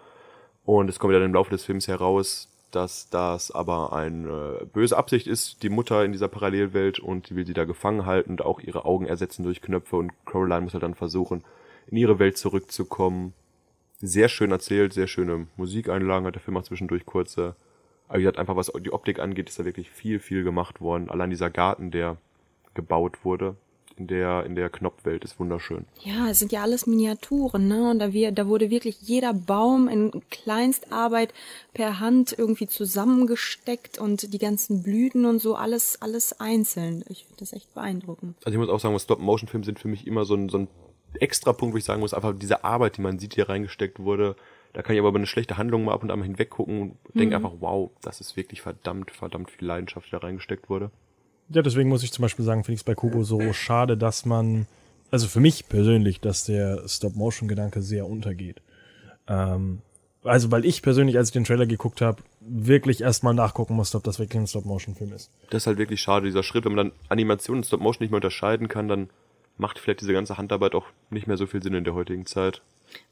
Und 0.64 0.88
es 0.88 0.98
kommt 0.98 1.14
dann 1.14 1.22
im 1.22 1.34
Laufe 1.34 1.50
des 1.50 1.64
Films 1.64 1.88
heraus, 1.88 2.48
dass 2.70 3.10
das 3.10 3.50
aber 3.50 3.92
eine 3.92 4.58
äh, 4.60 4.64
böse 4.64 4.96
Absicht 4.96 5.26
ist, 5.26 5.62
die 5.62 5.68
Mutter 5.68 6.04
in 6.04 6.12
dieser 6.12 6.28
Parallelwelt 6.28 6.98
und 6.98 7.28
die 7.28 7.36
will 7.36 7.46
sie 7.46 7.52
da 7.52 7.64
gefangen 7.64 8.06
halten 8.06 8.30
und 8.30 8.42
auch 8.44 8.60
ihre 8.60 8.84
Augen 8.84 9.06
ersetzen 9.06 9.44
durch 9.44 9.60
Knöpfe 9.60 9.96
und 9.96 10.12
Caroline 10.24 10.62
muss 10.62 10.72
halt 10.72 10.82
dann 10.82 10.94
versuchen, 10.94 11.44
in 11.86 11.96
ihre 11.96 12.18
Welt 12.18 12.38
zurückzukommen. 12.38 13.34
Sehr 14.00 14.28
schön 14.28 14.50
erzählt, 14.50 14.92
sehr 14.94 15.06
schöne 15.06 15.46
Musikeinlagen 15.56 16.26
hat 16.26 16.34
der 16.34 16.42
Film 16.42 16.56
auch 16.56 16.64
zwischendurch 16.64 17.06
kurze. 17.06 17.54
Aber 18.08 18.18
wie 18.18 18.22
gesagt, 18.22 18.38
einfach 18.38 18.56
was 18.56 18.72
die 18.80 18.92
Optik 18.92 19.18
angeht, 19.18 19.48
ist 19.48 19.58
da 19.58 19.64
wirklich 19.64 19.90
viel, 19.90 20.18
viel 20.18 20.42
gemacht 20.42 20.80
worden. 20.80 21.10
Allein 21.10 21.30
dieser 21.30 21.50
Garten, 21.50 21.90
der 21.90 22.16
gebaut 22.74 23.24
wurde, 23.24 23.56
in 23.96 24.06
der, 24.06 24.44
in 24.44 24.54
der 24.54 24.70
Knopfwelt 24.70 25.24
ist 25.24 25.38
wunderschön. 25.38 25.84
Ja, 26.02 26.28
es 26.28 26.38
sind 26.38 26.52
ja 26.52 26.62
alles 26.62 26.86
Miniaturen, 26.86 27.68
ne? 27.68 27.90
Und 27.90 27.98
da, 27.98 28.12
wir, 28.12 28.32
da 28.32 28.46
wurde 28.46 28.70
wirklich 28.70 29.00
jeder 29.02 29.34
Baum 29.34 29.88
in 29.88 30.22
Kleinstarbeit 30.30 31.32
per 31.74 32.00
Hand 32.00 32.34
irgendwie 32.36 32.66
zusammengesteckt 32.66 33.98
und 33.98 34.32
die 34.32 34.38
ganzen 34.38 34.82
Blüten 34.82 35.26
und 35.26 35.40
so, 35.40 35.54
alles, 35.54 36.00
alles 36.00 36.40
einzeln. 36.40 37.04
Ich 37.08 37.24
finde 37.24 37.40
das 37.40 37.52
echt 37.52 37.72
beeindruckend. 37.74 38.36
Also 38.44 38.54
ich 38.54 38.58
muss 38.58 38.68
auch 38.68 38.80
sagen, 38.80 38.98
Stop-Motion-Filme 38.98 39.64
sind 39.64 39.78
für 39.78 39.88
mich 39.88 40.06
immer 40.06 40.24
so 40.24 40.34
ein, 40.34 40.48
so 40.48 40.58
ein 40.58 40.68
extra 41.20 41.52
Punkt, 41.52 41.74
wo 41.74 41.78
ich 41.78 41.84
sagen 41.84 42.00
muss, 42.00 42.14
einfach 42.14 42.34
diese 42.36 42.64
Arbeit, 42.64 42.96
die 42.96 43.02
man 43.02 43.18
sieht, 43.18 43.34
hier 43.34 43.48
reingesteckt 43.48 43.98
wurde. 44.00 44.36
Da 44.72 44.82
kann 44.82 44.94
ich 44.94 45.00
aber 45.00 45.10
über 45.10 45.18
eine 45.18 45.26
schlechte 45.26 45.58
Handlung 45.58 45.84
mal 45.84 45.92
ab 45.92 46.02
und 46.02 46.10
an 46.10 46.18
mal 46.18 46.24
hinweggucken 46.24 46.80
und 46.80 47.14
mhm. 47.14 47.18
denke 47.18 47.36
einfach, 47.36 47.52
wow, 47.60 47.90
das 48.00 48.20
ist 48.20 48.36
wirklich 48.36 48.62
verdammt, 48.62 49.10
verdammt 49.10 49.50
viel 49.50 49.66
Leidenschaft, 49.66 50.06
die 50.06 50.12
da 50.12 50.18
reingesteckt 50.18 50.70
wurde. 50.70 50.90
Ja, 51.52 51.62
deswegen 51.62 51.88
muss 51.88 52.02
ich 52.02 52.12
zum 52.12 52.22
Beispiel 52.22 52.44
sagen, 52.44 52.64
finde 52.64 52.74
ich 52.74 52.80
es 52.80 52.84
bei 52.84 52.94
Kubo 52.94 53.24
so 53.24 53.52
schade, 53.52 53.96
dass 53.96 54.24
man, 54.24 54.66
also 55.10 55.28
für 55.28 55.40
mich 55.40 55.68
persönlich, 55.68 56.20
dass 56.20 56.44
der 56.44 56.88
Stop-Motion-Gedanke 56.88 57.82
sehr 57.82 58.08
untergeht. 58.08 58.62
Ähm, 59.28 59.82
also 60.24 60.50
weil 60.50 60.64
ich 60.64 60.82
persönlich, 60.82 61.18
als 61.18 61.28
ich 61.28 61.32
den 61.32 61.44
Trailer 61.44 61.66
geguckt 61.66 62.00
habe, 62.00 62.22
wirklich 62.40 63.00
erstmal 63.00 63.34
nachgucken 63.34 63.74
musste, 63.74 63.96
ob 63.98 64.04
das 64.04 64.18
wirklich 64.18 64.40
ein 64.40 64.46
Stop-Motion-Film 64.46 65.12
ist. 65.12 65.30
Das 65.50 65.64
ist 65.64 65.66
halt 65.66 65.78
wirklich 65.78 66.00
schade, 66.00 66.26
dieser 66.26 66.42
Schritt. 66.42 66.64
Wenn 66.64 66.74
man 66.74 66.90
dann 66.90 66.98
Animation 67.08 67.58
und 67.58 67.66
Stop-Motion 67.66 68.04
nicht 68.04 68.10
mehr 68.10 68.18
unterscheiden 68.18 68.68
kann, 68.68 68.88
dann 68.88 69.10
macht 69.58 69.78
vielleicht 69.78 70.00
diese 70.00 70.12
ganze 70.12 70.38
Handarbeit 70.38 70.74
auch 70.74 70.86
nicht 71.10 71.26
mehr 71.26 71.36
so 71.36 71.46
viel 71.46 71.62
Sinn 71.62 71.74
in 71.74 71.84
der 71.84 71.94
heutigen 71.94 72.26
Zeit. 72.26 72.62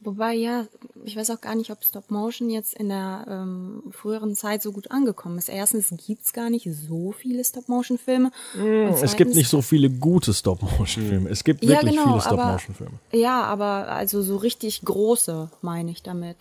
Wobei 0.01 0.35
ja, 0.35 0.67
ich 1.05 1.17
weiß 1.17 1.31
auch 1.31 1.41
gar 1.41 1.55
nicht, 1.55 1.71
ob 1.71 1.85
Stop 1.85 2.11
Motion 2.11 2.49
jetzt 2.49 2.75
in 2.75 2.89
der 2.89 3.27
ähm, 3.29 3.83
früheren 3.91 4.35
Zeit 4.35 4.63
so 4.63 4.73
gut 4.73 4.91
angekommen 4.91 5.37
ist. 5.37 5.49
Erstens 5.49 5.93
gibt's 6.07 6.33
gar 6.33 6.49
nicht 6.49 6.69
so 6.73 7.13
viele 7.13 7.45
Stop 7.45 7.69
Motion 7.69 7.99
Filme. 7.99 8.33
Mm, 8.55 8.95
es 9.03 9.17
gibt 9.17 9.35
nicht 9.35 9.49
so 9.49 9.61
viele 9.61 9.91
gute 9.91 10.33
Stop 10.33 10.63
Motion 10.63 11.07
Filme. 11.07 11.29
Es 11.29 11.45
gibt 11.45 11.63
ja, 11.63 11.71
wirklich 11.71 11.93
genau, 11.93 12.05
viele 12.05 12.21
Stop 12.21 12.39
Motion 12.39 12.75
Filme. 12.75 12.93
Ja, 13.13 13.43
aber 13.45 13.89
also 13.89 14.23
so 14.23 14.37
richtig 14.37 14.83
große 14.83 15.51
meine 15.61 15.91
ich 15.91 16.03
damit. 16.03 16.37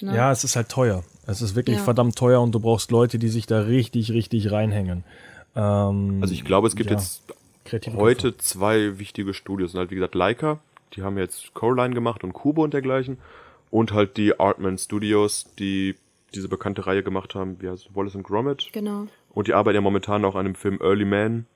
Ne? 0.00 0.14
Ja, 0.14 0.30
es 0.30 0.44
ist 0.44 0.56
halt 0.56 0.68
teuer. 0.68 1.02
Es 1.26 1.42
ist 1.42 1.54
wirklich 1.54 1.78
ja. 1.78 1.82
verdammt 1.82 2.16
teuer 2.16 2.40
und 2.40 2.52
du 2.52 2.60
brauchst 2.60 2.90
Leute, 2.90 3.18
die 3.18 3.28
sich 3.28 3.46
da 3.46 3.60
richtig, 3.62 4.12
richtig 4.12 4.50
reinhängen. 4.52 5.04
Ähm, 5.56 6.18
also 6.22 6.32
ich 6.32 6.44
glaube, 6.44 6.68
es 6.68 6.76
gibt 6.76 6.90
ja, 6.90 6.96
jetzt 6.96 7.22
heute 7.96 8.36
zwei 8.38 8.98
wichtige 8.98 9.34
Studios. 9.34 9.74
Und 9.74 9.80
halt 9.80 9.90
wie 9.90 9.96
gesagt 9.96 10.14
Leica 10.14 10.60
die 10.94 11.02
haben 11.02 11.18
jetzt 11.18 11.54
Coraline 11.54 11.94
gemacht 11.94 12.24
und 12.24 12.32
Kubo 12.32 12.64
und 12.64 12.74
dergleichen. 12.74 13.18
Und 13.70 13.92
halt 13.92 14.16
die 14.16 14.38
Artman 14.38 14.78
Studios, 14.78 15.46
die 15.58 15.94
diese 16.34 16.48
bekannte 16.48 16.86
Reihe 16.86 17.02
gemacht 17.02 17.34
haben, 17.34 17.60
wie 17.60 17.68
heißt 17.68 17.94
Wallace 17.94 18.16
and 18.16 18.24
Gromit. 18.24 18.68
Genau. 18.72 19.06
Und 19.30 19.48
die 19.48 19.54
arbeiten 19.54 19.76
ja 19.76 19.80
momentan 19.80 20.24
auch 20.24 20.34
an 20.34 20.44
dem 20.44 20.54
Film 20.54 20.78
Early 20.80 21.04
Man, 21.04 21.46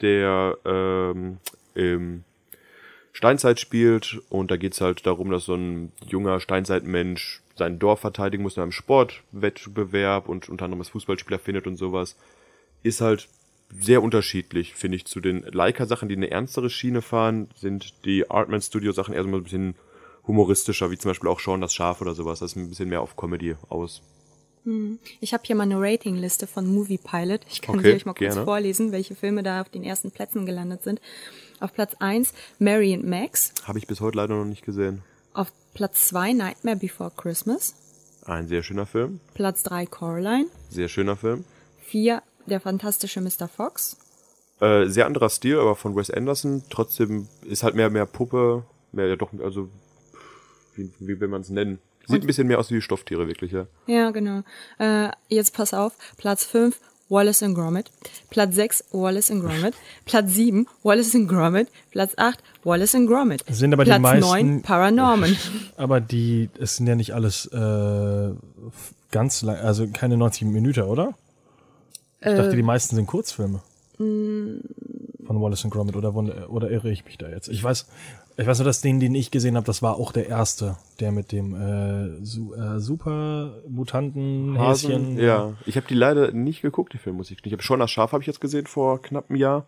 der 0.00 0.58
ähm, 0.64 1.38
im 1.74 2.24
Steinzeit 3.12 3.58
spielt. 3.58 4.20
Und 4.28 4.50
da 4.50 4.56
geht's 4.56 4.80
halt 4.80 5.06
darum, 5.06 5.30
dass 5.30 5.46
so 5.46 5.54
ein 5.54 5.92
junger 6.06 6.40
Steinzeitmensch 6.40 7.42
sein 7.54 7.78
Dorf 7.78 8.00
verteidigen 8.00 8.42
muss 8.42 8.56
in 8.56 8.62
einem 8.62 8.72
Sportwettbewerb 8.72 10.28
und 10.28 10.50
unter 10.50 10.66
anderem 10.66 10.80
das 10.80 10.90
Fußballspieler 10.90 11.38
findet 11.38 11.66
und 11.66 11.76
sowas. 11.76 12.16
Ist 12.82 13.00
halt 13.00 13.28
sehr 13.70 14.02
unterschiedlich, 14.02 14.74
finde 14.74 14.96
ich, 14.96 15.06
zu 15.06 15.20
den 15.20 15.42
Leica-Sachen, 15.42 16.08
die 16.08 16.16
eine 16.16 16.30
ernstere 16.30 16.70
Schiene 16.70 17.02
fahren, 17.02 17.48
sind 17.56 18.04
die 18.04 18.30
Artman 18.30 18.60
Studio-Sachen 18.60 19.14
eher 19.14 19.22
so 19.22 19.28
ein 19.28 19.42
bisschen 19.42 19.74
humoristischer, 20.26 20.90
wie 20.90 20.98
zum 20.98 21.10
Beispiel 21.10 21.28
auch 21.28 21.40
Sean 21.40 21.60
das 21.60 21.74
Schaf 21.74 22.00
oder 22.00 22.14
sowas. 22.14 22.40
Das 22.40 22.52
ist 22.52 22.56
ein 22.56 22.68
bisschen 22.68 22.88
mehr 22.88 23.00
auf 23.00 23.16
Comedy 23.16 23.56
aus. 23.68 24.02
Hm. 24.64 24.98
Ich 25.20 25.32
habe 25.32 25.44
hier 25.46 25.54
mal 25.54 25.62
eine 25.62 25.80
Ratingliste 25.80 26.46
von 26.46 26.66
Movie 26.66 26.98
Pilot. 26.98 27.42
Ich 27.48 27.62
kann 27.62 27.78
okay, 27.78 27.90
sie 27.90 27.96
euch 27.96 28.06
mal 28.06 28.14
kurz 28.14 28.34
gerne. 28.34 28.44
vorlesen, 28.44 28.92
welche 28.92 29.14
Filme 29.14 29.42
da 29.42 29.60
auf 29.60 29.68
den 29.68 29.84
ersten 29.84 30.10
Plätzen 30.10 30.44
gelandet 30.44 30.82
sind. 30.82 31.00
Auf 31.60 31.72
Platz 31.72 31.94
1 32.00 32.34
Mary 32.58 32.92
and 32.92 33.06
Max. 33.06 33.52
Habe 33.64 33.78
ich 33.78 33.86
bis 33.86 34.00
heute 34.00 34.18
leider 34.18 34.34
noch 34.34 34.44
nicht 34.44 34.64
gesehen. 34.64 35.02
Auf 35.32 35.52
Platz 35.74 36.08
2 36.08 36.32
Nightmare 36.32 36.76
Before 36.76 37.12
Christmas. 37.16 37.74
Ein 38.24 38.48
sehr 38.48 38.64
schöner 38.64 38.86
Film. 38.86 39.20
Platz 39.34 39.62
3 39.62 39.86
Coraline. 39.86 40.46
Sehr 40.68 40.88
schöner 40.88 41.16
Film. 41.16 41.44
4 41.84 42.22
der 42.46 42.60
fantastische 42.60 43.20
Mr. 43.20 43.48
Fox. 43.48 43.96
Äh, 44.60 44.86
sehr 44.86 45.06
anderer 45.06 45.28
Stil, 45.28 45.58
aber 45.58 45.76
von 45.76 45.94
Wes 45.96 46.10
Anderson. 46.10 46.62
Trotzdem 46.70 47.28
ist 47.42 47.62
halt 47.62 47.74
mehr 47.74 47.90
mehr 47.90 48.06
Puppe, 48.06 48.64
mehr 48.92 49.06
ja 49.06 49.16
doch, 49.16 49.30
also 49.42 49.68
wie, 50.74 50.90
wie 50.98 51.20
will 51.20 51.28
man 51.28 51.42
es 51.42 51.50
nennen? 51.50 51.78
Sieht 52.08 52.22
ein 52.22 52.26
bisschen 52.26 52.46
mehr 52.46 52.58
aus 52.60 52.70
wie 52.70 52.80
Stofftiere, 52.80 53.26
wirklich, 53.26 53.50
ja. 53.50 53.66
Ja, 53.86 54.10
genau. 54.12 54.42
Äh, 54.78 55.08
jetzt 55.28 55.54
pass 55.54 55.74
auf, 55.74 55.92
Platz 56.16 56.44
5, 56.44 56.78
Wallace 57.08 57.42
and 57.42 57.56
Gromit. 57.56 57.90
Platz 58.30 58.54
6, 58.54 58.84
Wallace 58.92 59.30
and 59.30 59.42
Gromit. 59.42 59.74
Platz 60.04 60.32
7, 60.32 60.66
Wallace 60.84 61.14
and 61.14 61.28
Gromit. 61.28 61.68
Platz 61.90 62.12
8, 62.16 62.38
Wallace 62.62 62.94
and 62.94 63.08
Gromit. 63.08 63.42
Das 63.46 63.58
sind 63.58 63.72
aber 63.72 63.84
Platz 63.84 63.96
die 63.96 64.02
meisten, 64.02 64.28
9, 64.28 64.62
Paranorman. 64.62 65.36
Aber 65.76 66.00
die, 66.00 66.48
es 66.58 66.76
sind 66.76 66.86
ja 66.86 66.94
nicht 66.94 67.12
alles 67.12 67.46
äh, 67.46 68.30
ganz 69.10 69.42
lang, 69.42 69.56
also 69.56 69.86
keine 69.92 70.16
90 70.16 70.48
Minuten, 70.48 70.82
oder? 70.82 71.14
Ich 72.20 72.26
dachte, 72.34 72.50
Äh, 72.52 72.56
die 72.56 72.62
meisten 72.62 72.96
sind 72.96 73.06
Kurzfilme. 73.06 73.60
mm. 73.98 74.60
Von 75.26 75.40
Wallace 75.42 75.64
and 75.64 75.74
Gromit 75.74 75.96
oder, 75.96 76.14
oder 76.50 76.70
irre 76.70 76.90
ich 76.92 77.04
mich 77.04 77.18
da 77.18 77.28
jetzt? 77.28 77.48
Ich 77.48 77.62
weiß, 77.64 77.88
ich 78.36 78.46
weiß 78.46 78.58
nur, 78.60 78.64
dass 78.64 78.80
den, 78.80 79.00
den 79.00 79.12
ich 79.16 79.32
gesehen 79.32 79.56
habe, 79.56 79.66
das 79.66 79.82
war 79.82 79.96
auch 79.96 80.12
der 80.12 80.28
erste, 80.28 80.76
der 81.00 81.10
mit 81.10 81.32
dem 81.32 81.54
äh, 81.54 82.24
su 82.24 82.54
äh, 82.54 82.78
super 82.78 83.54
Mutanten 83.68 84.54
Häschen. 84.54 85.18
Ja, 85.18 85.54
ich 85.66 85.76
habe 85.76 85.86
die 85.88 85.94
leider 85.94 86.30
nicht 86.30 86.62
geguckt, 86.62 86.92
die 86.92 86.98
Filme, 86.98 87.16
muss 87.16 87.30
ich 87.32 87.38
nicht. 87.38 87.46
Ich 87.46 87.52
habe 87.52 87.62
schon 87.64 87.80
das 87.80 87.90
Schaf 87.90 88.12
habe 88.12 88.22
ich 88.22 88.28
jetzt 88.28 88.40
gesehen 88.40 88.66
vor 88.68 89.02
knapp 89.02 89.28
einem 89.28 89.36
Jahr. 89.40 89.66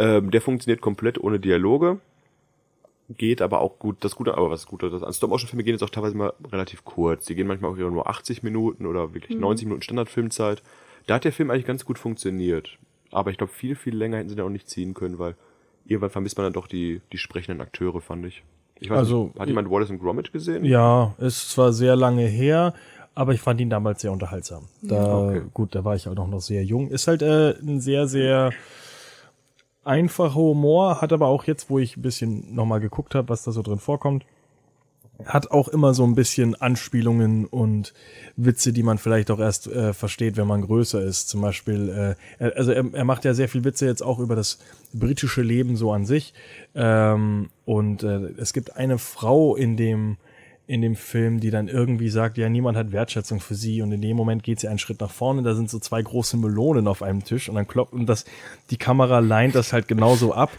Ähm, 0.00 0.32
der 0.32 0.40
funktioniert 0.40 0.80
komplett 0.80 1.18
ohne 1.22 1.38
Dialoge. 1.38 2.00
Geht 3.16 3.40
aber 3.40 3.60
auch 3.60 3.78
gut, 3.78 3.98
das 4.00 4.16
Gute, 4.16 4.36
aber 4.36 4.50
was 4.50 4.60
ist 4.62 4.66
gut, 4.66 4.82
das 4.82 5.02
an 5.04 5.12
Stop-Motion-Filme 5.12 5.62
gehen 5.62 5.74
jetzt 5.74 5.82
auch 5.84 5.88
teilweise 5.90 6.16
mal 6.16 6.32
relativ 6.52 6.84
kurz. 6.84 7.26
Die 7.26 7.34
gehen 7.36 7.46
manchmal 7.46 7.70
auch 7.70 7.76
wieder 7.76 7.90
nur 7.90 8.08
80 8.08 8.42
Minuten 8.42 8.86
oder 8.86 9.14
wirklich 9.14 9.36
Mhm. 9.36 9.42
90 9.42 9.66
Minuten 9.66 9.82
Standardfilmzeit. 9.82 10.62
Da 11.08 11.14
hat 11.16 11.24
der 11.24 11.32
Film 11.32 11.50
eigentlich 11.50 11.66
ganz 11.66 11.84
gut 11.84 11.98
funktioniert. 11.98 12.78
Aber 13.10 13.30
ich 13.30 13.38
glaube, 13.38 13.52
viel, 13.52 13.74
viel 13.74 13.96
länger 13.96 14.18
hätten 14.18 14.28
sie 14.28 14.36
den 14.36 14.44
auch 14.44 14.50
nicht 14.50 14.68
ziehen 14.68 14.94
können, 14.94 15.18
weil 15.18 15.34
irgendwann 15.86 16.10
vermisst 16.10 16.36
man 16.36 16.44
dann 16.44 16.52
doch 16.52 16.66
die, 16.66 17.00
die 17.12 17.18
sprechenden 17.18 17.60
Akteure, 17.60 18.00
fand 18.00 18.26
ich. 18.26 18.44
Ich 18.78 18.90
weiß 18.90 18.98
Also, 18.98 19.24
nicht, 19.28 19.40
hat 19.40 19.48
jemand 19.48 19.70
Wallace 19.70 19.90
and 19.90 20.00
Gromit 20.00 20.32
gesehen? 20.32 20.64
Ja, 20.64 21.14
ist 21.18 21.50
zwar 21.50 21.72
sehr 21.72 21.96
lange 21.96 22.26
her, 22.26 22.74
aber 23.14 23.32
ich 23.32 23.40
fand 23.40 23.60
ihn 23.60 23.70
damals 23.70 24.02
sehr 24.02 24.12
unterhaltsam. 24.12 24.68
Da, 24.82 25.18
Okay. 25.28 25.42
Gut, 25.54 25.74
da 25.74 25.84
war 25.84 25.96
ich 25.96 26.06
halt 26.06 26.18
auch 26.18 26.28
noch 26.28 26.40
sehr 26.42 26.62
jung. 26.62 26.88
Ist 26.88 27.08
halt 27.08 27.22
äh, 27.22 27.54
ein 27.58 27.80
sehr, 27.80 28.06
sehr 28.06 28.50
einfacher 29.84 30.34
Humor, 30.34 31.00
hat 31.00 31.12
aber 31.12 31.26
auch 31.28 31.44
jetzt, 31.44 31.70
wo 31.70 31.78
ich 31.78 31.96
ein 31.96 32.02
bisschen 32.02 32.54
nochmal 32.54 32.80
geguckt 32.80 33.14
habe, 33.14 33.30
was 33.30 33.42
da 33.44 33.52
so 33.52 33.62
drin 33.62 33.78
vorkommt, 33.78 34.24
hat 35.24 35.50
auch 35.50 35.68
immer 35.68 35.94
so 35.94 36.04
ein 36.04 36.14
bisschen 36.14 36.54
Anspielungen 36.54 37.44
und 37.44 37.92
Witze, 38.36 38.72
die 38.72 38.82
man 38.84 38.98
vielleicht 38.98 39.30
auch 39.30 39.40
erst 39.40 39.66
äh, 39.66 39.92
versteht, 39.92 40.36
wenn 40.36 40.46
man 40.46 40.62
größer 40.62 41.02
ist. 41.02 41.28
Zum 41.28 41.40
Beispiel, 41.40 41.88
äh, 42.40 42.42
er- 42.44 42.56
also 42.56 42.70
er, 42.72 42.84
er 42.92 43.04
macht 43.04 43.24
ja 43.24 43.34
sehr 43.34 43.48
viel 43.48 43.64
Witze 43.64 43.86
jetzt 43.86 44.02
auch 44.02 44.20
über 44.20 44.36
das 44.36 44.58
britische 44.92 45.42
Leben 45.42 45.76
so 45.76 45.92
an 45.92 46.06
sich. 46.06 46.34
Ähm, 46.74 47.48
und 47.64 48.04
äh, 48.04 48.30
es 48.38 48.52
gibt 48.52 48.76
eine 48.76 48.98
Frau 48.98 49.56
in 49.56 49.76
dem 49.76 50.16
in 50.70 50.82
dem 50.82 50.96
Film, 50.96 51.40
die 51.40 51.48
dann 51.50 51.66
irgendwie 51.68 52.10
sagt, 52.10 52.36
ja, 52.36 52.50
niemand 52.50 52.76
hat 52.76 52.92
Wertschätzung 52.92 53.40
für 53.40 53.54
sie 53.54 53.80
und 53.80 53.90
in 53.90 54.02
dem 54.02 54.14
Moment 54.18 54.42
geht 54.42 54.60
sie 54.60 54.68
einen 54.68 54.78
Schritt 54.78 55.00
nach 55.00 55.10
vorne, 55.10 55.40
da 55.42 55.54
sind 55.54 55.70
so 55.70 55.78
zwei 55.78 56.02
große 56.02 56.36
Melonen 56.36 56.86
auf 56.88 57.02
einem 57.02 57.24
Tisch 57.24 57.48
und 57.48 57.54
dann 57.54 57.66
klopft 57.66 57.94
und 57.94 58.04
das, 58.04 58.26
die 58.68 58.76
Kamera 58.76 59.20
leint 59.20 59.54
das 59.54 59.72
halt 59.72 59.88
genauso 59.88 60.34
ab 60.34 60.50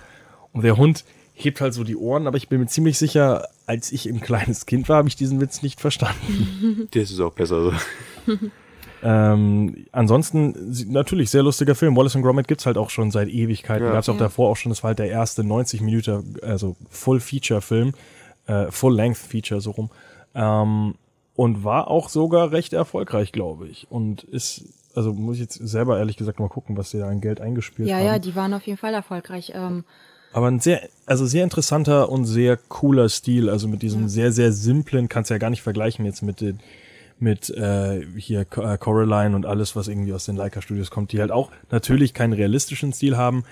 und 0.52 0.64
der 0.64 0.78
Hund 0.78 1.06
hebt 1.46 1.62
halt 1.62 1.74
so 1.74 1.84
die 1.84 1.96
Ohren, 1.96 2.28
aber 2.28 2.38
ich 2.38 2.50
bin 2.50 2.60
mir 2.60 2.68
ziemlich 2.68 2.98
sicher, 2.98 3.48
als 3.66 3.92
ich 3.92 4.08
ein 4.08 4.20
kleines 4.20 4.66
Kind 4.66 4.90
war, 4.90 4.98
habe 4.98 5.08
ich 5.08 5.16
diesen 5.16 5.40
Witz 5.42 5.62
nicht 5.62 5.80
verstanden. 5.80 6.88
Das 6.92 7.12
ist 7.12 7.20
auch 7.20 7.34
besser 7.34 7.72
so. 8.26 8.38
Ähm, 9.02 9.86
ansonsten 9.92 10.74
natürlich 10.88 11.30
sehr 11.30 11.44
lustiger 11.44 11.76
Film. 11.76 11.96
Wallace 11.96 12.16
and 12.16 12.26
Gromit 12.26 12.48
gibt's 12.48 12.66
halt 12.66 12.78
auch 12.78 12.90
schon 12.90 13.12
seit 13.12 13.30
Ewigkeiten. 13.30 13.86
Ja. 13.86 13.94
Gab's 13.94 14.10
auch 14.10 14.18
davor 14.18 14.50
auch 14.50 14.58
schon. 14.58 14.72
Das 14.72 14.84
war 14.84 14.90
halt 14.90 15.00
der 15.00 15.10
erste 15.10 15.44
90 15.44 15.82
Minuten, 15.82 16.36
also 16.42 16.76
Full-Feature-Film, 16.90 17.94
äh, 18.48 18.70
Full-Length-Feature 18.70 19.62
so 19.62 19.72
rum. 19.72 19.90
Ähm, 20.36 20.96
und 21.36 21.64
war 21.64 21.88
auch 21.88 22.10
sogar 22.10 22.52
recht 22.52 22.74
erfolgreich, 22.74 23.32
glaube 23.32 23.70
ich. 23.70 23.90
Und 23.90 24.24
ist, 24.24 24.66
also 24.94 25.14
muss 25.14 25.36
ich 25.36 25.42
jetzt 25.42 25.56
selber 25.56 25.98
ehrlich 25.98 26.18
gesagt 26.18 26.40
mal 26.40 26.50
gucken, 26.50 26.76
was 26.76 26.90
sie 26.90 27.00
da 27.00 27.08
an 27.08 27.22
Geld 27.22 27.40
eingespielt 27.40 27.88
ja, 27.88 27.96
haben. 27.96 28.06
ja, 28.06 28.20
die 28.20 28.36
waren 28.36 28.54
auf 28.54 28.68
jeden 28.68 28.78
Fall 28.78 28.94
erfolgreich. 28.94 29.54
Ähm, 29.56 29.86
Aber 30.32 30.48
ein 30.48 30.60
sehr, 30.60 30.88
also 31.06 31.26
sehr 31.26 31.44
interessanter 31.44 32.10
und 32.10 32.26
sehr 32.26 32.58
cooler 32.58 33.10
Stil. 33.10 33.50
Also 33.50 33.68
mit 33.68 33.82
diesem 33.82 34.10
sehr, 34.10 34.32
sehr 34.32 34.52
simplen, 34.52 35.10
kannst 35.10 35.32
ja 35.32 35.38
gar 35.38 35.50
nicht 35.50 35.64
vergleichen 35.64 36.06
jetzt 36.06 36.22
mit 36.22 36.42
den, 36.42 36.60
mit 37.20 37.50
äh, 37.50 38.06
hier 38.18 38.42
äh, 38.42 38.78
Coraline 38.78 39.36
und 39.36 39.46
alles, 39.46 39.76
was 39.76 39.88
irgendwie 39.88 40.14
aus 40.14 40.26
den 40.26 40.36
Leica 40.36 40.62
Studios 40.62 40.92
kommt, 40.92 41.12
die 41.12 41.20
halt 41.20 41.32
auch 41.32 41.52
natürlich 41.72 42.14
keinen 42.14 42.34
realistischen 42.34 42.94
Stil 42.94 43.18
haben, 43.18 43.44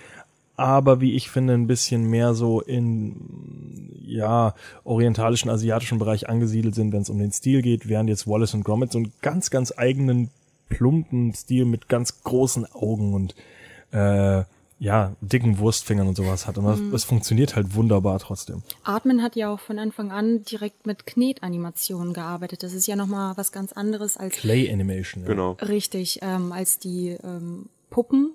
aber 0.58 1.02
wie 1.02 1.14
ich 1.14 1.30
finde, 1.30 1.54
ein 1.54 1.68
bisschen 1.68 2.10
mehr 2.10 2.34
so 2.34 2.62
in 2.62 3.92
ja 4.04 4.56
orientalischen, 4.84 5.52
asiatischen 5.52 6.00
Bereich 6.00 6.30
angesiedelt 6.30 6.74
sind, 6.74 6.92
wenn 6.94 7.04
es 7.04 7.10
um 7.10 7.20
den 7.20 7.32
Stil 7.32 7.62
geht, 7.62 7.88
während 7.88 8.10
jetzt 8.10 8.28
Wallace 8.28 8.56
und 8.56 8.64
Gromit 8.64 8.92
so 8.92 8.98
einen 8.98 9.14
ganz, 9.22 9.52
ganz 9.52 9.72
eigenen 9.78 10.32
plumpen 10.70 11.34
Stil 11.34 11.66
mit 11.66 11.88
ganz 11.88 12.24
großen 12.24 12.66
Augen 12.74 13.14
und 13.14 13.36
äh, 13.92 14.44
ja, 14.80 15.16
dicken 15.22 15.58
Wurstfingern 15.58 16.08
und 16.08 16.16
sowas 16.16 16.46
hat. 16.46 16.58
Und 16.58 16.66
das, 16.66 16.80
das 16.92 17.04
funktioniert 17.04 17.56
halt 17.56 17.74
wunderbar 17.74 18.20
trotzdem. 18.20 18.62
Artman 18.84 19.24
hat 19.24 19.36
ja 19.36 19.52
auch 19.52 19.60
von 19.60 19.80
Anfang 19.80 20.12
an 20.12 20.44
direkt 20.44 20.86
mit 20.86 21.06
Knetanimationen 21.08 22.14
gearbeitet. 22.14 22.62
Das 22.62 22.74
ist 22.74 22.86
ja 22.88 22.96
nochmal 22.96 23.36
was 23.38 23.52
ganz 23.52 23.74
anderes 23.74 24.18
als 24.18 24.36
Clay 24.36 24.72
Animation. 24.72 25.24
Ja. 25.24 25.30
Genau. 25.30 25.52
richtig, 25.54 26.20
ähm, 26.22 26.52
als 26.52 26.78
die 26.80 27.18
ähm, 27.24 27.70
Puppen. 27.90 28.34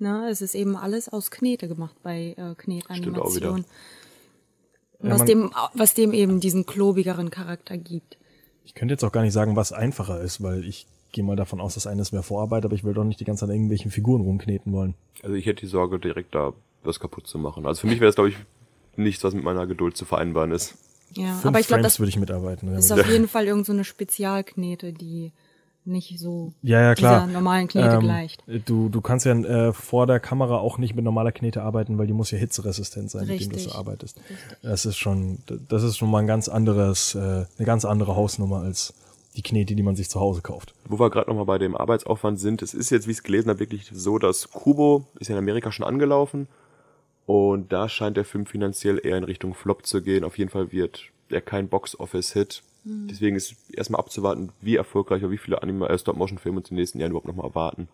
Ne, 0.00 0.28
es 0.28 0.42
ist 0.42 0.54
eben 0.56 0.76
alles 0.76 1.08
aus 1.08 1.30
Knete 1.30 1.68
gemacht 1.68 1.94
bei 2.02 2.34
äh, 2.36 2.54
Stimmt 2.60 3.18
auch 3.18 3.34
wieder. 3.34 3.52
Knetanimationen. 3.52 3.64
Ja, 5.02 5.10
Was 5.10 5.18
man- 5.18 5.26
dem, 5.26 5.50
was 5.74 5.94
dem 5.94 6.12
eben 6.12 6.40
diesen 6.40 6.66
klobigeren 6.66 7.30
Charakter 7.30 7.76
gibt. 7.78 8.18
Ich 8.64 8.74
könnte 8.74 8.92
jetzt 8.94 9.04
auch 9.04 9.12
gar 9.12 9.22
nicht 9.22 9.32
sagen, 9.32 9.56
was 9.56 9.72
einfacher 9.72 10.20
ist, 10.20 10.42
weil 10.42 10.64
ich 10.64 10.86
gehe 11.14 11.24
mal 11.24 11.36
davon 11.36 11.60
aus, 11.60 11.74
dass 11.74 11.86
eines 11.86 12.12
mehr 12.12 12.22
Vorarbeit, 12.22 12.66
aber 12.66 12.74
ich 12.74 12.84
will 12.84 12.92
doch 12.92 13.04
nicht 13.04 13.20
die 13.20 13.24
ganze 13.24 13.40
Zeit 13.40 13.48
an 13.48 13.54
irgendwelchen 13.54 13.90
Figuren 13.90 14.20
rumkneten 14.20 14.72
wollen. 14.72 14.94
Also 15.22 15.34
ich 15.34 15.46
hätte 15.46 15.60
die 15.60 15.66
Sorge, 15.66 15.98
direkt 15.98 16.34
da 16.34 16.52
was 16.82 17.00
kaputt 17.00 17.26
zu 17.26 17.38
machen. 17.38 17.64
Also 17.64 17.82
für 17.82 17.86
mich 17.86 18.00
wäre 18.00 18.08
das, 18.08 18.16
glaube 18.16 18.28
ich, 18.28 18.36
nichts, 18.96 19.24
was 19.24 19.32
mit 19.32 19.44
meiner 19.44 19.66
Geduld 19.66 19.96
zu 19.96 20.04
vereinbaren 20.04 20.50
ist. 20.52 20.76
Ja, 21.14 21.32
Fünf 21.34 21.46
aber 21.46 21.60
ich 21.60 21.68
glaube, 21.68 21.82
das 21.82 21.98
würde 21.98 22.10
ich 22.10 22.18
mitarbeiten. 22.18 22.68
ist 22.74 22.90
Ja, 22.90 22.96
auf 22.96 23.08
jeden 23.08 23.28
Fall 23.28 23.46
irgend 23.46 23.64
so 23.64 23.72
eine 23.72 23.84
Spezialknete, 23.84 24.92
die 24.92 25.32
nicht 25.86 26.18
so 26.18 26.52
ja, 26.62 26.80
ja, 26.80 26.94
klar. 26.94 27.24
dieser 27.24 27.32
normalen 27.32 27.68
Knete 27.68 27.94
Ähm, 27.96 28.00
gleicht. 28.00 28.42
Du, 28.64 28.88
du 28.88 29.00
kannst 29.00 29.26
ja 29.26 29.34
äh, 29.34 29.72
vor 29.72 30.06
der 30.06 30.18
Kamera 30.18 30.58
auch 30.58 30.78
nicht 30.78 30.94
mit 30.94 31.04
normaler 31.04 31.30
Knete 31.30 31.62
arbeiten, 31.62 31.98
weil 31.98 32.06
die 32.06 32.14
muss 32.14 32.30
ja 32.30 32.38
hitzeresistent 32.38 33.10
sein, 33.10 33.26
mit 33.26 33.40
dem 33.40 33.50
du 33.50 33.56
Richtig. 33.56 33.72
so 33.72 33.78
arbeitest. 33.78 34.18
Das 34.62 34.86
ist 34.86 34.96
schon, 34.96 35.38
das 35.68 35.82
ist 35.82 35.98
schon 35.98 36.10
mal 36.10 36.20
ein 36.20 36.26
ganz 36.26 36.48
anderes, 36.48 37.14
äh, 37.14 37.18
eine 37.18 37.66
ganz 37.66 37.84
andere 37.84 38.16
Hausnummer 38.16 38.60
als 38.60 38.94
die 39.36 39.42
Knete, 39.42 39.74
die 39.74 39.82
man 39.82 39.96
sich 39.96 40.08
zu 40.08 40.20
Hause 40.20 40.42
kauft. 40.42 40.74
Wo 40.88 40.98
wir 40.98 41.10
gerade 41.10 41.28
nochmal 41.28 41.46
bei 41.46 41.58
dem 41.58 41.76
Arbeitsaufwand 41.76 42.38
sind, 42.38 42.62
es 42.62 42.74
ist 42.74 42.90
jetzt, 42.90 43.06
wie 43.06 43.12
ich 43.12 43.18
es 43.18 43.22
gelesen 43.22 43.50
habe, 43.50 43.60
wirklich 43.60 43.90
so, 43.92 44.18
dass 44.18 44.50
Kubo 44.50 45.06
ist 45.18 45.28
ja 45.28 45.34
in 45.34 45.38
Amerika 45.38 45.72
schon 45.72 45.86
angelaufen 45.86 46.48
und 47.26 47.72
da 47.72 47.88
scheint 47.88 48.16
der 48.16 48.24
Film 48.24 48.46
finanziell 48.46 49.00
eher 49.04 49.16
in 49.16 49.24
Richtung 49.24 49.54
Flop 49.54 49.86
zu 49.86 50.02
gehen. 50.02 50.24
Auf 50.24 50.38
jeden 50.38 50.50
Fall 50.50 50.72
wird 50.72 51.10
er 51.30 51.40
kein 51.40 51.68
Box-Office-Hit. 51.68 52.62
Deswegen 52.86 53.34
ist 53.34 53.56
erstmal 53.72 54.00
abzuwarten, 54.00 54.52
wie 54.60 54.76
erfolgreich 54.76 55.22
oder 55.22 55.30
wie 55.30 55.38
viele 55.38 55.62
Anima 55.62 55.86
äh, 55.86 55.98
Stop-Motion-Filme 55.98 56.58
uns 56.58 56.70
in 56.70 56.76
den 56.76 56.82
nächsten 56.82 57.00
Jahren 57.00 57.12
überhaupt 57.12 57.26
nochmal 57.26 57.46
erwarten. 57.46 57.88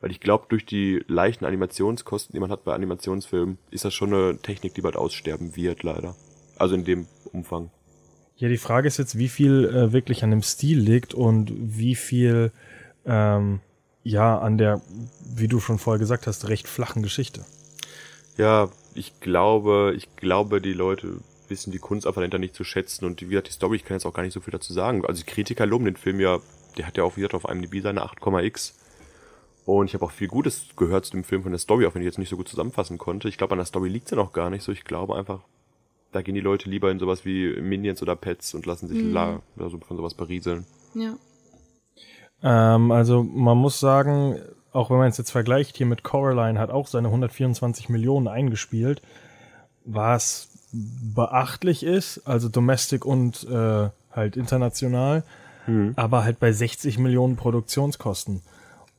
Weil 0.00 0.12
ich 0.12 0.20
glaube, 0.20 0.46
durch 0.48 0.64
die 0.64 1.02
leichten 1.08 1.44
Animationskosten, 1.44 2.32
die 2.32 2.38
man 2.38 2.50
hat 2.50 2.62
bei 2.62 2.72
Animationsfilmen, 2.72 3.58
ist 3.72 3.84
das 3.84 3.92
schon 3.92 4.14
eine 4.14 4.38
Technik, 4.38 4.74
die 4.74 4.82
bald 4.82 4.96
aussterben 4.96 5.56
wird, 5.56 5.82
leider. 5.82 6.14
Also 6.58 6.76
in 6.76 6.84
dem 6.84 7.06
Umfang. 7.32 7.70
Ja, 8.38 8.48
die 8.48 8.58
Frage 8.58 8.86
ist 8.86 8.98
jetzt, 8.98 9.16
wie 9.16 9.28
viel 9.28 9.64
äh, 9.64 9.92
wirklich 9.92 10.22
an 10.22 10.30
dem 10.30 10.42
Stil 10.42 10.78
liegt 10.78 11.14
und 11.14 11.52
wie 11.56 11.94
viel 11.94 12.52
ähm, 13.06 13.60
ja 14.02 14.38
an 14.38 14.58
der, 14.58 14.82
wie 15.24 15.48
du 15.48 15.58
schon 15.58 15.78
vorher 15.78 15.98
gesagt 15.98 16.26
hast, 16.26 16.48
recht 16.48 16.68
flachen 16.68 17.02
Geschichte. 17.02 17.44
Ja, 18.36 18.68
ich 18.94 19.20
glaube, 19.20 19.94
ich 19.96 20.14
glaube, 20.16 20.60
die 20.60 20.74
Leute 20.74 21.20
wissen 21.48 21.70
die 21.70 21.78
Kunst 21.78 22.06
einfach 22.06 22.20
dahinter 22.20 22.38
nicht 22.38 22.54
zu 22.54 22.64
schätzen 22.64 23.06
und 23.06 23.22
wie 23.22 23.26
gesagt, 23.26 23.48
die 23.48 23.52
Story, 23.52 23.76
ich 23.76 23.84
kann 23.84 23.96
jetzt 23.96 24.04
auch 24.04 24.12
gar 24.12 24.22
nicht 24.22 24.34
so 24.34 24.40
viel 24.40 24.52
dazu 24.52 24.72
sagen. 24.72 25.04
Also 25.06 25.22
die 25.22 25.30
Kritiker 25.30 25.64
loben 25.64 25.86
den 25.86 25.96
Film 25.96 26.20
ja, 26.20 26.38
der 26.76 26.86
hat 26.86 26.98
ja 26.98 27.04
auch 27.04 27.16
wie 27.16 27.20
gesagt 27.20 27.34
auf 27.34 27.48
einem 27.48 27.62
DB 27.62 27.80
seine 27.80 28.04
8,x. 28.04 28.74
Und 29.64 29.86
ich 29.86 29.94
habe 29.94 30.04
auch 30.04 30.12
viel 30.12 30.28
Gutes 30.28 30.66
gehört 30.76 31.06
zu 31.06 31.12
dem 31.12 31.24
Film 31.24 31.42
von 31.42 31.52
der 31.52 31.58
Story, 31.58 31.86
auch 31.86 31.94
wenn 31.94 32.02
ich 32.02 32.06
jetzt 32.06 32.18
nicht 32.18 32.28
so 32.28 32.36
gut 32.36 32.48
zusammenfassen 32.48 32.98
konnte. 32.98 33.28
Ich 33.28 33.38
glaube, 33.38 33.52
an 33.52 33.58
der 33.58 33.66
Story 33.66 33.88
liegt 33.88 34.10
ja 34.10 34.16
noch 34.16 34.32
gar 34.32 34.50
nicht 34.50 34.62
so. 34.62 34.70
Ich 34.70 34.84
glaube 34.84 35.16
einfach, 35.16 35.40
da 36.16 36.22
gehen 36.22 36.34
die 36.34 36.40
Leute 36.40 36.70
lieber 36.70 36.90
in 36.90 36.98
sowas 36.98 37.26
wie 37.26 37.60
Minions 37.60 38.00
oder 38.00 38.16
Pets 38.16 38.54
und 38.54 38.64
lassen 38.64 38.88
sich 38.88 39.02
la 39.02 39.42
also 39.58 39.78
von 39.78 39.98
sowas 39.98 40.14
berieseln. 40.14 40.64
Ja. 40.94 41.16
Ähm, 42.42 42.90
also 42.90 43.22
man 43.22 43.58
muss 43.58 43.78
sagen, 43.78 44.40
auch 44.72 44.88
wenn 44.88 44.96
man 44.96 45.08
es 45.08 45.18
jetzt 45.18 45.30
vergleicht 45.30 45.76
hier 45.76 45.84
mit 45.84 46.02
Coraline, 46.02 46.58
hat 46.58 46.70
auch 46.70 46.86
seine 46.86 47.08
124 47.08 47.90
Millionen 47.90 48.28
eingespielt, 48.28 49.02
was 49.84 50.48
beachtlich 50.72 51.82
ist, 51.82 52.26
also 52.26 52.48
domestic 52.48 53.04
und 53.04 53.44
äh, 53.44 53.90
halt 54.10 54.36
international, 54.36 55.22
aber 55.96 56.24
halt 56.24 56.38
bei 56.40 56.52
60 56.52 56.98
Millionen 56.98 57.36
Produktionskosten. 57.36 58.40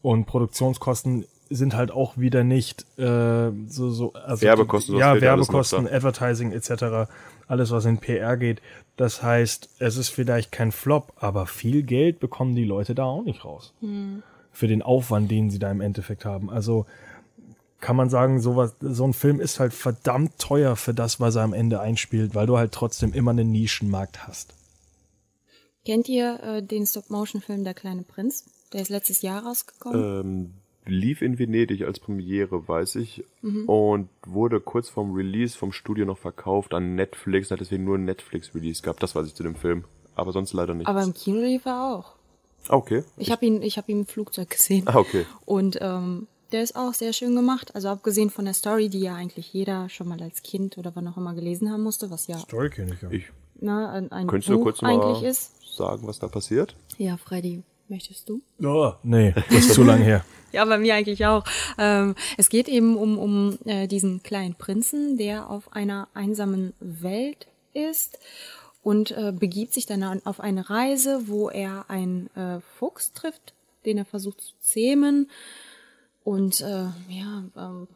Und 0.02 0.26
Produktionskosten 0.26 1.26
sind 1.50 1.76
halt 1.76 1.92
auch 1.92 2.18
wieder 2.18 2.44
nicht 2.44 2.86
äh, 2.98 3.52
so 3.68 3.90
so 3.90 4.14
also 4.14 4.42
Werbekosten, 4.42 4.96
die, 4.96 5.00
ja 5.00 5.20
Werbekosten, 5.20 5.88
Advertising 5.88 6.52
etc. 6.52 7.10
Alles 7.48 7.72
was 7.72 7.86
in 7.86 7.98
PR 7.98 8.38
geht. 8.38 8.62
Das 8.96 9.22
heißt, 9.22 9.70
es 9.80 9.98
ist 9.98 10.10
vielleicht 10.10 10.52
kein 10.52 10.72
Flop, 10.72 11.14
aber 11.18 11.46
viel 11.46 11.84
Geld 11.84 12.20
bekommen 12.20 12.56
die 12.56 12.66
Leute 12.66 12.96
da 12.96 13.04
auch 13.04 13.24
nicht 13.24 13.46
raus 13.46 13.74
hm. 13.80 14.24
für 14.52 14.68
den 14.68 14.82
Aufwand, 14.82 15.30
den 15.30 15.50
sie 15.50 15.60
da 15.60 15.72
im 15.72 15.82
Endeffekt 15.82 16.26
haben. 16.26 16.50
Also 16.50 16.86
kann 17.80 17.96
man 17.96 18.10
sagen, 18.10 18.42
sowas, 18.42 18.76
so 18.82 19.06
ein 19.06 19.14
Film 19.14 19.40
ist 19.40 19.60
halt 19.60 19.74
verdammt 19.74 20.40
teuer 20.40 20.76
für 20.76 20.94
das, 20.94 21.20
was 21.20 21.36
er 21.36 21.44
am 21.44 21.54
Ende 21.54 21.80
einspielt, 21.80 22.34
weil 22.34 22.48
du 22.48 22.58
halt 22.58 22.72
trotzdem 22.72 23.14
immer 23.14 23.32
einen 23.32 23.52
Nischenmarkt 23.52 24.28
hast. 24.28 24.54
Kennt 25.86 26.10
ihr 26.10 26.40
äh, 26.44 26.64
den 26.64 26.86
Stop-Motion-Film 26.86 27.64
Der 27.64 27.74
kleine 27.74 28.02
Prinz? 28.02 28.46
Der 28.74 28.82
ist 28.82 28.90
letztes 28.90 29.22
Jahr 29.22 29.46
rausgekommen. 29.46 30.20
Ähm, 30.20 30.54
lief 30.88 31.22
in 31.22 31.40
Venedig 31.40 31.84
als 31.84 32.00
Premiere, 32.00 32.68
weiß 32.68 32.96
ich, 32.96 33.24
mhm. 33.42 33.66
und 33.68 34.10
wurde 34.26 34.60
kurz 34.60 34.90
vorm 34.90 35.14
Release 35.14 35.58
vom 35.58 35.72
Studio 35.72 36.06
noch 36.06 36.18
verkauft 36.18 36.74
an 36.74 36.96
Netflix, 36.96 37.52
hat 37.52 37.60
deswegen 37.60 37.84
nur 37.84 37.98
ein 37.98 38.06
Netflix-Release 38.06 38.82
gehabt. 38.82 39.04
Das 39.04 39.16
weiß 39.16 39.28
ich 39.28 39.36
zu 39.36 39.44
dem 39.44 39.56
Film, 39.56 39.86
aber 40.16 40.32
sonst 40.32 40.54
leider 40.54 40.74
nicht. 40.74 40.88
Aber 40.88 41.04
im 41.04 41.14
Kino 41.14 41.40
lief 41.40 41.66
er 41.66 41.96
auch. 41.96 42.16
Ah, 42.70 42.76
okay. 42.76 43.04
Ich 43.18 43.32
habe 43.32 43.46
ihn, 43.46 43.62
ich 43.62 43.78
habe 43.78 43.92
ihn 43.92 44.00
im 44.00 44.06
Flugzeug 44.06 44.50
gesehen. 44.50 44.84
Ah, 44.88 44.98
okay. 44.98 45.26
Und 45.46 45.78
ähm, 45.82 46.28
der 46.52 46.64
ist 46.64 46.76
auch 46.76 46.94
sehr 46.94 47.14
schön 47.14 47.36
gemacht. 47.36 47.76
Also 47.76 47.90
abgesehen 47.90 48.30
von 48.30 48.46
der 48.46 48.54
Story, 48.54 48.90
die 48.90 49.00
ja 49.00 49.16
eigentlich 49.16 49.54
jeder 49.54 49.90
schon 49.90 50.08
mal 50.08 50.22
als 50.22 50.44
Kind 50.44 50.78
oder 50.78 50.92
wann 50.96 51.08
auch 51.08 51.18
immer 51.18 51.34
gelesen 51.34 51.72
haben 51.72 51.84
musste, 51.84 52.10
was 52.10 52.28
ja. 52.28 52.38
Story 52.38 52.70
kenne 52.70 52.94
ich 52.94 53.02
ja. 53.02 53.12
Ich. 53.12 53.26
Na, 53.60 53.92
ein, 53.92 54.12
ein 54.12 54.28
Könntest 54.28 54.50
Buch 54.50 54.58
du 54.58 54.64
kurz 54.64 54.82
mal 54.82 55.24
ist. 55.24 55.76
sagen, 55.76 56.06
was 56.08 56.20
da 56.20 56.28
passiert? 56.28 56.76
Ja, 56.98 57.18
Freddy, 57.18 57.64
möchtest 57.90 58.30
du? 58.30 58.42
Oh, 58.64 58.94
nee, 59.04 59.34
das 59.50 59.66
ist 59.66 59.74
zu 59.74 59.84
lang 59.84 60.02
her. 60.02 60.26
ja, 60.52 60.66
bei 60.66 60.78
mir 60.78 60.96
eigentlich 60.96 61.26
auch. 61.26 61.44
Ähm, 61.78 62.16
es 62.38 62.50
geht 62.50 62.68
eben 62.68 62.98
um, 62.98 63.18
um 63.18 63.58
äh, 63.66 63.88
diesen 63.88 64.24
kleinen 64.24 64.56
Prinzen, 64.56 65.18
der 65.18 65.50
auf 65.50 65.74
einer 65.74 66.08
einsamen 66.14 66.74
Welt 66.80 67.48
ist 67.74 68.20
und 68.84 69.12
äh, 69.12 69.34
begibt 69.38 69.74
sich 69.74 69.86
dann 69.86 70.04
auf 70.26 70.40
eine 70.40 70.70
Reise, 70.70 71.28
wo 71.28 71.50
er 71.50 71.90
einen 71.90 72.30
äh, 72.36 72.60
Fuchs 72.78 73.14
trifft, 73.14 73.54
den 73.86 73.98
er 73.98 74.06
versucht 74.06 74.42
zu 74.42 74.54
zähmen 74.62 75.30
und 76.24 76.62
äh, 76.62 76.86
ja, 77.10 77.44
ähm, 77.58 77.88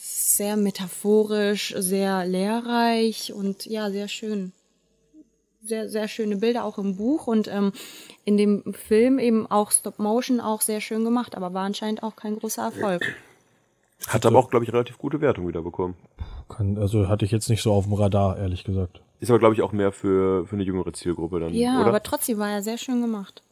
sehr 0.00 0.56
metaphorisch, 0.56 1.74
sehr 1.78 2.24
lehrreich 2.26 3.32
und 3.32 3.66
ja, 3.66 3.90
sehr 3.90 4.08
schön. 4.08 4.52
Sehr, 5.62 5.88
sehr 5.88 6.08
schöne 6.08 6.36
Bilder 6.36 6.64
auch 6.64 6.78
im 6.78 6.96
Buch 6.96 7.26
und 7.26 7.48
ähm, 7.48 7.72
in 8.24 8.36
dem 8.36 8.72
Film 8.74 9.18
eben 9.18 9.50
auch 9.50 9.72
Stop 9.72 9.98
Motion 9.98 10.40
auch 10.40 10.60
sehr 10.60 10.80
schön 10.80 11.04
gemacht, 11.04 11.36
aber 11.36 11.52
war 11.52 11.64
anscheinend 11.64 12.02
auch 12.02 12.14
kein 12.16 12.38
großer 12.38 12.62
Erfolg. 12.62 13.02
Hat 14.06 14.24
aber 14.24 14.38
auch, 14.38 14.50
glaube 14.50 14.64
ich, 14.64 14.72
relativ 14.72 14.98
gute 14.98 15.20
Wertung 15.20 15.48
wieder 15.48 15.62
bekommen. 15.62 15.96
Kann, 16.48 16.78
also 16.78 17.08
hatte 17.08 17.24
ich 17.24 17.32
jetzt 17.32 17.50
nicht 17.50 17.62
so 17.62 17.72
auf 17.72 17.84
dem 17.84 17.94
Radar, 17.94 18.38
ehrlich 18.38 18.62
gesagt. 18.64 19.00
Ist 19.20 19.30
aber, 19.30 19.40
glaube 19.40 19.54
ich, 19.54 19.62
auch 19.62 19.72
mehr 19.72 19.90
für, 19.90 20.46
für 20.46 20.54
eine 20.54 20.62
jüngere 20.62 20.92
Zielgruppe 20.92 21.40
dann. 21.40 21.52
Ja, 21.52 21.80
oder? 21.80 21.88
aber 21.88 22.02
trotzdem 22.02 22.38
war 22.38 22.50
er 22.50 22.62
sehr 22.62 22.78
schön 22.78 23.02
gemacht. 23.02 23.42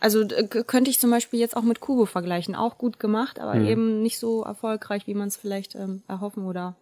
Also 0.00 0.26
könnte 0.66 0.90
ich 0.90 0.98
zum 0.98 1.10
Beispiel 1.10 1.38
jetzt 1.40 1.56
auch 1.56 1.62
mit 1.62 1.80
Kubo 1.80 2.04
vergleichen. 2.04 2.54
Auch 2.54 2.76
gut 2.76 2.98
gemacht, 2.98 3.38
aber 3.38 3.54
mhm. 3.54 3.66
eben 3.66 4.02
nicht 4.02 4.18
so 4.18 4.42
erfolgreich, 4.42 5.06
wie 5.06 5.14
man 5.14 5.28
es 5.28 5.36
vielleicht 5.36 5.76
ähm, 5.76 6.02
erhoffen 6.08 6.44
oder 6.44 6.74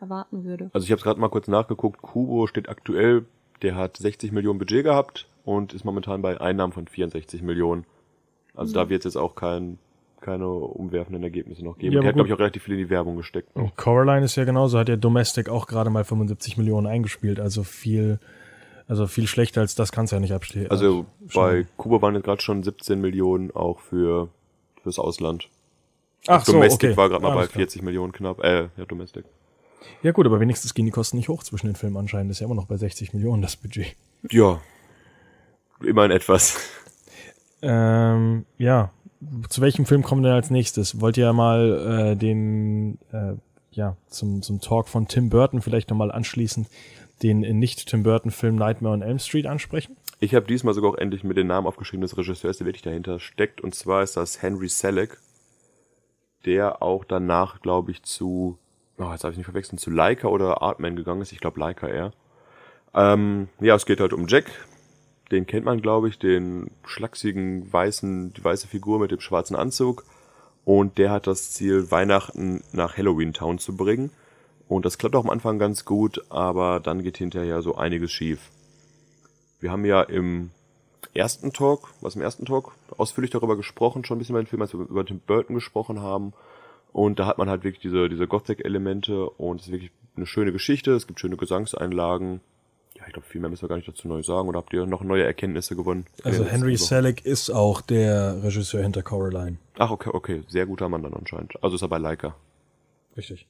erwarten 0.00 0.44
würde. 0.44 0.70
Also 0.74 0.84
ich 0.84 0.90
habe 0.90 0.98
es 0.98 1.04
gerade 1.04 1.20
mal 1.20 1.30
kurz 1.30 1.48
nachgeguckt. 1.48 2.02
Kubo 2.02 2.46
steht 2.46 2.68
aktuell, 2.68 3.24
der 3.62 3.74
hat 3.74 3.96
60 3.96 4.32
Millionen 4.32 4.58
Budget 4.58 4.84
gehabt 4.84 5.28
und 5.44 5.72
ist 5.72 5.84
momentan 5.84 6.22
bei 6.22 6.40
Einnahmen 6.40 6.72
von 6.72 6.86
64 6.86 7.42
Millionen. 7.42 7.84
Also 8.54 8.72
mhm. 8.72 8.74
da 8.74 8.88
wird 8.88 9.00
es 9.00 9.14
jetzt 9.14 9.16
auch 9.16 9.34
kein, 9.34 9.78
keine 10.20 10.48
umwerfenden 10.48 11.22
Ergebnisse 11.22 11.64
noch 11.64 11.78
geben. 11.78 11.94
Ja, 11.94 12.00
der 12.00 12.08
hat, 12.08 12.14
glaube 12.14 12.28
ich, 12.28 12.34
auch 12.34 12.38
relativ 12.38 12.64
viel 12.64 12.74
in 12.74 12.80
die 12.80 12.90
Werbung 12.90 13.16
gesteckt. 13.16 13.56
Noch. 13.56 13.74
Coraline 13.76 14.24
ist 14.24 14.36
ja 14.36 14.44
genauso, 14.44 14.78
hat 14.78 14.88
ja 14.88 14.96
Domestic 14.96 15.48
auch 15.48 15.66
gerade 15.66 15.90
mal 15.90 16.04
75 16.04 16.56
Millionen 16.56 16.86
eingespielt, 16.86 17.40
also 17.40 17.62
viel 17.62 18.18
also 18.88 19.06
viel 19.06 19.26
schlechter 19.26 19.60
als 19.60 19.74
das 19.74 19.92
kannst 19.92 20.12
du 20.12 20.16
ja 20.16 20.20
nicht 20.20 20.32
abstehen. 20.32 20.70
Also 20.70 21.04
bei 21.34 21.66
Kuba 21.76 22.00
waren 22.00 22.14
jetzt 22.14 22.24
gerade 22.24 22.40
schon 22.40 22.62
17 22.62 22.98
Millionen 22.98 23.50
auch 23.50 23.80
für 23.80 24.28
fürs 24.82 24.98
Ausland. 24.98 25.48
Ach 26.26 26.44
Domestic 26.44 26.80
so, 26.80 26.86
okay. 26.88 26.96
war 26.96 27.08
gerade 27.10 27.22
mal 27.22 27.34
bei 27.34 27.46
40 27.46 27.80
klar. 27.80 27.84
Millionen 27.84 28.12
knapp. 28.12 28.42
Äh, 28.42 28.68
ja, 28.76 28.84
Domestic. 28.86 29.24
Ja 30.02 30.12
gut, 30.12 30.26
aber 30.26 30.40
wenigstens 30.40 30.74
gehen 30.74 30.86
die 30.86 30.92
Kosten 30.92 31.16
nicht 31.16 31.28
hoch 31.28 31.42
zwischen 31.42 31.66
den 31.66 31.76
Filmen 31.76 31.96
anscheinend. 31.96 32.30
Ist 32.30 32.40
ja 32.40 32.46
immer 32.46 32.54
noch 32.54 32.66
bei 32.66 32.76
60 32.76 33.12
Millionen 33.14 33.42
das 33.42 33.56
Budget. 33.56 33.96
Ja. 34.30 34.60
Immerhin 35.82 36.10
etwas. 36.10 36.58
Ähm, 37.62 38.44
ja. 38.58 38.92
Zu 39.48 39.60
welchem 39.60 39.84
Film 39.86 40.02
kommen 40.02 40.22
wir 40.22 40.28
denn 40.28 40.36
als 40.36 40.50
nächstes? 40.50 41.00
Wollt 41.00 41.16
ihr 41.16 41.32
mal 41.32 42.12
äh, 42.12 42.16
den 42.16 42.98
äh, 43.12 43.34
ja 43.72 43.96
zum 44.08 44.42
zum 44.42 44.60
Talk 44.60 44.88
von 44.88 45.08
Tim 45.08 45.28
Burton 45.28 45.60
vielleicht 45.60 45.90
nochmal 45.90 46.12
anschließend 46.12 46.68
den 47.22 47.40
nicht-Tim 47.40 48.02
Burton-Film 48.02 48.56
Nightmare 48.56 48.94
on 48.94 49.02
Elm 49.02 49.18
Street 49.18 49.46
ansprechen? 49.46 49.96
Ich 50.20 50.34
habe 50.34 50.46
diesmal 50.46 50.74
sogar 50.74 50.90
auch 50.90 50.96
endlich 50.96 51.24
mit 51.24 51.36
den 51.36 51.46
Namen 51.46 51.66
aufgeschrieben 51.66 52.02
des 52.02 52.16
Regisseurs, 52.16 52.58
der 52.58 52.66
wirklich 52.66 52.82
dahinter 52.82 53.20
steckt. 53.20 53.60
Und 53.60 53.74
zwar 53.74 54.02
ist 54.02 54.16
das 54.16 54.42
Henry 54.42 54.68
Selleck, 54.68 55.18
der 56.44 56.82
auch 56.82 57.04
danach, 57.04 57.60
glaube 57.60 57.92
ich, 57.92 58.02
zu, 58.02 58.58
oh, 58.98 59.10
jetzt 59.10 59.24
habe 59.24 59.32
ich 59.32 59.38
nicht 59.38 59.46
verwechselt, 59.46 59.80
zu 59.80 59.90
Leica 59.90 60.28
oder 60.28 60.62
Artman 60.62 60.96
gegangen 60.96 61.22
ist. 61.22 61.32
Ich 61.32 61.40
glaube 61.40 61.60
Leica 61.60 61.88
eher. 61.88 62.12
Ähm, 62.94 63.48
ja, 63.60 63.74
es 63.74 63.86
geht 63.86 64.00
halt 64.00 64.12
um 64.12 64.26
Jack. 64.26 64.50
Den 65.30 65.46
kennt 65.46 65.66
man, 65.66 65.82
glaube 65.82 66.08
ich, 66.08 66.18
den 66.18 66.70
schlachsigen 66.84 67.70
weißen, 67.72 68.32
die 68.32 68.44
weiße 68.44 68.66
Figur 68.66 68.98
mit 68.98 69.10
dem 69.10 69.20
schwarzen 69.20 69.56
Anzug. 69.56 70.04
Und 70.64 70.98
der 70.98 71.10
hat 71.10 71.26
das 71.26 71.52
Ziel, 71.52 71.90
Weihnachten 71.90 72.62
nach 72.72 72.96
Halloween 72.96 73.32
Town 73.32 73.58
zu 73.58 73.76
bringen. 73.76 74.10
Und 74.68 74.84
das 74.84 74.98
klappt 74.98 75.16
auch 75.16 75.24
am 75.24 75.30
Anfang 75.30 75.58
ganz 75.58 75.84
gut, 75.84 76.22
aber 76.28 76.80
dann 76.80 77.02
geht 77.02 77.16
hinterher 77.16 77.62
so 77.62 77.76
einiges 77.76 78.12
schief. 78.12 78.50
Wir 79.60 79.70
haben 79.70 79.84
ja 79.84 80.02
im 80.02 80.50
ersten 81.14 81.52
Talk, 81.52 81.88
was 82.00 82.16
im 82.16 82.22
ersten 82.22 82.44
Talk, 82.44 82.72
ausführlich 82.96 83.30
darüber 83.30 83.56
gesprochen, 83.56 84.04
schon 84.04 84.16
ein 84.16 84.18
bisschen 84.18 84.34
über 84.34 84.42
den 84.42 84.46
Film, 84.46 84.62
als 84.62 84.74
wir 84.74 84.80
über 84.80 85.04
Tim 85.04 85.20
Burton 85.20 85.54
gesprochen 85.54 86.00
haben. 86.00 86.32
Und 86.92 87.18
da 87.18 87.26
hat 87.26 87.38
man 87.38 87.48
halt 87.48 87.64
wirklich 87.64 87.82
diese, 87.82 88.08
diese 88.08 88.26
Gothic-Elemente 88.26 89.28
und 89.30 89.60
es 89.60 89.66
ist 89.66 89.72
wirklich 89.72 89.90
eine 90.16 90.26
schöne 90.26 90.52
Geschichte, 90.52 90.92
es 90.92 91.06
gibt 91.06 91.20
schöne 91.20 91.36
Gesangseinlagen. 91.36 92.40
Ja, 92.96 93.04
ich 93.06 93.12
glaube, 93.12 93.28
viel 93.28 93.40
mehr 93.40 93.48
müssen 93.48 93.62
wir 93.62 93.68
gar 93.68 93.76
nicht 93.76 93.86
dazu 93.86 94.08
neu 94.08 94.22
sagen. 94.22 94.48
Oder 94.48 94.58
habt 94.58 94.72
ihr 94.72 94.84
noch 94.84 95.02
neue 95.02 95.22
Erkenntnisse 95.22 95.76
gewonnen? 95.76 96.06
Also 96.24 96.44
Henry 96.44 96.76
Selick 96.76 97.24
ist 97.24 97.50
auch 97.50 97.80
der 97.80 98.42
Regisseur 98.42 98.82
hinter 98.82 99.02
Coraline. 99.02 99.58
Ach, 99.78 99.90
okay, 99.90 100.10
okay. 100.12 100.42
Sehr 100.48 100.66
guter 100.66 100.88
Mann 100.88 101.04
dann 101.04 101.14
anscheinend. 101.14 101.62
Also 101.62 101.76
ist 101.76 101.82
er 101.82 101.88
bei 101.88 101.98
Leica. 101.98 102.34
Richtig. 103.16 103.46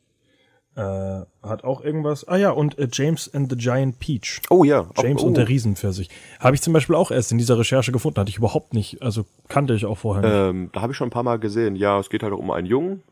Äh, 0.78 1.24
hat 1.42 1.64
auch 1.64 1.80
irgendwas. 1.80 2.28
Ah 2.28 2.36
ja, 2.36 2.50
und 2.50 2.78
äh, 2.78 2.88
James 2.92 3.32
and 3.34 3.50
the 3.50 3.56
Giant 3.56 3.98
Peach. 3.98 4.42
Oh 4.50 4.64
ja. 4.64 4.88
James 4.96 5.22
oh. 5.22 5.26
und 5.26 5.36
der 5.36 5.48
Riesenpfirsich. 5.48 6.08
Habe 6.38 6.54
ich 6.54 6.62
zum 6.62 6.72
Beispiel 6.72 6.94
auch 6.94 7.10
erst 7.10 7.32
in 7.32 7.38
dieser 7.38 7.58
Recherche 7.58 7.90
gefunden. 7.90 8.20
Hatte 8.20 8.30
ich 8.30 8.36
überhaupt 8.36 8.74
nicht, 8.74 9.02
also 9.02 9.24
kannte 9.48 9.74
ich 9.74 9.86
auch 9.86 9.98
vorher 9.98 10.22
nicht. 10.22 10.54
Ähm, 10.56 10.70
da 10.72 10.82
habe 10.82 10.92
ich 10.92 10.96
schon 10.96 11.08
ein 11.08 11.12
paar 11.12 11.24
Mal 11.24 11.38
gesehen. 11.38 11.74
Ja, 11.74 11.98
es 11.98 12.10
geht 12.10 12.22
halt 12.22 12.32
um 12.32 12.50
einen 12.50 12.66
Jungen, 12.66 13.02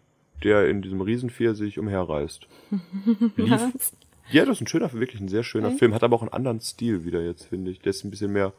der 0.42 0.68
in 0.68 0.82
diesem 0.82 1.00
Riesenpfirsich 1.00 1.78
umherreist. 1.78 2.46
Lief, 3.36 3.60
ja, 4.30 4.44
das 4.44 4.56
ist 4.56 4.62
ein 4.62 4.66
schöner, 4.66 4.92
wirklich 4.92 5.20
ein 5.20 5.28
sehr 5.28 5.44
schöner 5.44 5.68
okay. 5.68 5.78
Film. 5.78 5.94
Hat 5.94 6.02
aber 6.02 6.16
auch 6.16 6.22
einen 6.22 6.32
anderen 6.32 6.60
Stil 6.60 7.04
wieder 7.04 7.22
jetzt, 7.22 7.44
finde 7.44 7.70
ich. 7.70 7.80
Der 7.80 7.90
ist 7.90 8.04
ein 8.04 8.10
bisschen 8.10 8.32
mehr 8.32 8.52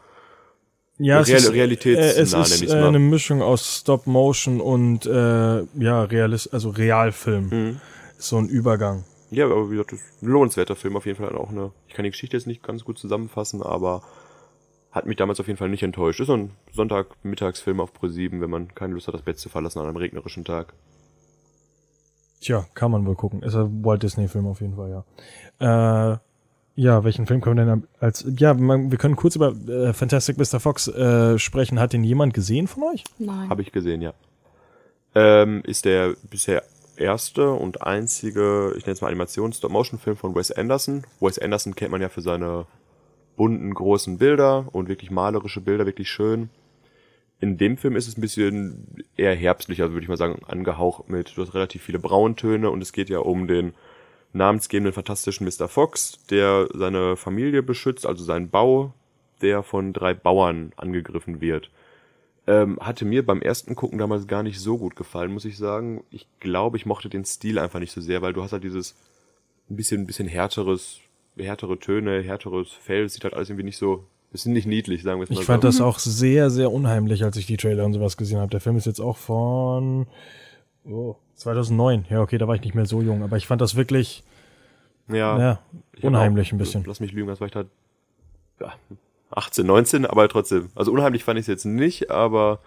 ja, 1.00 1.20
Real, 1.20 1.38
es 1.38 1.44
ist, 1.44 1.54
realitätsnah, 1.54 2.40
äh, 2.40 2.42
es 2.42 2.62
ist 2.62 2.74
äh, 2.74 2.76
eine 2.76 2.98
Mischung 2.98 3.44
aus 3.44 3.82
Stop 3.82 4.08
Motion 4.08 4.60
und 4.60 5.06
äh, 5.06 5.10
ja, 5.12 6.04
Realist, 6.04 6.52
also 6.54 6.70
Realfilm. 6.70 7.50
Mhm 7.50 7.82
so 8.18 8.38
ein 8.38 8.48
Übergang. 8.50 9.06
Ja, 9.30 9.46
aber 9.46 9.70
wie 9.70 9.72
gesagt, 9.72 9.92
das 9.94 10.00
ist 10.00 10.24
ein 10.24 10.30
lohnenswerter 10.30 10.76
Film 10.76 10.96
auf 10.96 11.06
jeden 11.06 11.18
Fall 11.18 11.36
auch 11.36 11.50
eine. 11.50 11.72
Ich 11.88 11.94
kann 11.94 12.04
die 12.04 12.12
Geschichte 12.12 12.38
jetzt 12.38 12.48
nicht 12.48 12.64
ganz 12.64 12.84
gut 12.84 12.98
zusammenfassen, 12.98 13.62
aber 13.62 14.04
hat 14.92 15.06
mich 15.06 15.18
damals 15.18 15.40
auf 15.40 15.48
jeden 15.48 15.58
Fall 15.58 15.70
nicht 15.70 15.84
enttäuscht. 15.84 16.20
Ist 16.20 16.28
so 16.28 16.34
ein 16.34 16.52
Sonntagmittagsfilm 16.72 17.80
auf 17.80 17.94
Pro 17.94 18.08
7, 18.08 18.42
wenn 18.42 18.50
man 18.50 18.74
keine 18.74 18.94
Lust 18.94 19.08
hat, 19.08 19.14
das 19.14 19.22
Bett 19.22 19.38
zu 19.38 19.50
verlassen 19.50 19.80
an 19.80 19.88
einem 19.88 19.98
regnerischen 19.98 20.46
Tag. 20.46 20.74
Tja, 22.40 22.66
kann 22.74 22.92
man 22.92 23.06
wohl 23.06 23.16
gucken. 23.16 23.42
Ist 23.42 23.56
ein 23.56 23.84
Walt 23.84 24.04
Disney-Film 24.04 24.46
auf 24.48 24.62
jeden 24.62 24.76
Fall, 24.76 25.04
ja. 25.60 26.14
Äh, 26.14 26.18
ja, 26.76 27.04
welchen 27.04 27.26
Film 27.26 27.42
können 27.42 27.58
wir 27.58 27.66
denn 27.66 27.88
als. 28.00 28.24
Ja, 28.38 28.54
man, 28.54 28.92
wir 28.92 29.00
können 29.00 29.16
kurz 29.16 29.36
über 29.36 29.56
äh, 29.68 29.94
Fantastic 29.94 30.38
Mr. 30.38 30.60
Fox 30.60 30.88
äh, 30.88 31.40
sprechen. 31.40 31.80
Hat 31.80 31.94
den 31.94 32.04
jemand 32.04 32.36
gesehen 32.36 32.68
von 32.68 32.84
euch? 32.84 33.04
Nein. 33.18 33.50
Habe 33.50 33.64
ich 33.64 33.72
gesehen, 33.72 34.02
ja. 34.02 34.14
Ähm, 35.16 35.64
ist 35.66 35.86
der 35.86 36.14
bisher 36.30 36.62
erste 36.96 37.52
und 37.52 37.82
einzige, 37.82 38.74
ich 38.78 38.86
nenne 38.86 38.94
es 38.94 39.02
mal 39.02 39.08
Animations-Stop-Motion-Film 39.08 40.18
von 40.18 40.36
Wes 40.36 40.52
Anderson. 40.52 41.04
Wes 41.20 41.40
Anderson 41.40 41.74
kennt 41.74 41.92
man 41.92 42.02
ja 42.02 42.10
für 42.10 42.22
seine 42.22 42.68
bunten, 43.36 43.74
großen 43.74 44.20
Bilder 44.20 44.68
und 44.72 44.88
wirklich 44.88 45.10
malerische 45.10 45.62
Bilder, 45.62 45.88
wirklich 45.88 46.10
schön. 46.10 46.50
In 47.40 47.58
dem 47.58 47.78
Film 47.78 47.96
ist 47.96 48.08
es 48.08 48.18
ein 48.18 48.22
bisschen 48.22 49.04
eher 49.16 49.36
herbstlich, 49.36 49.82
also 49.82 49.94
würde 49.94 50.04
ich 50.04 50.10
mal 50.10 50.18
sagen, 50.18 50.42
angehaucht 50.48 51.10
mit, 51.10 51.38
du 51.38 51.42
hast 51.42 51.54
relativ 51.54 51.84
viele 51.84 52.00
Brauntöne 52.00 52.72
und 52.72 52.82
es 52.82 52.94
geht 52.94 53.10
ja 53.10 53.20
um 53.20 53.48
den 53.48 53.74
namensgebenden 54.34 54.94
fantastischen 54.94 55.48
Mr. 55.48 55.68
Fox, 55.68 56.20
der 56.30 56.68
seine 56.74 57.16
Familie 57.16 57.62
beschützt, 57.64 58.06
also 58.06 58.24
seinen 58.24 58.50
Bau, 58.50 58.94
der 59.42 59.64
von 59.64 59.94
drei 59.94 60.14
Bauern 60.14 60.74
angegriffen 60.78 61.42
wird. 61.42 61.70
Ähm, 62.48 62.80
hatte 62.80 63.06
mir 63.06 63.26
beim 63.26 63.42
ersten 63.42 63.76
Gucken 63.76 64.00
damals 64.00 64.26
gar 64.26 64.42
nicht 64.42 64.60
so 64.60 64.78
gut 64.78 64.96
gefallen, 64.96 65.34
muss 65.34 65.46
ich 65.46 65.58
sagen. 65.58 66.04
Ich 66.10 66.28
glaube, 66.40 66.78
ich 66.78 66.86
mochte 66.86 67.10
den 67.10 67.26
Stil 67.26 67.60
einfach 67.60 67.80
nicht 67.80 67.92
so 67.92 68.02
sehr, 68.02 68.22
weil 68.22 68.34
du 68.34 68.42
hast 68.42 68.54
halt 68.54 68.64
dieses 68.64 68.96
ein 69.70 69.76
bisschen, 69.76 70.02
ein 70.02 70.08
bisschen 70.08 70.28
härteres, 70.28 71.00
härtere 71.38 71.78
Töne, 71.78 72.22
härteres 72.22 72.72
Fell, 72.72 73.10
sieht 73.10 73.26
halt 73.26 73.34
alles 73.34 73.50
irgendwie 73.50 73.66
nicht 73.66 73.78
so, 73.78 74.06
sind 74.34 74.54
nicht 74.54 74.68
niedlich, 74.68 75.04
sagen 75.04 75.20
wir 75.20 75.24
es 75.24 75.30
mal 75.30 75.40
Ich 75.40 75.46
fand 75.46 75.64
so. 75.64 75.68
das 75.68 75.82
auch 75.82 76.00
sehr, 76.00 76.50
sehr 76.50 76.72
unheimlich, 76.72 77.24
als 77.24 77.38
ich 77.38 77.46
die 77.46 77.58
Trailer 77.58 77.86
und 77.86 77.94
sowas 77.94 78.18
gesehen 78.18 78.40
habe. 78.40 78.52
Der 78.52 78.60
Film 78.60 78.78
ist 78.78 78.86
jetzt 78.86 79.00
auch 79.00 79.18
von 79.18 80.08
oh, 80.86 81.16
2009. 81.36 82.06
Ja, 82.10 82.22
okay, 82.22 82.38
da 82.38 82.48
war 82.48 82.56
ich 82.56 82.62
nicht 82.62 82.76
mehr 82.76 82.86
so 82.86 83.02
jung, 83.02 83.24
aber 83.24 83.38
ich 83.38 83.48
fand 83.48 83.62
das 83.62 83.76
wirklich 83.76 84.24
ja, 85.08 85.40
ja 85.40 85.60
unheimlich 86.02 86.50
auch, 86.50 86.54
ein 86.54 86.58
bisschen. 86.58 86.84
Lass 86.86 87.00
mich 87.00 87.14
lügen, 87.14 87.28
das 87.28 87.40
war 87.40 87.48
ich 87.48 87.54
da 87.54 87.66
ja, 88.60 88.74
18, 89.32 89.66
19, 89.66 90.06
aber 90.06 90.28
trotzdem. 90.30 90.70
Also 90.76 90.92
unheimlich 90.92 91.24
fand 91.24 91.40
ich 91.40 91.44
es 91.44 91.48
jetzt 91.48 91.66
nicht, 91.66 92.12
aber 92.12 92.60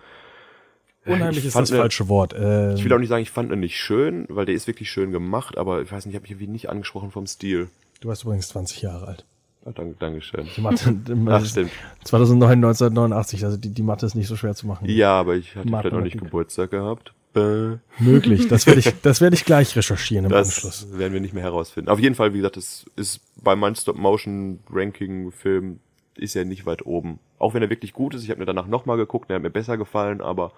Unheimlich 1.06 1.46
ist 1.46 1.56
das 1.56 1.70
falsche 1.70 2.08
Wort. 2.08 2.34
Ähm, 2.38 2.74
ich 2.76 2.84
will 2.84 2.92
auch 2.92 2.98
nicht 2.98 3.08
sagen, 3.08 3.22
ich 3.22 3.30
fand 3.30 3.50
ihn 3.50 3.60
nicht 3.60 3.78
schön, 3.78 4.26
weil 4.28 4.44
der 4.44 4.54
ist 4.54 4.66
wirklich 4.66 4.90
schön 4.90 5.12
gemacht, 5.12 5.56
aber 5.56 5.80
ich 5.80 5.90
weiß 5.90 6.04
nicht, 6.04 6.12
ich 6.12 6.16
habe 6.16 6.22
mich 6.24 6.30
irgendwie 6.32 6.48
nicht 6.48 6.68
angesprochen 6.68 7.10
vom 7.10 7.26
Stil. 7.26 7.70
Du 8.00 8.08
warst 8.08 8.24
übrigens 8.24 8.48
20 8.48 8.82
Jahre 8.82 9.08
alt. 9.08 9.24
Ja, 9.64 9.72
danke, 9.72 9.96
Dankeschön. 9.98 10.48
Die 10.56 10.60
Mathe, 10.60 10.96
Ach, 11.28 11.44
stimmt. 11.44 11.70
2009, 12.04 12.52
1989, 12.52 13.44
also 13.44 13.56
die, 13.56 13.70
die 13.70 13.82
Mathe 13.82 14.06
ist 14.06 14.14
nicht 14.14 14.28
so 14.28 14.36
schwer 14.36 14.54
zu 14.54 14.66
machen. 14.66 14.88
Ja, 14.88 15.20
aber 15.20 15.36
ich 15.36 15.54
hatte 15.54 15.68
vielleicht 15.68 15.92
noch 15.92 16.00
nicht 16.00 16.18
Geburtstag 16.18 16.70
gehabt. 16.70 17.12
Bäh. 17.32 17.76
Möglich, 17.98 18.48
das 18.48 18.66
werde 18.66 18.80
ich, 18.80 18.92
das 19.02 19.20
werde 19.20 19.36
ich 19.36 19.44
gleich 19.44 19.76
recherchieren 19.76 20.24
im 20.24 20.30
das 20.30 20.48
Anschluss. 20.48 20.88
Das 20.90 20.98
werden 20.98 21.12
wir 21.12 21.20
nicht 21.20 21.34
mehr 21.34 21.44
herausfinden. 21.44 21.90
Auf 21.90 22.00
jeden 22.00 22.14
Fall, 22.14 22.32
wie 22.32 22.38
gesagt, 22.38 22.56
es 22.56 22.86
ist 22.96 23.20
bei 23.36 23.54
meinem 23.54 23.74
Stop-Motion-Ranking-Film 23.74 25.80
ist 26.16 26.34
ja 26.34 26.44
nicht 26.44 26.66
weit 26.66 26.84
oben. 26.86 27.18
Auch 27.38 27.54
wenn 27.54 27.62
er 27.62 27.70
wirklich 27.70 27.92
gut 27.92 28.14
ist, 28.14 28.24
ich 28.24 28.30
habe 28.30 28.40
mir 28.40 28.46
danach 28.46 28.66
nochmal 28.66 28.96
geguckt, 28.96 29.30
der 29.30 29.36
hat 29.36 29.42
mir 29.42 29.50
besser 29.50 29.78
gefallen, 29.78 30.20
aber 30.20 30.52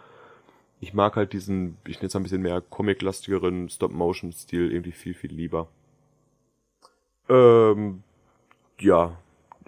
ich 0.80 0.94
mag 0.94 1.16
halt 1.16 1.32
diesen, 1.32 1.76
ich 1.86 1.98
nenne 1.98 2.08
es 2.08 2.16
ein 2.16 2.22
bisschen 2.22 2.42
mehr 2.42 2.60
comic-lastigeren 2.60 3.68
Stop-Motion-Stil 3.68 4.72
irgendwie 4.72 4.92
viel, 4.92 5.14
viel 5.14 5.32
lieber. 5.32 5.68
Ähm, 7.28 8.02
ja, 8.78 9.16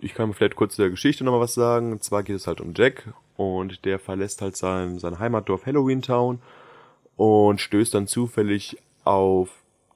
ich 0.01 0.15
kann 0.15 0.33
vielleicht 0.35 0.57
kurz 0.57 0.77
der 0.77 0.91
Geschichte 0.91 1.25
nochmal 1.25 1.41
was 1.41 1.55
sagen. 1.55 1.93
Und 1.93 2.05
zwar 2.05 2.23
geht 2.23 2.37
es 2.37 2.47
halt 2.47 2.61
um 2.61 2.75
Jack 2.77 3.13
und 3.37 3.85
der 3.85 3.99
verlässt 3.99 4.43
halt 4.43 4.57
sein, 4.57 4.99
sein 4.99 5.19
Heimatdorf 5.19 5.67
Halloween 5.67 6.03
Town 6.03 6.41
und 7.17 7.61
stößt 7.61 7.95
dann 7.95 8.07
zufällig 8.07 8.77
auf 9.05 9.51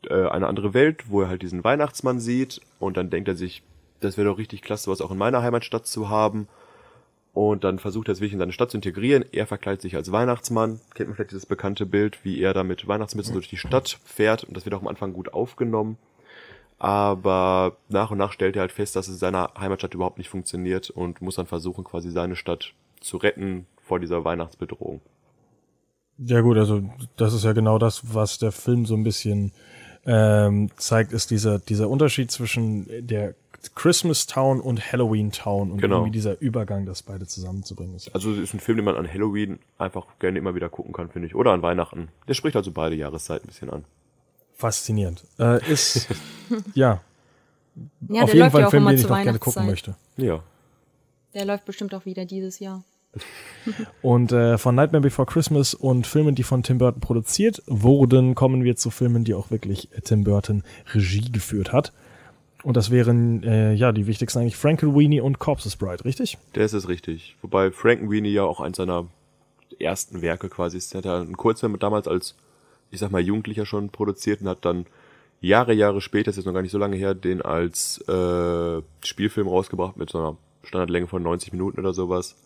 äh, 0.08 0.28
eine 0.28 0.46
andere 0.46 0.74
Welt, 0.74 1.10
wo 1.10 1.22
er 1.22 1.28
halt 1.28 1.42
diesen 1.42 1.64
Weihnachtsmann 1.64 2.20
sieht 2.20 2.60
und 2.78 2.96
dann 2.96 3.10
denkt 3.10 3.28
er 3.28 3.34
sich, 3.34 3.62
das 4.00 4.16
wäre 4.16 4.28
doch 4.28 4.38
richtig 4.38 4.62
klasse, 4.62 4.90
was 4.90 5.00
auch 5.00 5.10
in 5.10 5.18
meiner 5.18 5.42
Heimatstadt 5.42 5.86
zu 5.86 6.08
haben. 6.08 6.48
Und 7.34 7.62
dann 7.62 7.78
versucht 7.78 8.08
er 8.08 8.12
es 8.12 8.20
wirklich 8.20 8.32
in 8.32 8.38
seine 8.38 8.52
Stadt 8.52 8.70
zu 8.70 8.78
integrieren. 8.78 9.24
Er 9.32 9.46
verkleidet 9.46 9.82
sich 9.82 9.94
als 9.94 10.10
Weihnachtsmann. 10.10 10.80
Kennt 10.94 11.08
man 11.08 11.16
vielleicht 11.16 11.30
dieses 11.30 11.46
bekannte 11.46 11.86
Bild, 11.86 12.24
wie 12.24 12.40
er 12.40 12.52
da 12.54 12.64
mit 12.64 12.88
Weihnachtsmützen 12.88 13.34
durch 13.34 13.48
die 13.48 13.56
Stadt 13.56 13.98
fährt. 14.04 14.44
Und 14.44 14.56
das 14.56 14.64
wird 14.64 14.74
auch 14.74 14.80
am 14.80 14.88
Anfang 14.88 15.12
gut 15.12 15.32
aufgenommen. 15.32 15.98
Aber 16.78 17.76
nach 17.88 18.10
und 18.10 18.18
nach 18.18 18.32
stellt 18.32 18.56
er 18.56 18.60
halt 18.60 18.72
fest, 18.72 18.94
dass 18.94 19.08
es 19.08 19.14
in 19.14 19.18
seiner 19.18 19.50
Heimatstadt 19.58 19.94
überhaupt 19.94 20.18
nicht 20.18 20.28
funktioniert 20.28 20.90
und 20.90 21.20
muss 21.20 21.34
dann 21.34 21.46
versuchen, 21.46 21.84
quasi 21.84 22.10
seine 22.10 22.36
Stadt 22.36 22.72
zu 23.00 23.16
retten 23.16 23.66
vor 23.82 23.98
dieser 23.98 24.24
Weihnachtsbedrohung. 24.24 25.00
Ja 26.18 26.40
gut, 26.40 26.56
also 26.56 26.82
das 27.16 27.32
ist 27.32 27.44
ja 27.44 27.52
genau 27.52 27.78
das, 27.78 28.14
was 28.14 28.38
der 28.38 28.52
Film 28.52 28.86
so 28.86 28.94
ein 28.94 29.04
bisschen 29.04 29.52
ähm, 30.04 30.70
zeigt, 30.76 31.12
ist 31.12 31.30
dieser, 31.30 31.58
dieser 31.58 31.88
Unterschied 31.88 32.30
zwischen 32.30 32.86
der 33.06 33.34
Christmas 33.74 34.26
Town 34.26 34.60
und 34.60 34.92
Halloween 34.92 35.32
Town 35.32 35.70
und 35.70 35.80
genau. 35.80 35.96
irgendwie 35.96 36.12
dieser 36.12 36.40
Übergang, 36.40 36.86
das 36.86 37.02
beide 37.02 37.26
zusammenzubringen 37.26 37.96
ist. 37.96 38.14
Also 38.14 38.32
es 38.32 38.38
ist 38.38 38.54
ein 38.54 38.60
Film, 38.60 38.78
den 38.78 38.84
man 38.84 38.96
an 38.96 39.12
Halloween 39.12 39.58
einfach 39.78 40.06
gerne 40.20 40.38
immer 40.38 40.54
wieder 40.54 40.68
gucken 40.68 40.92
kann, 40.92 41.08
finde 41.08 41.26
ich. 41.26 41.34
Oder 41.34 41.52
an 41.52 41.62
Weihnachten. 41.62 42.08
Der 42.28 42.34
spricht 42.34 42.56
also 42.56 42.70
beide 42.70 42.94
Jahreszeiten 42.94 43.46
ein 43.46 43.48
bisschen 43.48 43.70
an. 43.70 43.84
Faszinierend. 44.58 45.24
Äh, 45.38 45.72
ist, 45.72 46.08
ja. 46.74 47.00
ja 48.08 48.22
Auf 48.22 48.34
jeden 48.34 48.50
Fall 48.50 48.64
ein 48.64 48.70
Film, 48.70 48.86
den 48.86 48.96
ich 48.96 49.08
noch 49.08 49.22
gerne 49.22 49.38
gucken 49.38 49.66
möchte. 49.66 49.94
Ja. 50.16 50.42
Der 51.32 51.44
läuft 51.44 51.64
bestimmt 51.64 51.94
auch 51.94 52.04
wieder 52.04 52.24
dieses 52.24 52.58
Jahr. 52.58 52.82
und 54.02 54.32
äh, 54.32 54.58
von 54.58 54.74
Nightmare 54.74 55.00
Before 55.00 55.26
Christmas 55.26 55.74
und 55.74 56.06
Filmen, 56.06 56.34
die 56.34 56.42
von 56.42 56.62
Tim 56.62 56.78
Burton 56.78 57.00
produziert 57.00 57.62
wurden, 57.66 58.34
kommen 58.34 58.64
wir 58.64 58.76
zu 58.76 58.90
Filmen, 58.90 59.24
die 59.24 59.34
auch 59.34 59.50
wirklich 59.50 59.88
Tim 60.04 60.24
Burton 60.24 60.64
Regie 60.92 61.30
geführt 61.30 61.72
hat. 61.72 61.92
Und 62.64 62.76
das 62.76 62.90
wären 62.90 63.44
äh, 63.44 63.72
ja 63.74 63.92
die 63.92 64.08
wichtigsten 64.08 64.40
eigentlich 64.40 64.56
Frankenweenie 64.56 65.20
und 65.20 65.38
Corpses 65.38 65.76
Bride, 65.76 66.04
richtig? 66.04 66.36
Das 66.54 66.72
ist 66.72 66.88
richtig. 66.88 67.36
Wobei 67.40 67.70
Frankenweenie 67.70 68.30
ja 68.30 68.42
auch 68.42 68.60
eins 68.60 68.76
seiner 68.76 69.06
ersten 69.78 70.20
Werke 70.20 70.48
quasi 70.48 70.78
ist. 70.78 70.94
Er 70.94 70.98
hat 70.98 71.04
ja 71.04 71.20
einen 71.20 71.36
Kurzfilm 71.36 71.78
damals 71.78 72.08
als, 72.08 72.34
ich 72.90 73.00
sag 73.00 73.10
mal, 73.10 73.20
Jugendlicher 73.20 73.66
schon 73.66 73.90
produziert 73.90 74.40
und 74.40 74.48
hat 74.48 74.64
dann 74.64 74.86
Jahre, 75.40 75.72
Jahre 75.72 76.00
später, 76.00 76.30
ist 76.30 76.36
jetzt 76.36 76.46
noch 76.46 76.54
gar 76.54 76.62
nicht 76.62 76.72
so 76.72 76.78
lange 76.78 76.96
her, 76.96 77.14
den 77.14 77.42
als 77.42 77.98
äh, 78.08 78.82
Spielfilm 79.04 79.46
rausgebracht 79.46 79.96
mit 79.96 80.10
so 80.10 80.18
einer 80.18 80.36
Standardlänge 80.64 81.06
von 81.06 81.22
90 81.22 81.52
Minuten 81.52 81.78
oder 81.78 81.92
sowas. 81.92 82.36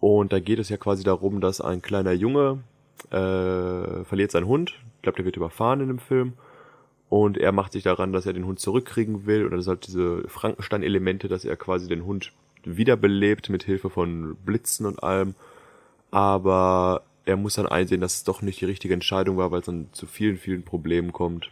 Und 0.00 0.32
da 0.32 0.40
geht 0.40 0.58
es 0.58 0.68
ja 0.68 0.76
quasi 0.76 1.02
darum, 1.02 1.40
dass 1.40 1.60
ein 1.60 1.82
kleiner 1.82 2.12
Junge 2.12 2.62
äh, 3.10 4.04
verliert 4.04 4.30
seinen 4.30 4.46
Hund. 4.46 4.74
Ich 4.96 5.02
glaube, 5.02 5.16
der 5.16 5.24
wird 5.24 5.36
überfahren 5.36 5.80
in 5.80 5.88
dem 5.88 5.98
Film 5.98 6.34
und 7.08 7.38
er 7.38 7.52
macht 7.52 7.72
sich 7.72 7.82
daran, 7.82 8.12
dass 8.12 8.26
er 8.26 8.32
den 8.32 8.46
Hund 8.46 8.60
zurückkriegen 8.60 9.26
will. 9.26 9.44
Und 9.44 9.52
das 9.52 9.66
halt 9.66 9.86
diese 9.86 10.28
Frankenstein-Elemente, 10.28 11.28
dass 11.28 11.44
er 11.44 11.56
quasi 11.56 11.88
den 11.88 12.04
Hund 12.04 12.32
wiederbelebt 12.64 13.48
mit 13.48 13.62
Hilfe 13.62 13.88
von 13.88 14.36
Blitzen 14.44 14.86
und 14.86 15.02
allem. 15.02 15.34
Aber 16.10 17.02
er 17.28 17.36
muss 17.36 17.54
dann 17.54 17.66
einsehen, 17.66 18.00
dass 18.00 18.14
es 18.14 18.24
doch 18.24 18.42
nicht 18.42 18.60
die 18.60 18.64
richtige 18.64 18.94
Entscheidung 18.94 19.36
war, 19.36 19.50
weil 19.50 19.60
es 19.60 19.66
dann 19.66 19.88
zu 19.92 20.06
vielen, 20.06 20.38
vielen 20.38 20.64
Problemen 20.64 21.12
kommt. 21.12 21.50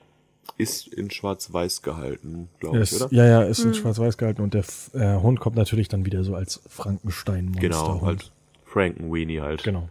Ist 0.59 0.87
in 0.87 1.11
Schwarz-Weiß 1.11 1.83
gehalten, 1.83 2.49
glaube 2.61 2.81
ich, 2.81 2.95
oder? 2.95 3.09
Ja, 3.11 3.27
ja, 3.27 3.43
ist 3.43 3.61
in 3.61 3.71
mhm. 3.71 3.75
Schwarz-Weiß 3.75 4.17
gehalten 4.17 4.43
und 4.43 4.55
der 4.55 4.65
äh, 4.95 5.21
Hund 5.21 5.41
kommt 5.41 5.57
natürlich 5.57 5.89
dann 5.89 6.07
wieder 6.07 6.25
so 6.25 6.35
als 6.35 6.63
Frankenstein-Monster. 6.69 7.61
Genau, 7.61 8.01
halt 8.03 8.33
Frankenweenie 8.65 9.41
halt. 9.41 9.65
Genau. 9.65 9.89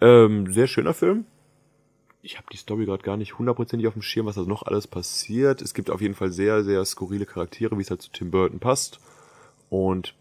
Ähm, 0.00 0.52
sehr 0.52 0.66
schöner 0.66 0.94
Film 0.94 1.24
ich 2.22 2.36
habe 2.36 2.46
die 2.52 2.56
Story 2.56 2.86
gerade 2.86 3.02
gar 3.02 3.16
nicht 3.16 3.38
hundertprozentig 3.38 3.88
auf 3.88 3.94
dem 3.94 4.02
Schirm, 4.02 4.26
was 4.26 4.36
da 4.36 4.42
noch 4.42 4.62
alles 4.62 4.86
passiert. 4.86 5.60
Es 5.60 5.74
gibt 5.74 5.90
auf 5.90 6.00
jeden 6.00 6.14
Fall 6.14 6.30
sehr, 6.30 6.62
sehr 6.62 6.84
skurrile 6.84 7.26
Charaktere, 7.26 7.76
wie 7.76 7.82
es 7.82 7.90
halt 7.90 8.00
zu 8.00 8.12
Tim 8.12 8.30
Burton 8.30 8.60
passt. 8.60 9.00
Und 9.68 10.14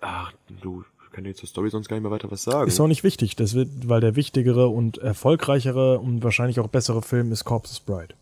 ach, 0.00 0.32
du 0.60 0.84
kann 1.12 1.24
jetzt 1.24 1.38
zur 1.38 1.48
Story 1.48 1.70
sonst 1.70 1.88
gar 1.88 1.96
nicht 1.96 2.02
mehr 2.02 2.10
weiter 2.12 2.30
was 2.30 2.42
sagen. 2.42 2.68
Ist 2.68 2.80
auch 2.80 2.88
nicht 2.88 3.04
wichtig, 3.04 3.36
das 3.36 3.54
wird, 3.54 3.88
weil 3.88 4.00
der 4.00 4.16
wichtigere 4.16 4.68
und 4.68 4.98
erfolgreichere 4.98 5.98
und 5.98 6.22
wahrscheinlich 6.22 6.60
auch 6.60 6.68
bessere 6.68 7.02
Film 7.02 7.32
ist 7.32 7.44
Corpses 7.44 7.80
Bride. 7.80 8.14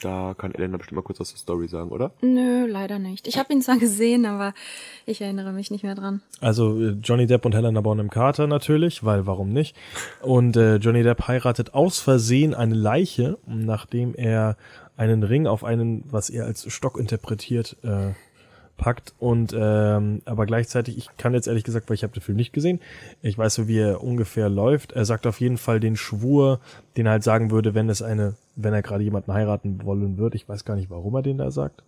Da 0.00 0.34
kann 0.36 0.52
Elena 0.52 0.76
bestimmt 0.76 0.96
mal 0.96 1.02
kurz 1.02 1.20
was 1.20 1.30
zur 1.30 1.38
Story 1.38 1.66
sagen, 1.66 1.90
oder? 1.90 2.12
Nö, 2.20 2.66
leider 2.66 2.98
nicht. 2.98 3.26
Ich 3.26 3.38
habe 3.38 3.52
ihn 3.52 3.62
zwar 3.62 3.78
gesehen, 3.78 4.26
aber 4.26 4.52
ich 5.06 5.20
erinnere 5.22 5.52
mich 5.52 5.70
nicht 5.70 5.82
mehr 5.82 5.94
dran. 5.94 6.20
Also 6.40 6.78
äh, 6.78 6.96
Johnny 7.02 7.26
Depp 7.26 7.46
und 7.46 7.54
Helena 7.54 7.80
Bonham 7.80 8.10
Carter 8.10 8.46
natürlich, 8.46 9.04
weil 9.04 9.26
warum 9.26 9.52
nicht? 9.52 9.74
Und 10.20 10.56
äh, 10.56 10.76
Johnny 10.76 11.02
Depp 11.02 11.26
heiratet 11.26 11.72
aus 11.72 12.00
Versehen 12.00 12.52
eine 12.54 12.74
Leiche, 12.74 13.38
nachdem 13.46 14.14
er 14.14 14.56
einen 14.96 15.22
Ring 15.22 15.46
auf 15.46 15.64
einen, 15.64 16.04
was 16.10 16.28
er 16.28 16.44
als 16.44 16.70
Stock 16.70 16.98
interpretiert, 16.98 17.76
äh, 17.82 18.12
packt 18.76 19.14
und 19.18 19.54
ähm, 19.56 20.22
aber 20.24 20.46
gleichzeitig, 20.46 20.98
ich 20.98 21.08
kann 21.16 21.34
jetzt 21.34 21.46
ehrlich 21.46 21.64
gesagt, 21.64 21.88
weil 21.88 21.94
ich 21.94 22.02
habe 22.02 22.12
den 22.12 22.22
Film 22.22 22.36
nicht 22.36 22.52
gesehen, 22.52 22.80
ich 23.22 23.38
weiß 23.38 23.54
so, 23.54 23.68
wie 23.68 23.78
er 23.78 24.02
ungefähr 24.02 24.48
läuft. 24.48 24.92
Er 24.92 25.04
sagt 25.04 25.26
auf 25.26 25.40
jeden 25.40 25.58
Fall 25.58 25.80
den 25.80 25.96
Schwur, 25.96 26.60
den 26.96 27.06
er 27.06 27.12
halt 27.12 27.22
sagen 27.22 27.50
würde, 27.50 27.74
wenn 27.74 27.88
es 27.88 28.02
eine, 28.02 28.34
wenn 28.56 28.74
er 28.74 28.82
gerade 28.82 29.04
jemanden 29.04 29.32
heiraten 29.32 29.84
wollen 29.84 30.18
wird. 30.18 30.34
Ich 30.34 30.48
weiß 30.48 30.64
gar 30.64 30.76
nicht, 30.76 30.90
warum 30.90 31.14
er 31.14 31.22
den 31.22 31.38
da 31.38 31.50
sagt. 31.50 31.82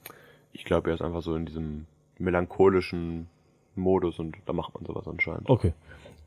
Ich 0.53 0.65
glaube, 0.65 0.91
er 0.91 0.95
ist 0.95 1.03
einfach 1.03 1.23
so 1.23 1.35
in 1.35 1.47
diesem 1.47 1.87
melancholischen 2.19 3.29
Modus 3.75 4.19
und 4.19 4.37
da 4.47 4.53
macht 4.53 4.75
man 4.75 4.87
sowas 4.87 5.07
anscheinend. 5.07 5.51
Okay. 5.51 5.73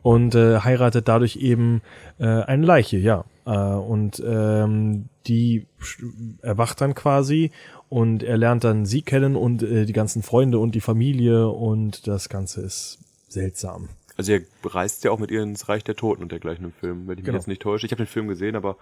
Und 0.01 0.33
äh, 0.33 0.59
heiratet 0.59 1.07
dadurch 1.07 1.35
eben 1.35 1.81
äh, 2.19 2.25
eine 2.25 2.65
Leiche, 2.65 2.97
ja. 2.97 3.25
Äh, 3.45 3.51
und 3.51 4.23
ähm, 4.25 5.05
die 5.27 5.65
erwacht 6.41 6.81
dann 6.81 6.95
quasi 6.95 7.51
und 7.89 8.23
er 8.23 8.37
lernt 8.37 8.63
dann 8.63 8.85
sie 8.85 9.01
kennen 9.01 9.35
und 9.35 9.63
äh, 9.63 9.85
die 9.85 9.93
ganzen 9.93 10.23
Freunde 10.23 10.59
und 10.59 10.73
die 10.75 10.81
Familie 10.81 11.49
und 11.49 12.07
das 12.07 12.29
Ganze 12.29 12.61
ist 12.61 12.99
seltsam. 13.27 13.89
Also 14.15 14.33
er 14.33 14.41
reist 14.63 15.03
ja 15.03 15.11
auch 15.11 15.19
mit 15.19 15.31
ihr 15.31 15.41
ins 15.41 15.69
Reich 15.69 15.83
der 15.83 15.95
Toten 15.95 16.21
und 16.21 16.31
dergleichen 16.31 16.65
im 16.65 16.71
Film, 16.73 17.07
wenn 17.07 17.17
ich 17.17 17.23
genau. 17.23 17.35
mich 17.35 17.41
jetzt 17.41 17.47
nicht 17.47 17.61
täusche. 17.61 17.85
Ich 17.85 17.91
habe 17.91 18.03
den 18.03 18.07
Film 18.07 18.27
gesehen, 18.27 18.55
aber 18.55 18.77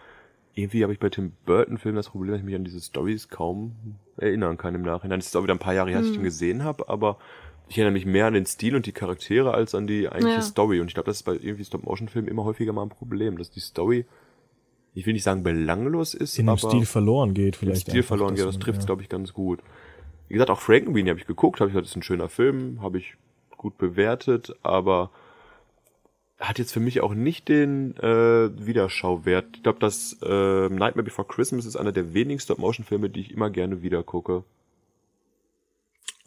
irgendwie 0.55 0.83
habe 0.83 0.91
ich 0.91 0.99
bei 0.99 1.09
Tim 1.09 1.33
Burton-Filmen 1.45 1.95
das 1.95 2.09
Problem, 2.09 2.31
dass 2.31 2.39
ich 2.39 2.45
mich 2.45 2.55
an 2.55 2.63
diese 2.63 2.81
Stories 2.81 3.29
kaum 3.29 3.75
erinnern 4.17 4.57
kann 4.57 4.73
im 4.73 4.81
Nachhinein. 4.81 5.19
Es 5.19 5.27
ist 5.27 5.37
auch 5.37 5.43
wieder 5.43 5.53
ein 5.53 5.59
paar 5.59 5.75
Jahre 5.75 5.91
her, 5.91 5.99
dass 5.99 6.07
ich 6.07 6.13
den 6.13 6.21
hm. 6.21 6.25
gesehen 6.25 6.63
habe, 6.63 6.89
aber 6.89 7.17
ich 7.69 7.77
erinnere 7.77 7.93
mich 7.93 8.05
mehr 8.05 8.27
an 8.27 8.33
den 8.33 8.45
Stil 8.45 8.75
und 8.75 8.85
die 8.85 8.91
Charaktere 8.91 9.53
als 9.53 9.75
an 9.75 9.87
die 9.87 10.07
eigentliche 10.07 10.37
ja. 10.37 10.41
Story. 10.41 10.79
Und 10.79 10.87
ich 10.87 10.93
glaube, 10.93 11.07
das 11.07 11.17
ist 11.17 11.23
bei 11.23 11.33
irgendwie 11.33 11.65
Stop-Motion-Filmen 11.65 12.29
immer 12.29 12.45
häufiger 12.45 12.73
mal 12.73 12.83
ein 12.83 12.89
Problem, 12.89 13.37
dass 13.37 13.49
die 13.49 13.59
Story 13.59 14.05
ich 14.97 15.05
will 15.05 15.13
nicht 15.13 15.23
sagen 15.23 15.43
belanglos 15.43 16.15
ist, 16.15 16.39
in 16.39 16.49
aber 16.49 16.57
Stil 16.57 16.87
verloren 16.87 17.35
geht 17.35 17.55
vielleicht. 17.55 17.81
Stil 17.81 18.01
verloren 18.01 18.33
geht, 18.33 18.45
das 18.45 18.57
trifft 18.57 18.79
ja. 18.79 18.85
glaube 18.87 19.03
ich 19.03 19.09
ganz 19.09 19.31
gut. 19.31 19.59
Wie 20.27 20.33
gesagt, 20.33 20.49
auch 20.49 20.59
Frankenweenie 20.59 21.11
habe 21.11 21.19
ich 21.19 21.27
geguckt, 21.27 21.59
habe 21.59 21.69
ich 21.69 21.73
gesagt, 21.73 21.85
das 21.85 21.91
ist 21.91 21.97
ein 21.97 22.01
schöner 22.01 22.29
Film, 22.29 22.81
habe 22.81 22.97
ich 22.97 23.13
gut 23.57 23.77
bewertet, 23.77 24.55
aber 24.63 25.11
hat 26.39 26.57
jetzt 26.57 26.71
für 26.71 26.79
mich 26.79 27.01
auch 27.01 27.13
nicht 27.13 27.47
den 27.47 27.95
äh, 27.97 28.49
Wiederschauwert. 28.65 29.57
Ich 29.57 29.63
glaube, 29.63 29.77
das 29.77 30.17
äh, 30.23 30.69
Nightmare 30.69 31.03
Before 31.03 31.27
Christmas 31.27 31.67
ist 31.67 31.75
einer 31.75 31.91
der 31.91 32.15
wenigen 32.15 32.39
Stop-Motion-Filme, 32.39 33.11
die 33.11 33.21
ich 33.21 33.31
immer 33.31 33.51
gerne 33.51 33.83
wieder 33.83 34.01
gucke. 34.01 34.45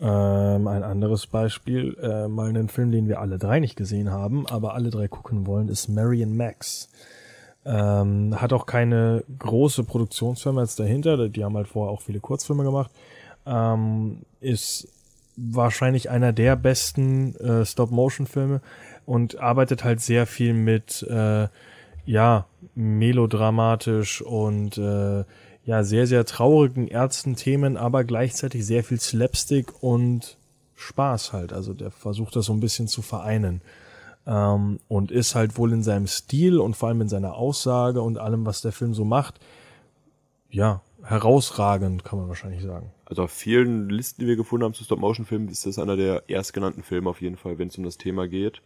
Ähm, 0.03 0.67
ein 0.67 0.83
anderes 0.83 1.27
Beispiel, 1.27 1.97
äh, 2.03 2.27
mal 2.27 2.49
einen 2.49 2.69
Film, 2.69 2.91
den 2.91 3.07
wir 3.07 3.21
alle 3.21 3.39
drei 3.39 3.61
nicht 3.61 3.77
gesehen 3.77 4.11
haben, 4.11 4.47
aber 4.47 4.75
alle 4.75 4.89
drei 4.89 5.09
gucken 5.09 5.47
wollen, 5.47 5.69
ist 5.69 5.89
Marion 5.89 6.37
Max. 6.37 6.89
Ähm, 7.67 8.41
hat 8.41 8.55
auch 8.55 8.65
keine 8.65 9.23
große 9.39 9.85
Produktionsfirma 9.85 10.63
jetzt 10.63 10.81
dahinter, 10.81 11.29
die 11.29 11.45
haben 11.45 11.55
halt 11.55 11.69
vorher 11.69 11.93
auch 11.93 12.01
viele 12.01 12.21
Kurzfilme 12.21 12.65
gemacht. 12.65 12.91
Ähm, 13.45 14.23
ist 14.41 14.89
wahrscheinlich 15.37 16.09
einer 16.09 16.33
der 16.33 16.57
besten 16.57 17.35
äh, 17.37 17.67
Stop-Motion-Filme 17.67 18.63
und 19.05 19.39
arbeitet 19.39 19.85
halt 19.85 20.01
sehr 20.01 20.27
viel 20.27 20.55
mit, 20.55 21.03
äh, 21.11 21.49
ja, 22.07 22.47
melodramatisch 22.75 24.23
und 24.23 24.79
äh, 24.79 25.25
ja, 25.71 25.85
sehr, 25.85 26.09
sehr 26.09 26.25
traurigen 26.25 26.89
Ärzten-Themen, 26.89 27.77
aber 27.77 28.03
gleichzeitig 28.03 28.67
sehr 28.67 28.83
viel 28.83 28.99
Slapstick 28.99 29.85
und 29.85 30.37
Spaß 30.75 31.33
halt. 31.33 31.53
Also 31.53 31.75
der 31.75 31.93
versucht 31.93 32.35
das 32.35 32.47
so 32.47 32.53
ein 32.53 32.59
bisschen 32.59 32.89
zu 32.89 33.03
vereinen. 33.03 33.61
Ähm, 34.27 34.81
und 34.89 35.13
ist 35.13 35.37
halt 35.37 35.57
wohl 35.57 35.73
in 35.73 35.85
seinem 35.85 36.09
Stil 36.09 36.59
und 36.59 36.75
vor 36.75 36.89
allem 36.89 37.03
in 37.03 37.09
seiner 37.09 37.37
Aussage 37.37 38.03
und 38.03 38.19
allem, 38.19 38.45
was 38.47 38.63
der 38.63 38.73
Film 38.73 38.95
so 38.95 39.05
macht, 39.05 39.39
ja, 40.51 40.83
herausragend, 41.05 42.03
kann 42.03 42.19
man 42.19 42.27
wahrscheinlich 42.27 42.65
sagen. 42.65 42.91
Also 43.05 43.23
auf 43.23 43.31
vielen 43.31 43.89
Listen, 43.91 44.23
die 44.23 44.27
wir 44.27 44.35
gefunden 44.35 44.65
haben 44.65 44.75
zu 44.75 44.83
Stop-Motion-Filmen, 44.83 45.49
ist 45.51 45.67
das 45.67 45.79
einer 45.79 45.97
der 45.97 46.25
erstgenannten 46.29 46.83
Filme 46.83 47.09
auf 47.11 47.21
jeden 47.21 47.37
Fall, 47.37 47.61
wenn 47.61 47.69
es 47.69 47.79
um 47.79 47.85
das 47.85 47.97
Thema 47.97 48.27
geht. 48.27 48.61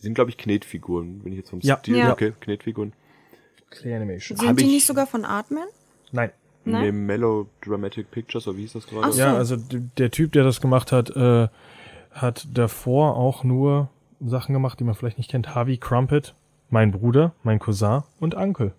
Die 0.00 0.02
sind, 0.02 0.14
glaube 0.14 0.30
ich, 0.30 0.38
Knetfiguren, 0.38 1.24
wenn 1.24 1.30
ich 1.30 1.38
jetzt 1.38 1.50
vom 1.50 1.60
ja. 1.60 1.78
Stil... 1.78 1.98
Ja. 1.98 2.10
Okay, 2.10 2.32
Knetfiguren. 2.40 2.94
Clay 3.70 3.94
Animation. 3.94 4.36
Sind 4.36 4.48
Hab 4.48 4.56
die 4.56 4.64
ich- 4.64 4.70
nicht 4.70 4.86
sogar 4.86 5.06
von 5.06 5.24
Artman? 5.24 5.68
Nein. 6.12 6.30
Nein? 6.64 6.82
Nee, 6.82 6.92
Melodramatic 6.92 8.10
Pictures, 8.10 8.48
oder 8.48 8.56
wie 8.56 8.62
hieß 8.62 8.72
das 8.72 8.86
gerade? 8.86 9.12
So. 9.12 9.20
Ja, 9.20 9.36
also 9.36 9.56
der 9.56 10.10
Typ, 10.10 10.32
der 10.32 10.42
das 10.42 10.60
gemacht 10.60 10.90
hat, 10.90 11.10
äh, 11.10 11.48
hat 12.10 12.48
davor 12.52 13.16
auch 13.16 13.44
nur 13.44 13.88
Sachen 14.20 14.52
gemacht, 14.52 14.80
die 14.80 14.84
man 14.84 14.94
vielleicht 14.94 15.18
nicht 15.18 15.30
kennt. 15.30 15.54
Harvey 15.54 15.76
Crumpet, 15.76 16.34
mein 16.70 16.90
Bruder, 16.90 17.32
mein 17.44 17.60
Cousin 17.60 18.02
und 18.18 18.34
Onkel. 18.34 18.72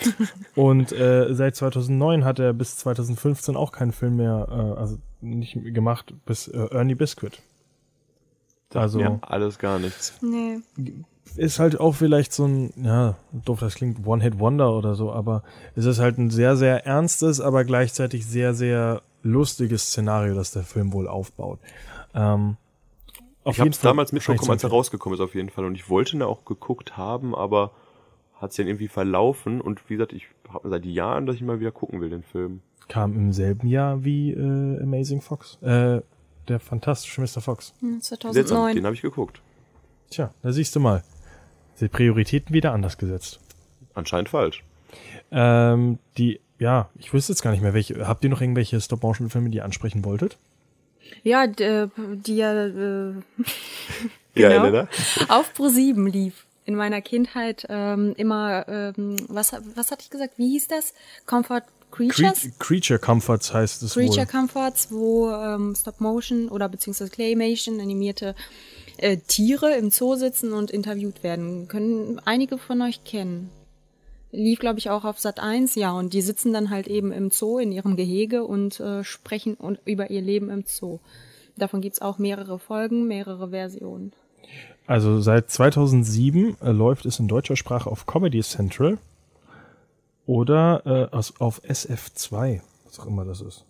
und 0.54 0.92
äh, 0.92 1.34
seit 1.34 1.56
2009 1.56 2.24
hat 2.24 2.38
er 2.38 2.54
bis 2.54 2.78
2015 2.78 3.56
auch 3.56 3.72
keinen 3.72 3.92
Film 3.92 4.16
mehr, 4.16 4.46
äh, 4.48 4.80
also 4.80 4.96
nicht 5.20 5.58
gemacht, 5.74 6.14
bis 6.24 6.48
äh, 6.48 6.68
Ernie 6.70 6.94
Biscuit. 6.94 7.42
Also 8.72 9.00
Ja, 9.00 9.18
alles 9.22 9.58
gar 9.58 9.78
nichts. 9.78 10.18
Nee. 10.22 10.60
Ist 11.36 11.58
halt 11.58 11.80
auch 11.80 11.94
vielleicht 11.94 12.32
so 12.32 12.46
ein, 12.46 12.72
ja, 12.76 13.16
doof, 13.32 13.60
das 13.60 13.74
klingt 13.74 14.06
One-Hit-Wonder 14.06 14.72
oder 14.72 14.94
so, 14.94 15.12
aber 15.12 15.42
es 15.74 15.84
ist 15.84 15.98
halt 15.98 16.18
ein 16.18 16.30
sehr, 16.30 16.56
sehr 16.56 16.86
ernstes, 16.86 17.40
aber 17.40 17.64
gleichzeitig 17.64 18.26
sehr, 18.26 18.54
sehr 18.54 19.02
lustiges 19.22 19.88
Szenario, 19.88 20.34
das 20.34 20.52
der 20.52 20.62
Film 20.62 20.92
wohl 20.92 21.08
aufbaut. 21.08 21.58
Ähm, 22.14 22.56
auf 23.44 23.54
Ich 23.54 23.60
habe 23.60 23.66
jeden 23.66 23.72
es 23.74 23.78
Fall 23.78 23.90
damals 23.90 24.12
mitbekommen, 24.12 24.50
als 24.50 24.64
er 24.64 24.70
rausgekommen 24.70 25.18
ist 25.18 25.22
auf 25.22 25.34
jeden 25.34 25.50
Fall. 25.50 25.64
Und 25.64 25.74
ich 25.74 25.88
wollte 25.90 26.16
ihn 26.16 26.22
auch 26.22 26.44
geguckt 26.44 26.96
haben, 26.96 27.34
aber 27.34 27.72
hat 28.40 28.52
sich 28.52 28.58
dann 28.64 28.68
irgendwie 28.68 28.88
verlaufen. 28.88 29.60
Und 29.60 29.88
wie 29.88 29.94
gesagt, 29.94 30.12
ich 30.12 30.26
habe 30.48 30.68
seit 30.68 30.84
Jahren, 30.84 31.26
dass 31.26 31.36
ich 31.36 31.42
mal 31.42 31.60
wieder 31.60 31.72
gucken 31.72 32.00
will, 32.00 32.10
den 32.10 32.22
Film. 32.22 32.60
kam 32.88 33.14
im 33.14 33.32
selben 33.32 33.68
Jahr 33.68 34.04
wie 34.04 34.32
äh, 34.32 34.82
Amazing 34.82 35.20
Fox, 35.20 35.58
äh, 35.62 36.00
der 36.48 36.60
fantastische 36.60 37.20
Mr. 37.20 37.40
Fox. 37.40 37.74
Hm, 37.80 38.00
Seltsam, 38.00 38.32
2009. 38.32 38.74
den 38.76 38.84
habe 38.84 38.94
ich 38.94 39.02
geguckt. 39.02 39.40
Tja, 40.10 40.30
da 40.42 40.52
siehst 40.52 40.74
du 40.76 40.80
mal. 40.80 41.02
Die 41.80 41.88
Prioritäten 41.88 42.52
wieder 42.54 42.72
anders 42.72 42.98
gesetzt. 42.98 43.40
Anscheinend 43.94 44.28
falsch. 44.30 44.62
Ähm, 45.30 45.98
die, 46.16 46.40
ja, 46.58 46.88
ich 46.98 47.12
wüsste 47.12 47.32
jetzt 47.32 47.42
gar 47.42 47.50
nicht 47.50 47.62
mehr, 47.62 47.74
welche. 47.74 48.06
Habt 48.06 48.24
ihr 48.24 48.30
noch 48.30 48.40
irgendwelche 48.40 48.80
Stop-Motion-Filme, 48.80 49.50
die 49.50 49.56
ihr 49.58 49.64
ansprechen 49.64 50.04
wolltet? 50.04 50.38
Ja, 51.22 51.46
d- 51.46 51.64
äh, 51.64 51.88
die 51.96 52.36
ja 52.36 52.52
äh, 52.66 53.12
Ja, 54.34 54.48
Genau. 54.50 54.64
Elena? 54.64 54.88
auf 55.28 55.52
Pro7 55.56 56.08
lief. 56.10 56.46
In 56.64 56.74
meiner 56.74 57.00
Kindheit 57.00 57.64
ähm, 57.68 58.12
immer, 58.16 58.66
ähm, 58.68 59.16
was, 59.28 59.52
was 59.76 59.90
hatte 59.92 60.02
ich 60.02 60.10
gesagt? 60.10 60.34
Wie 60.36 60.50
hieß 60.50 60.66
das? 60.68 60.94
Comfort 61.24 61.62
Creatures? 61.92 62.40
Cre 62.40 62.50
Creature 62.58 62.98
Comforts 62.98 63.54
heißt 63.54 63.84
es 63.84 63.94
Creature 63.94 64.26
wohl. 64.26 64.26
Comforts, 64.26 64.90
wo 64.90 65.30
ähm, 65.30 65.74
Stop-Motion 65.76 66.48
oder 66.48 66.68
beziehungsweise 66.68 67.10
Claymation 67.10 67.80
animierte 67.80 68.34
äh, 68.98 69.18
Tiere 69.18 69.74
im 69.76 69.90
Zoo 69.90 70.14
sitzen 70.14 70.52
und 70.52 70.70
interviewt 70.70 71.22
werden. 71.22 71.68
Können 71.68 72.20
einige 72.24 72.58
von 72.58 72.82
euch 72.82 73.04
kennen. 73.04 73.50
Lief, 74.32 74.58
glaube 74.58 74.78
ich, 74.78 74.90
auch 74.90 75.04
auf 75.04 75.18
Sat 75.18 75.40
1, 75.40 75.76
ja, 75.76 75.92
und 75.92 76.12
die 76.12 76.20
sitzen 76.20 76.52
dann 76.52 76.70
halt 76.70 76.88
eben 76.88 77.12
im 77.12 77.30
Zoo 77.30 77.58
in 77.58 77.72
ihrem 77.72 77.96
Gehege 77.96 78.44
und 78.44 78.80
äh, 78.80 79.04
sprechen 79.04 79.54
und 79.54 79.78
über 79.84 80.10
ihr 80.10 80.20
Leben 80.20 80.50
im 80.50 80.64
Zoo. 80.66 80.98
Davon 81.56 81.80
gibt's 81.80 82.02
auch 82.02 82.18
mehrere 82.18 82.58
Folgen, 82.58 83.06
mehrere 83.06 83.50
Versionen. 83.50 84.12
Also 84.86 85.20
seit 85.20 85.50
2007 85.50 86.56
äh, 86.60 86.70
läuft 86.70 87.06
es 87.06 87.18
in 87.18 87.28
deutscher 87.28 87.56
Sprache 87.56 87.90
auf 87.90 88.06
Comedy 88.06 88.42
Central 88.42 88.98
oder 90.26 91.10
äh, 91.12 91.16
auf 91.38 91.62
SF2, 91.62 92.60
was 92.84 93.00
auch 93.00 93.06
immer 93.06 93.24
das 93.24 93.40
ist. 93.40 93.64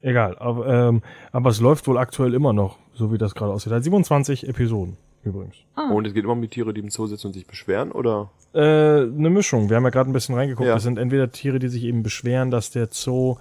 Egal, 0.00 0.38
aber, 0.38 0.66
ähm, 0.66 1.02
aber 1.30 1.50
es 1.50 1.60
läuft 1.60 1.86
wohl 1.86 1.98
aktuell 1.98 2.32
immer 2.34 2.52
noch, 2.52 2.78
so 3.00 3.12
wie 3.12 3.18
das 3.18 3.34
gerade 3.34 3.52
aussieht. 3.52 3.72
Hat 3.72 3.82
27 3.82 4.48
Episoden 4.48 4.96
übrigens. 5.24 5.56
Und 5.74 6.06
es 6.06 6.14
geht 6.14 6.24
immer 6.24 6.34
um 6.34 6.42
die 6.42 6.48
Tiere, 6.48 6.72
die 6.72 6.80
im 6.80 6.90
Zoo 6.90 7.06
sitzen 7.06 7.28
und 7.28 7.32
sich 7.32 7.46
beschweren, 7.46 7.92
oder? 7.92 8.30
Äh, 8.54 8.60
eine 8.60 9.30
Mischung. 9.30 9.68
Wir 9.68 9.76
haben 9.76 9.84
ja 9.84 9.90
gerade 9.90 10.10
ein 10.10 10.12
bisschen 10.12 10.34
reingeguckt. 10.34 10.68
Ja. 10.68 10.74
Das 10.74 10.82
sind 10.82 10.98
entweder 10.98 11.30
Tiere, 11.32 11.58
die 11.58 11.68
sich 11.68 11.84
eben 11.84 12.02
beschweren, 12.02 12.50
dass 12.50 12.70
der 12.70 12.88
Zoo 12.90 13.36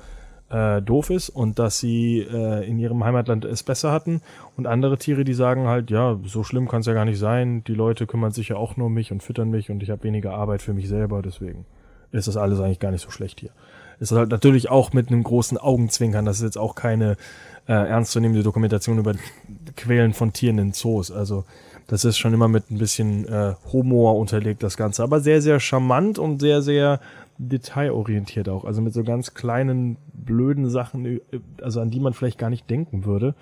äh, 0.49 0.82
doof 0.82 1.10
ist 1.10 1.30
und 1.30 1.60
dass 1.60 1.80
sie 1.80 2.20
äh, 2.20 2.68
in 2.68 2.80
ihrem 2.80 3.03
Heimatland 3.03 3.45
es 3.45 3.64
besser 3.64 3.91
hatten. 3.91 4.22
Und 4.57 4.66
andere 4.66 4.97
Tiere, 4.97 5.24
die 5.24 5.34
sagen 5.34 5.68
halt, 5.68 5.91
ja, 5.91 6.18
so 6.26 6.43
schlimm 6.43 6.68
kann 6.68 6.82
es 6.82 6.88
ja 6.88 6.93
gar 6.93 7.05
nicht 7.05 7.20
sein. 7.20 7.64
Die 7.66 7.76
Leute 7.76 8.07
kümmern 8.07 8.32
sich 8.32 8.49
ja 8.49 8.55
auch 8.55 8.78
nur 8.78 8.88
um 8.88 8.93
mich 8.93 9.12
und 9.12 9.22
füttern 9.22 9.49
mich 9.49 9.70
und 9.70 9.84
ich 9.84 9.89
habe 9.89 10.03
weniger 10.03 10.34
Arbeit 10.34 10.62
für 10.62 10.74
mich 10.74 10.88
selber. 10.88 11.22
Deswegen 11.22 11.66
ist 12.12 12.28
das 12.28 12.38
alles 12.38 12.60
eigentlich 12.60 12.80
gar 12.80 12.91
nicht 12.91 13.03
so 13.03 13.12
schlecht 13.12 13.39
hier. 13.39 13.51
Ist 13.99 14.12
halt 14.14 14.30
natürlich 14.30 14.70
auch 14.70 14.93
mit 14.93 15.10
einem 15.10 15.24
großen 15.24 15.57
Augenzwinkern. 15.57 16.26
Das 16.26 16.38
ist 16.38 16.43
jetzt 16.43 16.57
auch 16.57 16.74
keine 16.74 17.18
äh, 17.70 17.74
ernstzunehmende 17.74 18.42
Dokumentation 18.42 18.98
über 18.98 19.14
Quälen 19.78 20.14
von 20.14 20.34
Tieren 20.34 20.58
in 20.58 20.74
Zoos. 20.74 21.12
Also 21.12 21.46
das 21.86 22.04
ist 22.04 22.18
schon 22.18 22.34
immer 22.34 22.48
mit 22.48 22.72
ein 22.72 22.80
bisschen 22.80 23.28
äh, 23.28 23.54
Humor 23.72 24.18
unterlegt, 24.18 24.64
das 24.64 24.76
Ganze. 24.76 25.04
Aber 25.04 25.20
sehr, 25.20 25.40
sehr 25.42 25.60
charmant 25.60 26.18
und 26.18 26.42
sehr, 26.42 26.64
sehr 26.64 27.00
detailorientiert 27.38 28.50
auch. 28.50 28.66
Also 28.66 28.82
mit 28.82 28.94
so 28.94 29.04
ganz 29.04 29.36
kleinen, 29.36 29.98
blöden 30.14 30.68
Sachen, 30.72 31.06
äh, 31.06 31.20
also 31.62 31.80
an 31.80 31.92
die 31.92 32.00
man 32.00 32.14
vielleicht 32.14 32.40
gar 32.40 32.50
nicht 32.50 32.68
denken 32.72 33.06
würde, 33.06 33.36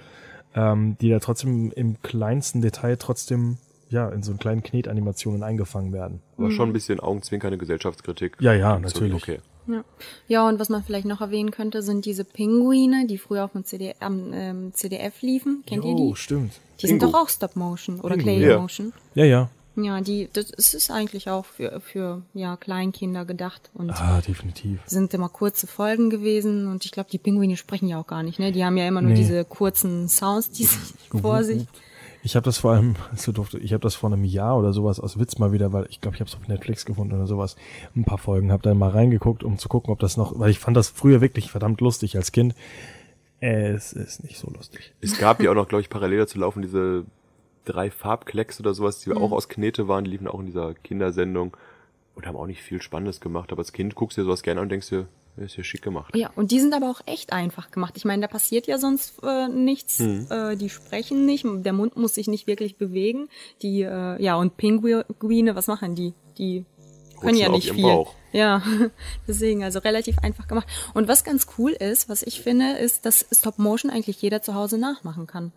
ähm, 0.53 0.97
die 0.99 1.09
da 1.09 1.19
trotzdem 1.19 1.71
im 1.71 2.01
kleinsten 2.01 2.61
Detail 2.61 2.97
trotzdem 2.97 3.57
ja 3.89 4.09
in 4.09 4.23
so 4.23 4.33
kleinen 4.33 4.61
Knetanimationen 4.61 5.41
eingefangen 5.41 5.93
werden. 5.93 6.21
Aber 6.37 6.51
schon 6.51 6.69
ein 6.69 6.73
bisschen 6.73 6.99
augenzwinkernde 6.99 7.57
Gesellschaftskritik. 7.57 8.35
Ja, 8.41 8.51
ja, 8.51 8.77
natürlich. 8.77 9.13
Okay. 9.13 9.39
Ja. 9.67 9.83
ja, 10.27 10.47
und 10.47 10.59
was 10.59 10.69
man 10.69 10.83
vielleicht 10.83 11.05
noch 11.05 11.21
erwähnen 11.21 11.51
könnte, 11.51 11.81
sind 11.81 12.05
diese 12.05 12.23
Pinguine, 12.23 13.05
die 13.07 13.17
früher 13.17 13.43
auf 13.45 13.51
dem 13.51 13.65
CD, 13.65 13.95
am 13.99 14.31
ähm, 14.33 14.73
CDF 14.73 15.21
liefen. 15.21 15.63
Kennt 15.67 15.83
ihr 15.83 15.91
Oh, 15.91 16.09
die? 16.11 16.15
stimmt. 16.15 16.53
Die 16.81 16.87
sind 16.87 16.99
Pingu. 16.99 17.11
doch 17.11 17.23
auch 17.23 17.29
Stop-Motion 17.29 17.99
oder 18.01 18.15
ja. 18.15 18.21
Clay-Motion. 18.21 18.93
Ja, 19.15 19.25
ja. 19.25 19.49
Ja, 19.79 20.01
die, 20.01 20.27
das 20.33 20.73
ist 20.73 20.89
eigentlich 20.89 21.29
auch 21.29 21.45
für, 21.45 21.79
für 21.81 22.23
ja, 22.33 22.57
Kleinkinder 22.57 23.25
gedacht 23.25 23.69
und 23.75 23.91
Ah, 23.91 24.21
definitiv. 24.21 24.79
sind 24.87 25.13
immer 25.13 25.29
kurze 25.29 25.67
Folgen 25.67 26.09
gewesen 26.09 26.67
und 26.67 26.83
ich 26.83 26.91
glaube, 26.91 27.09
die 27.11 27.19
Pinguine 27.19 27.57
sprechen 27.57 27.87
ja 27.87 27.99
auch 27.99 28.07
gar 28.07 28.23
nicht, 28.23 28.39
ne? 28.39 28.51
Die 28.51 28.65
haben 28.65 28.75
ja 28.77 28.87
immer 28.87 29.01
nur 29.03 29.11
Nee. 29.11 29.17
diese 29.17 29.45
kurzen 29.45 30.09
Sounds, 30.09 30.49
die 30.49 30.63
sie 30.63 30.77
vor 31.21 31.43
sich. 31.43 31.65
Ich 32.27 32.35
habe 32.35 32.43
das 32.43 32.57
vor 32.57 32.71
allem, 32.71 32.95
so 33.15 33.31
durfte, 33.31 33.57
ich 33.57 33.71
habe 33.71 33.79
das 33.79 33.95
vor 33.95 34.11
einem 34.11 34.25
Jahr 34.25 34.57
oder 34.59 34.73
sowas 34.73 34.99
aus 34.99 35.17
Witz 35.17 35.39
mal 35.39 35.53
wieder, 35.53 35.71
weil 35.71 35.85
ich 35.89 36.01
glaube, 36.01 36.15
ich 36.15 36.19
habe 36.19 36.27
es 36.27 36.35
auf 36.35 36.45
Netflix 36.49 36.85
gefunden 36.85 37.15
oder 37.15 37.25
sowas, 37.25 37.55
ein 37.95 38.03
paar 38.03 38.17
Folgen, 38.17 38.51
habe 38.51 38.63
dann 38.63 38.77
mal 38.77 38.89
reingeguckt, 38.89 39.45
um 39.45 39.57
zu 39.57 39.69
gucken, 39.69 39.93
ob 39.93 39.99
das 39.99 40.17
noch, 40.17 40.37
weil 40.37 40.49
ich 40.49 40.59
fand 40.59 40.75
das 40.75 40.89
früher 40.89 41.21
wirklich 41.21 41.49
verdammt 41.49 41.79
lustig 41.79 42.17
als 42.17 42.33
Kind. 42.33 42.53
Es 43.39 43.93
ist 43.93 44.25
nicht 44.25 44.39
so 44.39 44.49
lustig. 44.49 44.93
Es 44.99 45.17
gab 45.17 45.41
ja 45.41 45.51
auch 45.51 45.55
noch, 45.55 45.69
glaube 45.69 45.81
ich, 45.81 45.89
parallel 45.89 46.17
dazu 46.17 46.37
laufen 46.37 46.61
diese 46.61 47.05
drei 47.63 47.89
Farbklecks 47.89 48.59
oder 48.59 48.73
sowas, 48.73 48.99
die 48.99 49.13
auch 49.13 49.31
aus 49.31 49.47
Knete 49.47 49.87
waren, 49.87 50.03
die 50.03 50.11
liefen 50.11 50.27
auch 50.27 50.41
in 50.41 50.47
dieser 50.47 50.73
Kindersendung 50.73 51.55
und 52.13 52.27
haben 52.27 52.35
auch 52.35 52.47
nicht 52.47 52.61
viel 52.61 52.81
Spannendes 52.81 53.21
gemacht. 53.21 53.53
Aber 53.53 53.59
als 53.59 53.71
Kind 53.71 53.95
guckst 53.95 54.17
du 54.17 54.21
dir 54.21 54.25
sowas 54.25 54.43
gerne 54.43 54.59
an 54.59 54.65
und 54.65 54.69
denkst 54.69 54.89
dir, 54.89 55.07
ist 55.37 55.57
ja 55.57 55.63
schick 55.63 55.81
gemacht. 55.81 56.15
Ja, 56.15 56.31
und 56.35 56.51
die 56.51 56.59
sind 56.59 56.73
aber 56.73 56.89
auch 56.89 57.01
echt 57.05 57.33
einfach 57.33 57.71
gemacht. 57.71 57.93
Ich 57.97 58.05
meine, 58.05 58.21
da 58.21 58.27
passiert 58.27 58.67
ja 58.67 58.77
sonst 58.77 59.13
äh, 59.23 59.47
nichts. 59.47 59.99
Äh, 59.99 60.55
die 60.57 60.69
sprechen 60.69 61.25
nicht, 61.25 61.45
der 61.47 61.73
Mund 61.73 61.95
muss 61.95 62.15
sich 62.15 62.27
nicht 62.27 62.47
wirklich 62.47 62.77
bewegen. 62.77 63.29
Die, 63.61 63.81
äh, 63.81 64.21
ja, 64.21 64.35
und 64.35 64.57
Pinguine, 64.57 65.55
was 65.55 65.67
machen 65.67 65.95
die? 65.95 66.13
Die 66.37 66.65
können 67.19 67.35
Rutschen 67.35 67.37
ja 67.39 67.49
nicht 67.49 67.71
viel. 67.71 67.83
Bauch. 67.83 68.13
Ja, 68.33 68.61
deswegen, 69.27 69.63
also 69.63 69.79
relativ 69.79 70.19
einfach 70.19 70.47
gemacht. 70.47 70.67
Und 70.93 71.07
was 71.07 71.23
ganz 71.23 71.47
cool 71.57 71.71
ist, 71.71 72.09
was 72.09 72.21
ich 72.21 72.41
finde, 72.41 72.73
ist, 72.77 73.05
dass 73.05 73.25
Stop 73.31 73.57
Motion 73.57 73.89
eigentlich 73.89 74.21
jeder 74.21 74.41
zu 74.41 74.53
Hause 74.53 74.77
nachmachen 74.77 75.25
kann. 75.25 75.53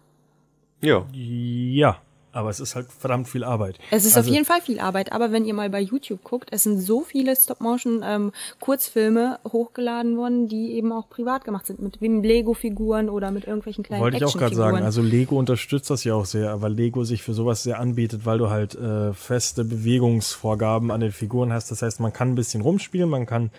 Ja, 0.81 1.05
Ja, 1.12 2.01
aber 2.33 2.51
es 2.51 2.61
ist 2.61 2.76
halt 2.76 2.87
verdammt 2.91 3.28
viel 3.28 3.45
Arbeit. 3.45 3.78
Es 3.91 4.05
ist 4.05 4.16
also, 4.16 4.28
auf 4.28 4.35
jeden 4.35 4.45
Fall 4.45 4.61
viel 4.61 4.81
Arbeit, 4.81 5.12
aber 5.12 5.33
wenn 5.33 5.45
ihr 5.45 5.55
mal 5.55 5.70
bei 5.70 5.81
YouTube 5.81 6.22
guckt, 6.22 6.51
es 6.53 6.62
sind 6.62 6.81
so 6.81 7.03
viele 7.03 7.35
Stop-Motion-Kurzfilme 7.35 9.39
ähm, 9.45 9.53
hochgeladen 9.53 10.16
worden, 10.16 10.49
die 10.49 10.72
eben 10.72 10.93
auch 10.93 11.09
privat 11.09 11.45
gemacht 11.45 11.66
sind, 11.66 11.81
mit 11.81 12.01
Lego-Figuren 12.01 13.09
oder 13.09 13.31
mit 13.31 13.47
irgendwelchen 13.47 13.85
kleinen 13.85 14.03
Wollte 14.03 14.18
ich 14.18 14.24
auch 14.24 14.37
gerade 14.37 14.55
sagen, 14.55 14.78
also 14.78 15.03
Lego 15.03 15.39
unterstützt 15.39 15.91
das 15.91 16.05
ja 16.05 16.14
auch 16.14 16.26
sehr, 16.26 16.62
weil 16.62 16.72
Lego 16.72 17.05
sich 17.05 17.22
für 17.22 17.35
sowas 17.35 17.62
sehr 17.62 17.81
anbietet, 17.81 18.26
weil 18.26 18.39
du 18.39 18.51
halt 18.51 18.74
äh, 18.74 19.12
feste 19.12 19.64
Bewegungsvorgaben 19.64 20.91
an 20.91 21.01
den 21.01 21.12
Figuren 21.12 21.53
hast. 21.53 21.70
Das 21.70 21.83
heißt, 21.83 22.01
man 22.01 22.12
kann 22.12 22.33
ein 22.33 22.35
bisschen 22.35 22.62
rumspielen, 22.62 23.09
man 23.09 23.26
kann 23.26 23.51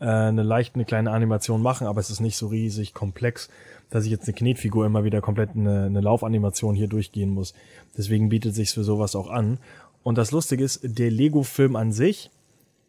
äh, 0.00 0.06
eine 0.06 0.42
leicht 0.42 0.74
eine 0.74 0.84
kleine 0.84 1.10
Animation 1.10 1.62
machen, 1.62 1.86
aber 1.86 2.00
es 2.00 2.10
ist 2.10 2.20
nicht 2.20 2.36
so 2.36 2.48
riesig 2.48 2.94
komplex 2.94 3.48
dass 3.90 4.04
ich 4.04 4.10
jetzt 4.10 4.26
eine 4.26 4.34
Knetfigur 4.34 4.86
immer 4.86 5.04
wieder 5.04 5.20
komplett 5.20 5.50
eine, 5.54 5.84
eine 5.84 6.00
Laufanimation 6.00 6.74
hier 6.74 6.88
durchgehen 6.88 7.30
muss. 7.30 7.54
Deswegen 7.96 8.28
bietet 8.28 8.54
sich's 8.54 8.72
für 8.72 8.84
sowas 8.84 9.14
auch 9.14 9.30
an. 9.30 9.58
Und 10.02 10.18
das 10.18 10.30
Lustige 10.30 10.64
ist, 10.64 10.80
der 10.82 11.10
Lego-Film 11.10 11.76
an 11.76 11.92
sich 11.92 12.30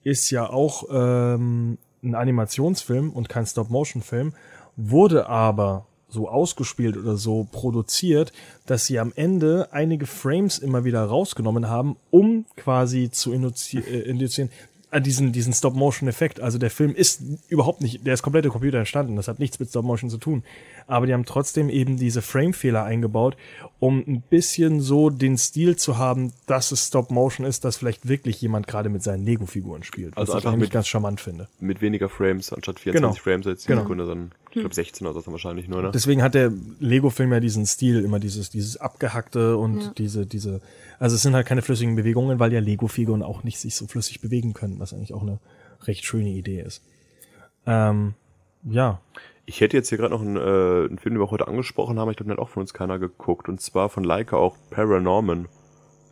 ist 0.04 0.30
ja 0.30 0.50
auch 0.50 0.86
ähm, 0.92 1.78
ein 2.04 2.16
Animationsfilm 2.16 3.12
und 3.12 3.30
kein 3.30 3.46
Stop-Motion-Film, 3.46 4.34
wurde 4.76 5.28
aber 5.28 5.86
so 6.10 6.30
ausgespielt 6.30 6.96
oder 6.96 7.18
so 7.18 7.48
produziert, 7.52 8.32
dass 8.66 8.86
sie 8.86 9.00
am 9.00 9.12
Ende 9.16 9.70
einige 9.72 10.06
Frames 10.06 10.58
immer 10.58 10.86
wieder 10.86 11.04
rausgenommen 11.04 11.68
haben, 11.68 11.98
um 12.12 12.46
quasi 12.56 13.10
zu 13.12 13.34
äh, 13.34 13.36
induzieren, 13.36 14.50
äh, 14.92 15.02
diesen, 15.02 15.34
diesen 15.34 15.54
Stop-Motion-Effekt. 15.54 16.40
Also 16.40 16.58
der 16.58 16.70
Film 16.70 16.96
ist 16.96 17.22
überhaupt 17.50 17.82
nicht, 17.82 18.06
der 18.08 18.14
ist 18.14 18.24
komplett 18.24 18.46
im 18.46 18.52
Computer 18.52 18.78
entstanden. 18.78 19.18
Das 19.18 19.28
hat 19.28 19.40
nichts 19.40 19.60
mit 19.60 19.70
Stop-Motion 19.70 20.10
zu 20.10 20.18
tun. 20.18 20.44
Aber 20.88 21.06
die 21.06 21.14
haben 21.14 21.26
trotzdem 21.26 21.70
eben 21.70 21.98
diese 21.98 22.22
Frame-Fehler 22.22 22.84
eingebaut, 22.84 23.36
um 23.80 24.04
ein 24.08 24.22
bisschen 24.22 24.80
so 24.80 25.10
den 25.10 25.38
Stil 25.38 25.76
zu 25.76 25.98
haben, 25.98 26.34
dass 26.46 26.72
es 26.72 26.88
Stop-Motion 26.88 27.46
ist, 27.46 27.66
dass 27.66 27.78
vielleicht 27.78 28.08
wirklich 28.08 28.42
jemand 28.42 28.68
gerade 28.68 28.90
mit 28.90 29.04
seinen 29.04 29.26
Lego-Figuren 29.26 29.84
spielt. 29.84 30.18
Also 30.18 30.34
was 30.34 30.44
ich 30.44 30.50
eigentlich 30.50 30.72
ganz 30.72 30.88
charmant 30.88 31.20
finde. 31.20 31.50
Mit 31.60 31.82
weniger 31.82 32.08
Frames 32.08 32.54
anstatt 32.54 32.80
24 32.80 33.22
genau. 33.22 33.24
Frames 33.24 33.48
als 33.48 33.66
genau. 33.66 33.82
Sekunde, 33.82 34.06
sondern 34.06 34.32
ich 34.50 34.62
glaube 34.62 34.74
16 34.74 35.06
oder 35.06 35.22
so 35.22 35.32
wahrscheinlich 35.32 35.68
nur, 35.68 35.82
ne? 35.82 35.92
Deswegen 35.94 36.24
hat 36.24 36.34
der 36.34 36.52
Lego-Film 36.80 37.34
ja 37.34 37.40
diesen 37.40 37.66
Stil, 37.66 38.04
immer 38.04 38.20
dieses, 38.20 38.50
dieses 38.50 38.78
abgehackte 38.78 39.58
und 39.58 39.82
ja. 39.82 39.92
diese, 39.98 40.26
diese, 40.26 40.62
also 41.00 41.16
es 41.16 41.22
sind 41.22 41.36
halt 41.36 41.46
keine 41.46 41.62
flüssigen 41.62 41.96
Bewegungen, 41.96 42.40
weil 42.40 42.54
ja 42.54 42.62
Lego-Figuren 42.62 43.24
auch 43.24 43.44
nicht 43.44 43.60
sich 43.60 43.76
so 43.76 43.88
flüssig 43.88 44.22
bewegen 44.22 44.54
können, 44.54 44.80
was 44.80 44.94
eigentlich 44.94 45.14
auch 45.14 45.22
eine 45.22 45.40
recht 45.84 46.06
schöne 46.06 46.30
Idee 46.30 46.62
ist. 46.62 46.82
Ähm, 47.66 48.14
ja. 48.64 49.02
Ich 49.50 49.62
hätte 49.62 49.78
jetzt 49.78 49.88
hier 49.88 49.98
gerade 49.98 50.14
noch 50.14 50.22
einen, 50.22 50.36
äh, 50.36 50.88
einen 50.88 51.00
Film, 51.00 51.16
den 51.16 51.22
wir 51.22 51.32
heute 51.32 51.48
angesprochen 51.48 51.98
haben, 51.98 52.12
ich 52.12 52.18
glaube, 52.18 52.30
den 52.30 52.38
hat 52.38 52.40
auch 52.40 52.50
von 52.50 52.62
uns 52.62 52.74
keiner 52.74 53.00
geguckt, 53.00 53.48
und 53.48 53.62
zwar 53.62 53.88
von 53.88 54.04
Leica 54.04 54.36
auch 54.36 54.58
Paranorman. 54.70 55.48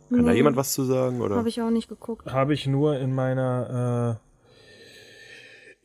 Kann 0.08 0.20
nee. 0.20 0.24
da 0.24 0.32
jemand 0.32 0.56
was 0.56 0.72
zu 0.72 0.84
sagen? 0.84 1.20
Oder? 1.20 1.36
Habe 1.36 1.50
ich 1.50 1.60
auch 1.60 1.70
nicht 1.70 1.88
geguckt. 1.88 2.32
Habe 2.32 2.54
ich 2.54 2.66
nur 2.66 2.98
in 2.98 3.14
meiner 3.14 4.18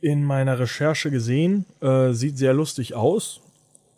äh, 0.02 0.08
in 0.08 0.24
meiner 0.24 0.58
Recherche 0.58 1.10
gesehen. 1.10 1.66
Äh, 1.80 2.12
sieht 2.12 2.38
sehr 2.38 2.54
lustig 2.54 2.94
aus, 2.94 3.40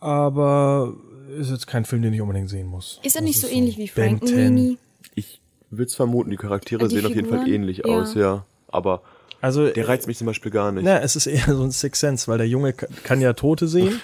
aber 0.00 0.94
ist 1.38 1.50
jetzt 1.50 1.68
kein 1.68 1.84
Film, 1.84 2.02
den 2.02 2.12
ich 2.12 2.20
unbedingt 2.20 2.50
sehen 2.50 2.66
muss. 2.66 3.00
Ist 3.05 3.14
er 3.16 3.22
nicht 3.22 3.40
so, 3.40 3.46
so 3.46 3.52
ähnlich 3.52 3.78
wie 3.78 3.86
Frankenweenie? 3.88 4.78
Ich 5.14 5.40
würde 5.70 5.84
es 5.84 5.94
vermuten, 5.94 6.30
die 6.30 6.36
Charaktere 6.36 6.88
die 6.88 6.94
sehen 6.96 7.07
Figuren? 7.07 7.12
auf 7.12 7.16
jeden 7.16 7.44
Fall 7.44 7.48
ähnlich 7.48 7.78
ja. 7.78 7.84
aus, 7.84 8.14
ja. 8.14 8.44
Aber 8.68 9.02
also, 9.45 9.68
der 9.68 9.86
reizt 9.86 10.07
mich 10.07 10.16
zum 10.16 10.26
Beispiel 10.26 10.51
gar 10.51 10.72
nicht. 10.72 10.84
Na, 10.84 11.01
es 11.01 11.16
ist 11.16 11.26
eher 11.26 11.55
so 11.55 11.62
ein 11.62 11.70
Six 11.70 12.01
Sense, 12.01 12.28
weil 12.28 12.38
der 12.38 12.49
Junge 12.49 12.72
kann 12.72 13.20
ja 13.20 13.34
Tote 13.34 13.68
sehen. 13.68 14.01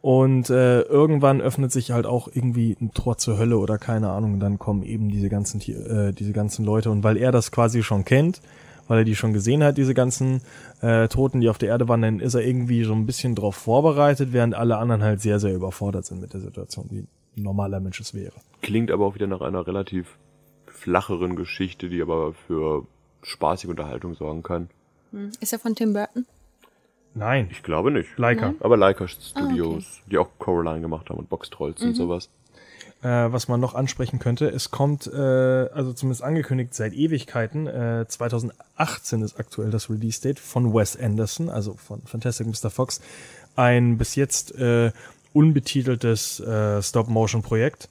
und 0.00 0.48
äh, 0.48 0.80
irgendwann 0.80 1.42
öffnet 1.42 1.70
sich 1.70 1.90
halt 1.90 2.06
auch 2.06 2.28
irgendwie 2.32 2.74
ein 2.80 2.94
Tor 2.94 3.18
zur 3.18 3.36
Hölle 3.38 3.58
oder 3.58 3.76
keine 3.76 4.08
Ahnung. 4.08 4.32
Und 4.32 4.40
dann 4.40 4.58
kommen 4.58 4.84
eben 4.84 5.10
diese 5.10 5.28
ganzen, 5.28 5.60
äh, 5.60 6.14
diese 6.14 6.32
ganzen 6.32 6.64
Leute. 6.64 6.90
Und 6.90 7.04
weil 7.04 7.18
er 7.18 7.30
das 7.30 7.52
quasi 7.52 7.82
schon 7.82 8.06
kennt, 8.06 8.40
weil 8.86 9.00
er 9.00 9.04
die 9.04 9.16
schon 9.16 9.34
gesehen 9.34 9.62
hat, 9.62 9.76
diese 9.76 9.92
ganzen 9.92 10.40
äh, 10.80 11.08
Toten, 11.08 11.42
die 11.42 11.50
auf 11.50 11.58
der 11.58 11.68
Erde 11.68 11.86
waren, 11.86 12.00
dann 12.00 12.20
ist 12.20 12.32
er 12.32 12.42
irgendwie 12.42 12.84
so 12.84 12.94
ein 12.94 13.04
bisschen 13.04 13.34
drauf 13.34 13.54
vorbereitet, 13.54 14.32
während 14.32 14.54
alle 14.54 14.78
anderen 14.78 15.02
halt 15.02 15.20
sehr, 15.20 15.40
sehr 15.40 15.54
überfordert 15.54 16.06
sind 16.06 16.22
mit 16.22 16.32
der 16.32 16.40
Situation, 16.40 16.86
wie 16.88 17.00
ein 17.00 17.42
normaler 17.42 17.80
Mensch 17.80 18.00
es 18.00 18.14
wäre. 18.14 18.36
Klingt 18.62 18.90
aber 18.90 19.04
auch 19.04 19.14
wieder 19.14 19.26
nach 19.26 19.42
einer 19.42 19.66
relativ 19.66 20.16
flacheren 20.66 21.36
Geschichte, 21.36 21.90
die 21.90 22.00
aber 22.00 22.32
für 22.46 22.86
spaßige 23.22 23.70
Unterhaltung 23.70 24.14
sorgen 24.14 24.42
kann. 24.42 24.70
Hm. 25.12 25.32
Ist 25.40 25.52
er 25.52 25.58
von 25.58 25.74
Tim 25.74 25.92
Burton? 25.92 26.26
Nein. 27.14 27.48
Ich 27.50 27.62
glaube 27.62 27.90
nicht. 27.90 28.16
Leica. 28.16 28.54
Aber 28.60 28.76
Leica 28.76 29.08
Studios, 29.08 29.84
ah, 29.84 29.96
okay. 29.96 30.10
die 30.10 30.18
auch 30.18 30.28
Coraline 30.38 30.80
gemacht 30.80 31.10
haben 31.10 31.18
und 31.18 31.28
Box 31.28 31.50
Trolls 31.50 31.80
mhm. 31.80 31.88
und 31.88 31.94
sowas. 31.94 32.28
Äh, 33.02 33.32
was 33.32 33.46
man 33.46 33.60
noch 33.60 33.74
ansprechen 33.74 34.18
könnte, 34.18 34.48
es 34.48 34.70
kommt, 34.70 35.06
äh, 35.06 35.16
also 35.16 35.92
zumindest 35.92 36.22
angekündigt 36.22 36.74
seit 36.74 36.92
Ewigkeiten, 36.94 37.68
äh, 37.68 38.06
2018 38.08 39.22
ist 39.22 39.38
aktuell 39.38 39.70
das 39.70 39.88
Release-Date 39.88 40.40
von 40.40 40.74
Wes 40.74 40.96
Anderson, 40.96 41.48
also 41.48 41.74
von 41.74 42.02
Fantastic 42.02 42.46
Mr. 42.48 42.70
Fox, 42.70 43.00
ein 43.54 43.98
bis 43.98 44.16
jetzt 44.16 44.52
äh, 44.56 44.90
unbetiteltes 45.32 46.40
äh, 46.40 46.82
Stop-Motion-Projekt 46.82 47.88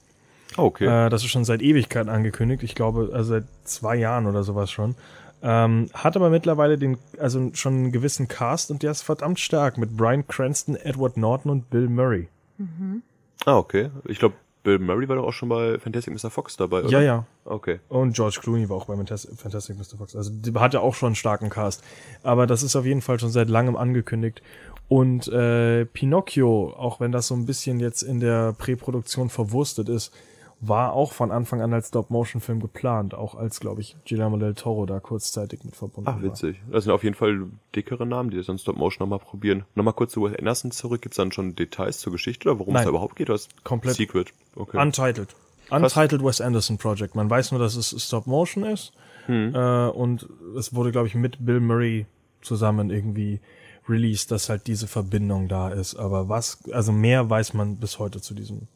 okay. 0.56 0.84
Äh, 0.86 1.10
das 1.10 1.22
ist 1.22 1.30
schon 1.30 1.44
seit 1.44 1.62
Ewigkeiten 1.62 2.08
angekündigt. 2.08 2.62
Ich 2.62 2.74
glaube, 2.74 3.10
also 3.12 3.30
seit 3.30 3.44
zwei 3.64 3.96
Jahren 3.96 4.26
oder 4.26 4.42
sowas 4.42 4.70
schon. 4.70 4.94
Ähm, 5.40 5.88
hat 5.94 6.16
aber 6.16 6.30
mittlerweile 6.30 6.78
den, 6.78 6.98
also 7.18 7.50
schon 7.54 7.74
einen 7.74 7.92
gewissen 7.92 8.26
Cast 8.26 8.70
und 8.70 8.82
der 8.82 8.90
ist 8.90 9.02
verdammt 9.02 9.38
stark 9.38 9.78
mit 9.78 9.96
Brian 9.96 10.26
Cranston, 10.26 10.74
Edward 10.74 11.16
Norton 11.16 11.50
und 11.50 11.70
Bill 11.70 11.88
Murray. 11.88 12.28
Mhm. 12.56 13.02
Ah, 13.44 13.56
okay. 13.56 13.90
Ich 14.06 14.18
glaube, 14.18 14.34
Bill 14.64 14.80
Murray 14.80 15.08
war 15.08 15.16
doch 15.16 15.26
auch 15.26 15.32
schon 15.32 15.48
bei 15.48 15.78
Fantastic 15.78 16.12
Mr. 16.12 16.30
Fox 16.30 16.56
dabei, 16.56 16.80
oder? 16.80 16.90
Ja, 16.90 17.00
ja. 17.00 17.26
Okay. 17.44 17.78
Und 17.88 18.14
George 18.14 18.38
Clooney 18.42 18.68
war 18.68 18.76
auch 18.76 18.86
bei 18.86 18.96
Fantastic 18.96 19.78
Mr. 19.78 19.96
Fox. 19.96 20.16
Also 20.16 20.30
die 20.30 20.52
hat 20.54 20.74
ja 20.74 20.80
auch 20.80 20.94
schon 20.94 21.08
einen 21.08 21.14
starken 21.14 21.50
Cast. 21.50 21.84
Aber 22.22 22.46
das 22.46 22.62
ist 22.62 22.74
auf 22.74 22.84
jeden 22.84 23.00
Fall 23.00 23.20
schon 23.20 23.30
seit 23.30 23.48
langem 23.48 23.76
angekündigt. 23.76 24.42
Und 24.88 25.28
äh, 25.28 25.84
Pinocchio, 25.84 26.74
auch 26.76 26.98
wenn 26.98 27.12
das 27.12 27.28
so 27.28 27.34
ein 27.34 27.46
bisschen 27.46 27.78
jetzt 27.78 28.02
in 28.02 28.20
der 28.20 28.54
Präproduktion 28.54 29.30
verwurstet 29.30 29.88
ist, 29.88 30.12
war 30.60 30.92
auch 30.92 31.12
von 31.12 31.30
Anfang 31.30 31.62
an 31.62 31.72
als 31.72 31.88
Stop-Motion-Film 31.88 32.60
geplant, 32.60 33.14
auch 33.14 33.34
als, 33.36 33.60
glaube 33.60 33.80
ich, 33.80 33.96
Guillermo 34.08 34.38
del 34.38 34.54
Toro 34.54 34.86
da 34.86 34.98
kurzzeitig 34.98 35.62
mit 35.64 35.76
verbunden 35.76 36.10
Ach, 36.10 36.20
witzig. 36.20 36.60
War. 36.64 36.74
Das 36.74 36.84
sind 36.84 36.92
auf 36.92 37.04
jeden 37.04 37.14
Fall 37.14 37.46
dickere 37.76 38.06
Namen, 38.06 38.30
die 38.30 38.36
das 38.36 38.46
dann 38.46 38.58
Stop-Motion 38.58 39.08
nochmal 39.08 39.24
probieren. 39.24 39.64
Nochmal 39.74 39.94
kurz 39.94 40.12
zu 40.12 40.24
Wes 40.24 40.36
Anderson 40.36 40.72
zurück. 40.72 41.02
Gibt 41.02 41.12
es 41.12 41.16
dann 41.16 41.30
schon 41.30 41.54
Details 41.54 41.98
zur 41.98 42.12
Geschichte 42.12 42.48
oder 42.48 42.58
worum 42.58 42.74
Nein. 42.74 42.80
es 42.80 42.86
da 42.86 42.90
überhaupt 42.90 43.16
geht? 43.16 43.28
Das 43.28 43.48
Komplett. 43.62 43.96
Secret. 43.96 44.32
Okay. 44.56 44.80
Untitled. 44.80 45.34
Untitled 45.70 46.24
Wes 46.24 46.40
Anderson 46.40 46.78
Project. 46.78 47.14
Man 47.14 47.30
weiß 47.30 47.52
nur, 47.52 47.60
dass 47.60 47.76
es 47.76 47.94
Stop-Motion 48.02 48.64
ist. 48.64 48.92
Hm. 49.26 49.54
Äh, 49.54 49.88
und 49.88 50.28
es 50.56 50.74
wurde, 50.74 50.90
glaube 50.90 51.06
ich, 51.06 51.14
mit 51.14 51.44
Bill 51.44 51.60
Murray 51.60 52.06
zusammen 52.40 52.90
irgendwie 52.90 53.40
released, 53.88 54.30
dass 54.32 54.48
halt 54.48 54.66
diese 54.66 54.88
Verbindung 54.88 55.46
da 55.46 55.68
ist. 55.70 55.94
Aber 55.94 56.28
was, 56.28 56.68
also 56.72 56.90
mehr 56.90 57.30
weiß 57.30 57.54
man 57.54 57.76
bis 57.76 57.98
heute 57.98 58.20
zu 58.20 58.34
diesem 58.34 58.66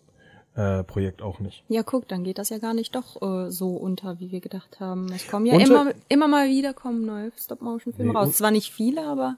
äh, 0.55 0.83
Projekt 0.85 1.23
auch 1.23 1.41
nicht. 1.41 1.65
Ja, 1.69 1.83
guck, 1.83 2.09
dann 2.09 2.25
geht 2.25 2.39
das 2.39 2.51
ja 2.51 2.59
gar 2.59 2.75
nicht 2.75 2.95
doch 2.95 3.23
äh, 3.23 3.51
so 3.51 3.71
unter, 3.71 4.21
wie 4.21 4.31
wir 4.31 4.41
gedacht 4.41 4.81
haben. 4.81 5.11
Es 5.13 5.27
kommen 5.27 5.47
ja 5.47 5.59
immer, 5.59 5.93
immer 6.09 6.29
mal 6.29 6.49
wieder 6.49 6.75
kommen 6.75 7.07
neue 7.07 7.33
Stop-Motion-Filme 7.39 8.13
nee, 8.13 8.19
raus. 8.19 8.37
Zwar 8.37 8.51
nicht 8.51 8.73
viele, 8.73 9.07
aber 9.07 9.37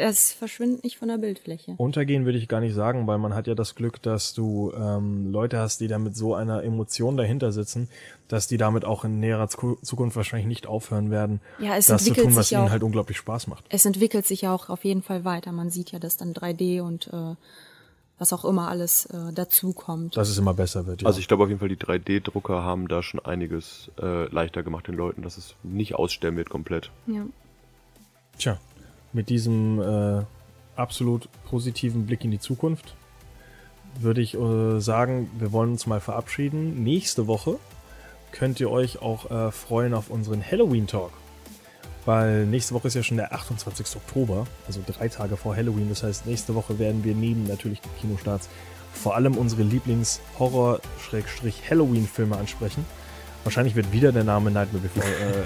es 0.00 0.30
verschwindet 0.30 0.84
nicht 0.84 0.96
von 0.96 1.08
der 1.08 1.18
Bildfläche. 1.18 1.74
Untergehen 1.76 2.24
würde 2.24 2.38
ich 2.38 2.46
gar 2.46 2.60
nicht 2.60 2.74
sagen, 2.74 3.08
weil 3.08 3.18
man 3.18 3.34
hat 3.34 3.48
ja 3.48 3.54
das 3.54 3.74
Glück, 3.74 4.00
dass 4.00 4.32
du 4.32 4.72
ähm, 4.72 5.32
Leute 5.32 5.58
hast, 5.58 5.80
die 5.80 5.88
da 5.88 5.98
mit 5.98 6.16
so 6.16 6.34
einer 6.34 6.62
Emotion 6.62 7.16
dahinter 7.16 7.50
sitzen, 7.50 7.88
dass 8.28 8.46
die 8.46 8.58
damit 8.58 8.84
auch 8.84 9.04
in 9.04 9.18
näherer 9.18 9.48
Zukunft 9.48 10.16
wahrscheinlich 10.16 10.46
nicht 10.46 10.68
aufhören 10.68 11.10
werden, 11.10 11.40
ja, 11.58 11.76
es 11.76 11.86
das 11.86 12.02
entwickelt 12.02 12.26
zu 12.26 12.30
tun, 12.30 12.36
was 12.36 12.52
ihnen 12.52 12.66
auch, 12.66 12.70
halt 12.70 12.84
unglaublich 12.84 13.16
Spaß 13.16 13.48
macht. 13.48 13.64
Es 13.70 13.84
entwickelt 13.84 14.24
sich 14.24 14.42
ja 14.42 14.54
auch 14.54 14.68
auf 14.68 14.84
jeden 14.84 15.02
Fall 15.02 15.24
weiter. 15.24 15.50
Man 15.50 15.68
sieht 15.68 15.90
ja 15.90 15.98
das 15.98 16.16
dann 16.16 16.32
3D 16.32 16.80
und 16.80 17.08
äh, 17.08 17.34
was 18.18 18.32
auch 18.32 18.44
immer 18.44 18.68
alles 18.68 19.06
äh, 19.06 19.32
dazu 19.32 19.72
kommt. 19.72 20.16
Dass 20.16 20.28
es 20.28 20.38
immer 20.38 20.54
besser 20.54 20.86
wird. 20.86 21.02
Ja. 21.02 21.06
Also 21.06 21.20
ich 21.20 21.28
glaube 21.28 21.44
auf 21.44 21.48
jeden 21.48 21.60
Fall, 21.60 21.68
die 21.68 21.76
3D-Drucker 21.76 22.62
haben 22.62 22.88
da 22.88 23.02
schon 23.02 23.20
einiges 23.20 23.90
äh, 24.00 24.28
leichter 24.32 24.62
gemacht 24.62 24.88
den 24.88 24.96
Leuten, 24.96 25.22
dass 25.22 25.36
es 25.36 25.54
nicht 25.62 25.94
aussterben 25.94 26.36
wird 26.36 26.50
komplett. 26.50 26.90
Ja. 27.06 27.26
Tja, 28.38 28.58
mit 29.12 29.28
diesem 29.28 29.80
äh, 29.80 30.24
absolut 30.76 31.28
positiven 31.44 32.06
Blick 32.06 32.24
in 32.24 32.30
die 32.30 32.40
Zukunft 32.40 32.94
würde 34.00 34.20
ich 34.20 34.34
äh, 34.34 34.80
sagen, 34.80 35.30
wir 35.38 35.52
wollen 35.52 35.72
uns 35.72 35.86
mal 35.86 36.00
verabschieden. 36.00 36.82
Nächste 36.82 37.26
Woche 37.26 37.58
könnt 38.32 38.60
ihr 38.60 38.70
euch 38.70 39.00
auch 39.00 39.30
äh, 39.30 39.50
freuen 39.50 39.94
auf 39.94 40.10
unseren 40.10 40.44
Halloween-Talk 40.44 41.12
weil 42.08 42.44
nächste 42.46 42.72
Woche 42.72 42.88
ist 42.88 42.94
ja 42.94 43.02
schon 43.02 43.18
der 43.18 43.34
28. 43.34 43.96
Oktober, 43.96 44.46
also 44.66 44.80
drei 44.86 45.08
Tage 45.08 45.36
vor 45.36 45.54
Halloween. 45.54 45.90
Das 45.90 46.02
heißt, 46.02 46.24
nächste 46.24 46.54
Woche 46.54 46.78
werden 46.78 47.04
wir 47.04 47.14
neben 47.14 47.46
natürlich 47.46 47.82
den 47.82 47.90
Kinostarts 48.00 48.48
vor 48.94 49.14
allem 49.14 49.36
unsere 49.36 49.62
Lieblings-Horror-Halloween-Filme 49.62 52.34
ansprechen. 52.34 52.86
Wahrscheinlich 53.44 53.74
wird 53.74 53.92
wieder 53.92 54.10
der 54.10 54.24
Name 54.24 54.50
Nightmare 54.50 54.84
Before, 54.84 55.06
äh, 55.06 55.40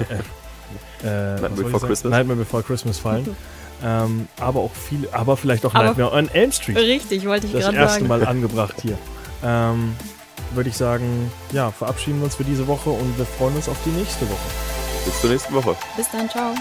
äh, 1.04 1.06
Nightmare 1.40 1.64
Before 1.64 1.84
Christmas. 1.84 2.12
Nightmare 2.12 2.38
Before 2.38 2.62
Christmas 2.62 3.00
fallen. 3.00 3.34
ähm, 3.84 4.28
aber 4.38 4.60
auch 4.60 4.72
viel, 4.72 5.08
aber 5.10 5.36
vielleicht 5.36 5.66
auch 5.66 5.74
aber 5.74 5.86
Nightmare 5.86 6.12
on 6.12 6.28
Elm 6.28 6.52
Street. 6.52 6.76
Richtig, 6.76 7.26
wollte 7.26 7.46
ich 7.46 7.54
gerade 7.54 7.64
sagen. 7.64 7.76
Das 7.76 7.94
erste 7.94 8.04
Mal 8.04 8.24
angebracht 8.24 8.76
hier. 8.80 8.96
Ähm, 9.42 9.96
würde 10.54 10.70
ich 10.70 10.76
sagen, 10.76 11.32
ja, 11.50 11.72
verabschieden 11.72 12.18
wir 12.18 12.26
uns 12.26 12.36
für 12.36 12.44
diese 12.44 12.68
Woche 12.68 12.90
und 12.90 13.18
wir 13.18 13.26
freuen 13.26 13.56
uns 13.56 13.68
auf 13.68 13.78
die 13.84 13.90
nächste 13.90 14.30
Woche. 14.30 14.71
Bis 15.04 15.20
zur 15.20 15.30
nächsten 15.30 15.54
Woche. 15.54 15.76
Bis 15.96 16.10
dann, 16.10 16.28
ciao. 16.28 16.54